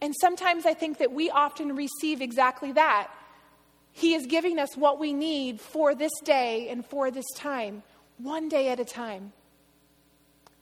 And 0.00 0.14
sometimes 0.18 0.64
I 0.64 0.72
think 0.72 0.98
that 0.98 1.12
we 1.12 1.28
often 1.28 1.76
receive 1.76 2.22
exactly 2.22 2.72
that. 2.72 3.10
He 3.92 4.14
is 4.14 4.24
giving 4.24 4.58
us 4.58 4.74
what 4.74 4.98
we 4.98 5.12
need 5.12 5.60
for 5.60 5.94
this 5.94 6.12
day 6.24 6.68
and 6.70 6.84
for 6.84 7.10
this 7.10 7.26
time, 7.36 7.82
one 8.16 8.48
day 8.48 8.70
at 8.70 8.80
a 8.80 8.84
time. 8.86 9.34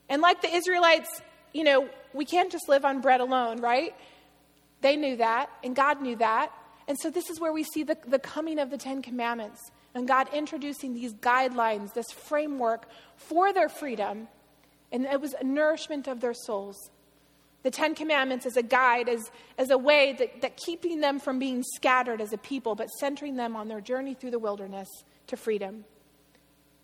And 0.09 0.21
like 0.21 0.41
the 0.41 0.53
Israelites, 0.53 1.21
you 1.53 1.63
know, 1.63 1.89
we 2.11 2.25
can't 2.25 2.51
just 2.51 2.67
live 2.67 2.83
on 2.83 2.99
bread 2.99 3.21
alone, 3.21 3.61
right? 3.61 3.95
They 4.83 4.97
knew 4.97 5.15
that, 5.15 5.49
and 5.63 5.75
God 5.75 6.01
knew 6.01 6.17
that. 6.17 6.51
And 6.87 6.99
so 6.99 7.09
this 7.09 7.29
is 7.29 7.39
where 7.39 7.53
we 7.53 7.63
see 7.63 7.83
the, 7.83 7.97
the 8.05 8.19
coming 8.19 8.59
of 8.59 8.69
the 8.69 8.77
Ten 8.77 9.01
Commandments 9.01 9.71
and 9.95 10.07
God 10.07 10.27
introducing 10.33 10.93
these 10.93 11.13
guidelines, 11.13 11.93
this 11.93 12.11
framework 12.11 12.87
for 13.15 13.53
their 13.53 13.69
freedom, 13.69 14.27
and 14.91 15.05
it 15.05 15.21
was 15.21 15.33
a 15.39 15.43
nourishment 15.43 16.07
of 16.07 16.19
their 16.19 16.33
souls. 16.33 16.89
The 17.63 17.71
Ten 17.71 17.95
Commandments 17.95 18.45
as 18.45 18.57
a 18.57 18.63
guide, 18.63 19.07
as, 19.07 19.31
as 19.57 19.69
a 19.69 19.77
way 19.77 20.15
that, 20.19 20.41
that 20.41 20.57
keeping 20.57 20.99
them 20.99 21.17
from 21.19 21.39
being 21.39 21.63
scattered 21.75 22.19
as 22.19 22.33
a 22.33 22.37
people, 22.37 22.75
but 22.75 22.89
centering 22.89 23.37
them 23.37 23.55
on 23.55 23.69
their 23.69 23.79
journey 23.79 24.13
through 24.15 24.31
the 24.31 24.39
wilderness 24.39 24.89
to 25.27 25.37
freedom. 25.37 25.85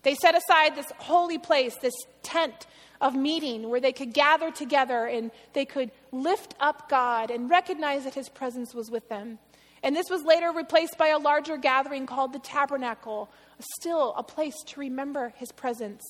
They 0.03 0.15
set 0.15 0.35
aside 0.35 0.75
this 0.75 0.91
holy 0.97 1.37
place, 1.37 1.75
this 1.75 1.95
tent 2.23 2.67
of 3.01 3.15
meeting 3.15 3.69
where 3.69 3.79
they 3.79 3.93
could 3.93 4.13
gather 4.13 4.51
together 4.51 5.05
and 5.05 5.31
they 5.53 5.65
could 5.65 5.91
lift 6.11 6.55
up 6.59 6.89
God 6.89 7.31
and 7.31 7.49
recognize 7.49 8.03
that 8.03 8.13
His 8.13 8.29
presence 8.29 8.73
was 8.73 8.89
with 8.89 9.07
them. 9.09 9.39
And 9.81 9.95
this 9.95 10.09
was 10.09 10.23
later 10.23 10.51
replaced 10.51 10.97
by 10.97 11.07
a 11.07 11.17
larger 11.17 11.57
gathering 11.57 12.05
called 12.05 12.33
the 12.33 12.39
tabernacle, 12.39 13.29
still 13.77 14.13
a 14.17 14.23
place 14.23 14.55
to 14.67 14.79
remember 14.79 15.33
his 15.37 15.51
presence. 15.51 16.03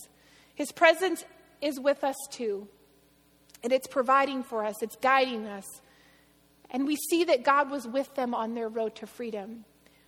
His 0.55 0.71
presence 0.71 1.23
is 1.61 1.79
with 1.79 2.03
us 2.03 2.15
too, 2.31 2.67
and 3.63 3.71
it's 3.71 3.87
providing 3.87 4.43
for 4.43 4.65
us, 4.65 4.81
it's 4.81 4.95
guiding 4.95 5.45
us. 5.45 5.65
And 6.71 6.85
we 6.87 6.95
see 6.95 7.23
that 7.25 7.43
God 7.43 7.69
was 7.69 7.87
with 7.87 8.13
them 8.15 8.33
on 8.33 8.53
their 8.53 8.69
road 8.69 8.95
to 8.95 9.07
freedom. 9.07 9.65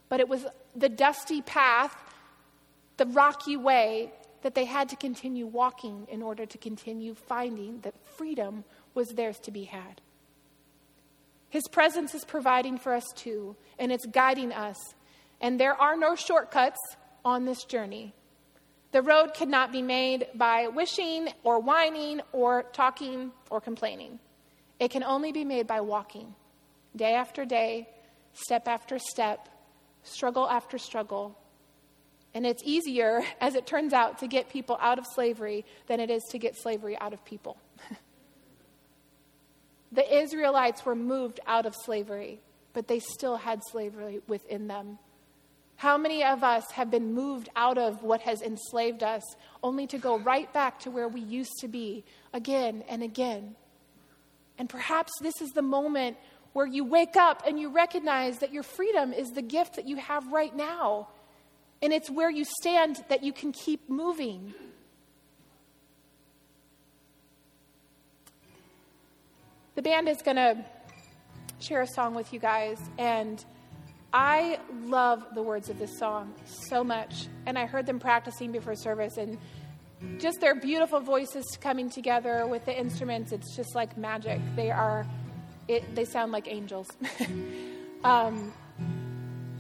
But 0.10 0.20
it 0.20 0.28
was 0.28 0.46
the 0.76 0.90
dusty 0.90 1.42
path, 1.42 1.96
the 2.98 3.06
rocky 3.06 3.58
way, 3.58 4.12
that 4.42 4.56
they 4.56 4.66
had 4.66 4.90
to 4.90 4.96
continue 4.96 5.46
walking 5.46 6.08
in 6.10 6.22
order 6.22 6.46
to 6.46 6.58
continue 6.58 7.14
finding 7.14 7.80
that 7.82 7.94
freedom 8.18 8.64
was 8.94 9.10
theirs 9.10 9.40
to 9.40 9.52
be 9.52 9.66
had. 9.66 10.02
His 11.50 11.68
presence 11.68 12.16
is 12.16 12.26
providing 12.26 12.78
for 12.78 12.94
us 12.94 13.06
too, 13.16 13.56
and 13.78 13.92
it's 13.92 14.06
guiding 14.06 14.52
us. 14.52 14.78
And 15.40 15.60
there 15.60 15.74
are 15.74 15.98
no 15.98 16.16
shortcuts 16.16 16.80
on 17.26 17.46
this 17.46 17.64
journey. 17.66 18.14
The 18.92 19.02
road 19.02 19.34
cannot 19.34 19.72
be 19.72 19.82
made 19.82 20.28
by 20.36 20.68
wishing 20.68 21.30
or 21.44 21.60
whining 21.60 22.22
or 22.32 22.64
talking 22.74 23.32
or 23.50 23.62
complaining. 23.62 24.20
It 24.80 24.92
can 24.92 25.04
only 25.04 25.32
be 25.32 25.46
made 25.46 25.68
by 25.68 25.82
walking, 25.82 26.34
day 26.96 27.14
after 27.14 27.46
day, 27.46 27.88
step 28.34 28.68
after 28.68 28.98
step, 28.98 29.48
struggle 30.04 30.50
after 30.50 30.78
struggle. 30.78 31.38
And 32.34 32.46
it's 32.46 32.64
easier, 32.66 33.24
as 33.42 33.56
it 33.56 33.66
turns 33.66 33.94
out, 33.94 34.20
to 34.20 34.28
get 34.28 34.50
people 34.50 34.78
out 34.82 35.00
of 35.00 35.06
slavery 35.14 35.66
than 35.88 36.00
it 36.00 36.10
is 36.10 36.24
to 36.32 36.38
get 36.38 36.56
slavery 36.58 36.98
out 37.00 37.14
of 37.14 37.24
people. 37.26 37.58
the 39.92 40.18
Israelites 40.18 40.86
were 40.86 40.96
moved 40.96 41.40
out 41.48 41.66
of 41.66 41.76
slavery, 41.76 42.40
but 42.74 42.88
they 42.88 43.00
still 43.00 43.38
had 43.38 43.62
slavery 43.72 44.22
within 44.28 44.68
them. 44.68 45.00
How 45.82 45.98
many 45.98 46.24
of 46.24 46.44
us 46.44 46.70
have 46.74 46.92
been 46.92 47.12
moved 47.12 47.50
out 47.56 47.80
of 47.80 48.04
what 48.04 48.22
has 48.22 48.44
enslaved 48.44 49.02
us 49.02 49.24
only 49.64 49.88
to 49.88 49.98
go 49.98 50.20
right 50.20 50.52
back 50.54 50.80
to 50.82 50.92
where 50.92 51.08
we 51.08 51.22
used 51.22 51.58
to 51.62 51.68
be 51.68 52.04
again 52.34 52.84
and 52.88 53.02
again? 53.02 53.56
And 54.60 54.70
perhaps 54.70 55.12
this 55.22 55.42
is 55.42 55.50
the 55.50 55.64
moment 55.64 56.18
where 56.54 56.68
you 56.68 56.84
wake 56.84 57.16
up 57.16 57.42
and 57.48 57.60
you 57.60 57.70
recognize 57.70 58.38
that 58.40 58.54
your 58.54 58.62
freedom 58.62 59.12
is 59.12 59.30
the 59.30 59.42
gift 59.42 59.78
that 59.78 59.88
you 59.88 59.96
have 59.96 60.32
right 60.32 60.56
now. 60.56 61.08
And 61.82 61.92
it's 61.92 62.10
where 62.10 62.30
you 62.30 62.46
stand 62.46 63.04
that 63.10 63.24
you 63.24 63.34
can 63.34 63.52
keep 63.52 63.90
moving. 63.90 64.54
The 69.76 69.82
band 69.82 70.08
is 70.08 70.22
going 70.22 70.38
to 70.38 70.64
share 71.60 71.82
a 71.82 71.88
song 71.88 72.14
with 72.14 72.34
you 72.34 72.40
guys, 72.40 72.78
and 72.98 73.44
I 74.14 74.60
love 74.84 75.26
the 75.34 75.42
words 75.42 75.70
of 75.70 75.80
this 75.80 75.98
song 75.98 76.34
so 76.46 76.84
much. 76.84 77.28
And 77.46 77.58
I 77.58 77.66
heard 77.66 77.86
them 77.86 78.00
practicing 78.00 78.52
before 78.52 78.76
service, 78.76 79.18
and 79.18 79.38
just 80.20 80.42
their 80.42 80.56
beautiful 80.56 81.00
voices 81.00 81.46
coming 81.62 81.90
together 81.90 82.46
with 82.48 82.66
the 82.66 82.78
instruments, 82.78 83.32
it's 83.32 83.56
just 83.56 83.76
like 83.76 83.98
magic. 83.98 84.40
They 84.56 84.72
are, 84.72 85.06
it, 85.68 85.96
they 85.96 86.06
sound 86.06 86.32
like 86.32 86.48
angels. 86.48 86.88
um, 88.04 88.54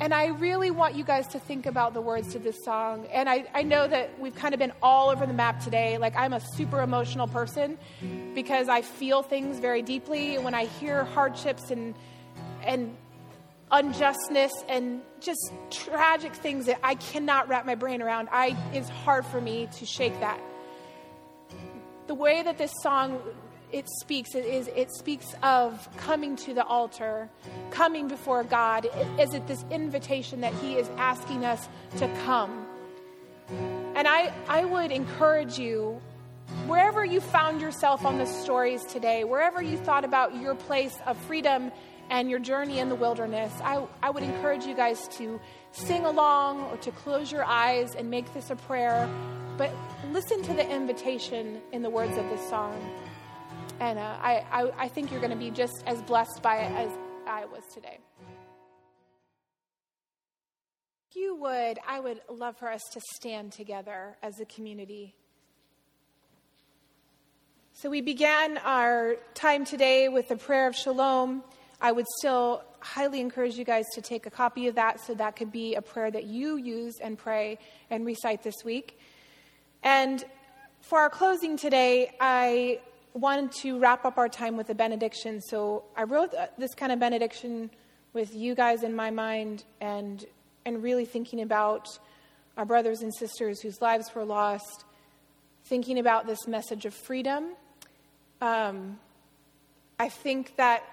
and 0.01 0.15
I 0.15 0.29
really 0.29 0.71
want 0.71 0.95
you 0.95 1.03
guys 1.03 1.27
to 1.27 1.39
think 1.39 1.67
about 1.67 1.93
the 1.93 2.01
words 2.01 2.33
to 2.33 2.39
this 2.39 2.57
song. 2.65 3.05
And 3.13 3.29
I, 3.29 3.45
I 3.53 3.61
know 3.61 3.87
that 3.87 4.19
we've 4.19 4.33
kind 4.33 4.55
of 4.55 4.59
been 4.59 4.73
all 4.81 5.11
over 5.11 5.27
the 5.27 5.33
map 5.33 5.63
today. 5.63 5.99
Like, 5.99 6.15
I'm 6.15 6.33
a 6.33 6.39
super 6.55 6.81
emotional 6.81 7.27
person 7.27 7.77
because 8.33 8.67
I 8.67 8.81
feel 8.81 9.21
things 9.21 9.59
very 9.59 9.83
deeply. 9.83 10.39
When 10.39 10.55
I 10.55 10.65
hear 10.65 11.05
hardships 11.05 11.69
and, 11.69 11.93
and 12.63 12.97
unjustness 13.69 14.51
and 14.67 15.01
just 15.19 15.53
tragic 15.69 16.33
things 16.33 16.65
that 16.65 16.79
I 16.81 16.95
cannot 16.95 17.47
wrap 17.47 17.67
my 17.67 17.75
brain 17.75 18.01
around, 18.01 18.29
I, 18.31 18.57
it's 18.73 18.89
hard 18.89 19.23
for 19.23 19.39
me 19.39 19.69
to 19.77 19.85
shake 19.85 20.19
that. 20.19 20.41
The 22.07 22.15
way 22.15 22.41
that 22.41 22.57
this 22.57 22.73
song 22.81 23.21
it 23.71 23.87
speaks 23.89 24.35
is 24.35 24.67
it 24.75 24.91
speaks 24.91 25.33
of 25.43 25.87
coming 25.97 26.35
to 26.37 26.53
the 26.53 26.65
altar, 26.65 27.29
coming 27.69 28.07
before 28.07 28.43
God. 28.43 28.87
Is 29.19 29.33
it 29.33 29.47
this 29.47 29.63
invitation 29.71 30.41
that 30.41 30.53
He 30.55 30.75
is 30.75 30.89
asking 30.97 31.45
us 31.45 31.67
to 31.97 32.07
come? 32.25 32.65
And 33.95 34.07
I, 34.07 34.33
I 34.47 34.65
would 34.65 34.91
encourage 34.91 35.59
you, 35.59 36.01
wherever 36.67 37.03
you 37.03 37.21
found 37.21 37.61
yourself 37.61 38.05
on 38.05 38.17
the 38.17 38.25
stories 38.25 38.83
today, 38.85 39.23
wherever 39.23 39.61
you 39.61 39.77
thought 39.77 40.05
about 40.05 40.35
your 40.35 40.55
place 40.55 40.97
of 41.05 41.17
freedom 41.17 41.71
and 42.09 42.29
your 42.29 42.39
journey 42.39 42.79
in 42.79 42.89
the 42.89 42.95
wilderness, 42.95 43.53
I, 43.63 43.85
I 44.01 44.09
would 44.09 44.23
encourage 44.23 44.65
you 44.65 44.75
guys 44.75 45.07
to 45.17 45.39
sing 45.71 46.05
along 46.05 46.63
or 46.65 46.77
to 46.77 46.91
close 46.91 47.31
your 47.31 47.45
eyes 47.45 47.95
and 47.95 48.09
make 48.09 48.33
this 48.33 48.49
a 48.49 48.55
prayer. 48.55 49.09
But 49.57 49.71
listen 50.11 50.41
to 50.43 50.53
the 50.53 50.69
invitation 50.69 51.61
in 51.71 51.81
the 51.81 51.89
words 51.89 52.17
of 52.17 52.29
this 52.29 52.49
song. 52.49 52.73
And 53.81 53.97
uh, 53.97 54.15
I, 54.21 54.45
I, 54.51 54.71
I 54.83 54.87
think 54.89 55.09
you're 55.09 55.19
going 55.19 55.31
to 55.31 55.35
be 55.35 55.49
just 55.49 55.83
as 55.87 55.99
blessed 56.03 56.43
by 56.43 56.57
it 56.57 56.71
as 56.73 56.91
I 57.27 57.45
was 57.45 57.63
today. 57.73 57.97
If 61.09 61.15
you 61.15 61.35
would, 61.37 61.79
I 61.87 61.99
would 61.99 62.21
love 62.29 62.57
for 62.57 62.69
us 62.71 62.83
to 62.93 63.01
stand 63.15 63.53
together 63.53 64.17
as 64.21 64.39
a 64.39 64.45
community. 64.45 65.15
So 67.73 67.89
we 67.89 68.01
began 68.01 68.59
our 68.59 69.15
time 69.33 69.65
today 69.65 70.09
with 70.09 70.27
the 70.27 70.37
prayer 70.37 70.67
of 70.67 70.75
shalom. 70.75 71.43
I 71.81 71.91
would 71.91 72.05
still 72.19 72.63
highly 72.81 73.19
encourage 73.19 73.55
you 73.55 73.65
guys 73.65 73.85
to 73.95 74.01
take 74.03 74.27
a 74.27 74.29
copy 74.29 74.67
of 74.67 74.75
that 74.75 75.03
so 75.03 75.15
that 75.15 75.35
could 75.35 75.51
be 75.51 75.73
a 75.73 75.81
prayer 75.81 76.11
that 76.11 76.25
you 76.25 76.57
use 76.57 76.99
and 77.01 77.17
pray 77.17 77.57
and 77.89 78.05
recite 78.05 78.43
this 78.43 78.63
week. 78.63 78.99
And 79.81 80.23
for 80.81 80.99
our 80.99 81.09
closing 81.09 81.57
today, 81.57 82.11
I 82.21 82.79
wanted 83.13 83.51
to 83.51 83.79
wrap 83.79 84.05
up 84.05 84.17
our 84.17 84.29
time 84.29 84.57
with 84.57 84.69
a 84.69 84.75
benediction. 84.75 85.41
So 85.41 85.83
I 85.95 86.03
wrote 86.03 86.33
this 86.57 86.73
kind 86.75 86.91
of 86.91 86.99
benediction 86.99 87.69
with 88.13 88.33
you 88.35 88.55
guys 88.55 88.83
in 88.83 88.95
my 88.95 89.11
mind 89.11 89.63
and, 89.79 90.23
and 90.65 90.81
really 90.81 91.05
thinking 91.05 91.41
about 91.41 91.87
our 92.57 92.65
brothers 92.65 93.01
and 93.01 93.13
sisters 93.13 93.61
whose 93.61 93.81
lives 93.81 94.13
were 94.13 94.25
lost, 94.25 94.85
thinking 95.65 95.99
about 95.99 96.27
this 96.27 96.47
message 96.47 96.85
of 96.85 96.93
freedom. 96.93 97.45
Um, 98.41 98.99
I 99.99 100.09
think 100.09 100.55
that 100.57 100.83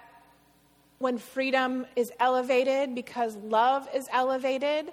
when 0.99 1.19
freedom 1.19 1.87
is 1.97 2.11
elevated 2.19 2.95
because 2.95 3.37
love 3.37 3.89
is 3.95 4.07
elevated, 4.13 4.91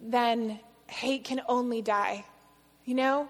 then 0.00 0.60
hate 0.86 1.24
can 1.24 1.40
only 1.48 1.82
die, 1.82 2.24
you 2.84 2.94
know? 2.94 3.28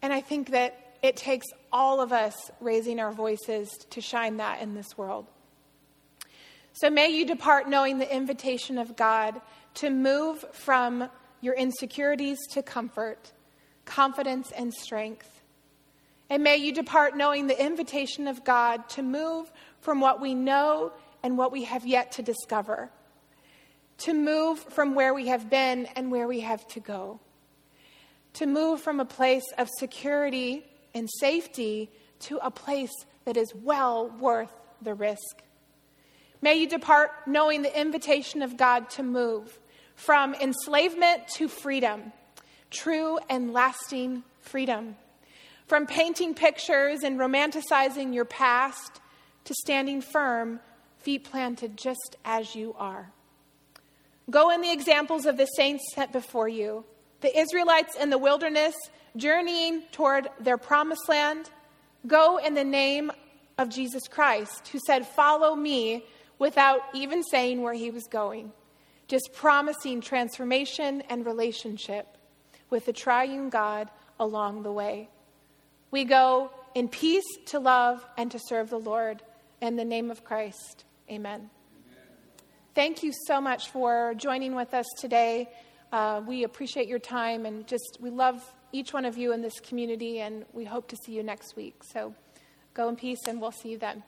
And 0.00 0.12
I 0.12 0.20
think 0.20 0.50
that 0.50 0.96
it 1.02 1.16
takes 1.16 1.46
all 1.72 2.00
of 2.00 2.12
us 2.12 2.50
raising 2.60 3.00
our 3.00 3.12
voices 3.12 3.70
to 3.90 4.00
shine 4.00 4.36
that 4.36 4.60
in 4.60 4.74
this 4.74 4.96
world. 4.98 5.26
So 6.74 6.90
may 6.90 7.08
you 7.08 7.26
depart 7.26 7.68
knowing 7.68 7.98
the 7.98 8.14
invitation 8.14 8.78
of 8.78 8.96
God 8.96 9.40
to 9.74 9.90
move 9.90 10.44
from 10.52 11.08
your 11.40 11.54
insecurities 11.54 12.38
to 12.52 12.62
comfort, 12.62 13.32
confidence, 13.84 14.52
and 14.52 14.72
strength. 14.72 15.42
And 16.30 16.42
may 16.42 16.56
you 16.56 16.72
depart 16.72 17.16
knowing 17.16 17.46
the 17.46 17.62
invitation 17.62 18.26
of 18.26 18.44
God 18.44 18.88
to 18.90 19.02
move 19.02 19.52
from 19.80 20.00
what 20.00 20.20
we 20.20 20.34
know 20.34 20.92
and 21.22 21.36
what 21.36 21.52
we 21.52 21.64
have 21.64 21.86
yet 21.86 22.12
to 22.12 22.22
discover, 22.22 22.90
to 23.98 24.14
move 24.14 24.58
from 24.58 24.94
where 24.94 25.12
we 25.12 25.28
have 25.28 25.50
been 25.50 25.86
and 25.96 26.10
where 26.10 26.26
we 26.26 26.40
have 26.40 26.66
to 26.68 26.80
go, 26.80 27.20
to 28.34 28.46
move 28.46 28.80
from 28.80 28.98
a 28.98 29.04
place 29.04 29.44
of 29.58 29.68
security 29.78 30.64
and 30.94 31.08
safety 31.20 31.90
to 32.20 32.38
a 32.38 32.50
place 32.50 32.92
that 33.24 33.36
is 33.36 33.54
well 33.54 34.08
worth 34.08 34.52
the 34.80 34.94
risk. 34.94 35.42
May 36.40 36.56
you 36.56 36.68
depart 36.68 37.10
knowing 37.26 37.62
the 37.62 37.80
invitation 37.80 38.42
of 38.42 38.56
God 38.56 38.90
to 38.90 39.02
move 39.02 39.58
from 39.94 40.34
enslavement 40.34 41.28
to 41.34 41.48
freedom, 41.48 42.12
true 42.70 43.18
and 43.30 43.52
lasting 43.52 44.24
freedom. 44.40 44.96
From 45.66 45.86
painting 45.86 46.34
pictures 46.34 47.02
and 47.02 47.18
romanticizing 47.18 48.12
your 48.12 48.24
past 48.24 49.00
to 49.44 49.54
standing 49.54 50.00
firm 50.00 50.60
feet 50.98 51.24
planted 51.24 51.76
just 51.76 52.16
as 52.24 52.54
you 52.54 52.74
are. 52.78 53.12
Go 54.30 54.50
in 54.50 54.60
the 54.60 54.72
examples 54.72 55.26
of 55.26 55.36
the 55.36 55.46
saints 55.46 55.84
set 55.94 56.12
before 56.12 56.48
you 56.48 56.84
the 57.20 57.38
Israelites 57.38 57.96
in 57.96 58.10
the 58.10 58.18
wilderness 58.18 58.74
journeying 59.16 59.82
toward 59.92 60.28
their 60.40 60.58
promised 60.58 61.08
land. 61.08 61.50
Go 62.06 62.38
in 62.38 62.54
the 62.54 62.64
name 62.64 63.12
of 63.58 63.68
Jesus 63.68 64.08
Christ, 64.08 64.68
who 64.68 64.78
said, 64.86 65.06
Follow 65.06 65.54
me, 65.54 66.04
without 66.38 66.80
even 66.94 67.22
saying 67.22 67.62
where 67.62 67.74
he 67.74 67.90
was 67.90 68.04
going, 68.10 68.52
just 69.06 69.30
promising 69.32 70.00
transformation 70.00 71.02
and 71.08 71.24
relationship 71.24 72.18
with 72.68 72.86
the 72.86 72.92
triune 72.92 73.48
God 73.48 73.88
along 74.18 74.62
the 74.62 74.72
way. 74.72 75.08
We 75.90 76.04
go 76.04 76.50
in 76.74 76.88
peace 76.88 77.26
to 77.46 77.60
love 77.60 78.04
and 78.16 78.30
to 78.32 78.38
serve 78.38 78.70
the 78.70 78.78
Lord 78.78 79.22
in 79.60 79.76
the 79.76 79.84
name 79.84 80.10
of 80.10 80.24
Christ. 80.24 80.84
Amen. 81.10 81.50
Thank 82.74 83.02
you 83.02 83.12
so 83.26 83.40
much 83.40 83.68
for 83.68 84.14
joining 84.16 84.54
with 84.54 84.72
us 84.72 84.86
today. 84.98 85.50
Uh, 85.92 86.22
we 86.26 86.42
appreciate 86.42 86.88
your 86.88 86.98
time 86.98 87.44
and 87.44 87.66
just 87.66 87.98
we 88.00 88.08
love 88.08 88.42
each 88.72 88.92
one 88.92 89.04
of 89.04 89.16
you 89.16 89.32
in 89.32 89.42
this 89.42 89.60
community, 89.60 90.20
and 90.20 90.44
we 90.52 90.64
hope 90.64 90.88
to 90.88 90.96
see 90.96 91.12
you 91.12 91.22
next 91.22 91.56
week. 91.56 91.82
So 91.84 92.14
go 92.74 92.88
in 92.88 92.96
peace, 92.96 93.26
and 93.26 93.40
we'll 93.40 93.52
see 93.52 93.70
you 93.70 93.78
then. 93.78 94.02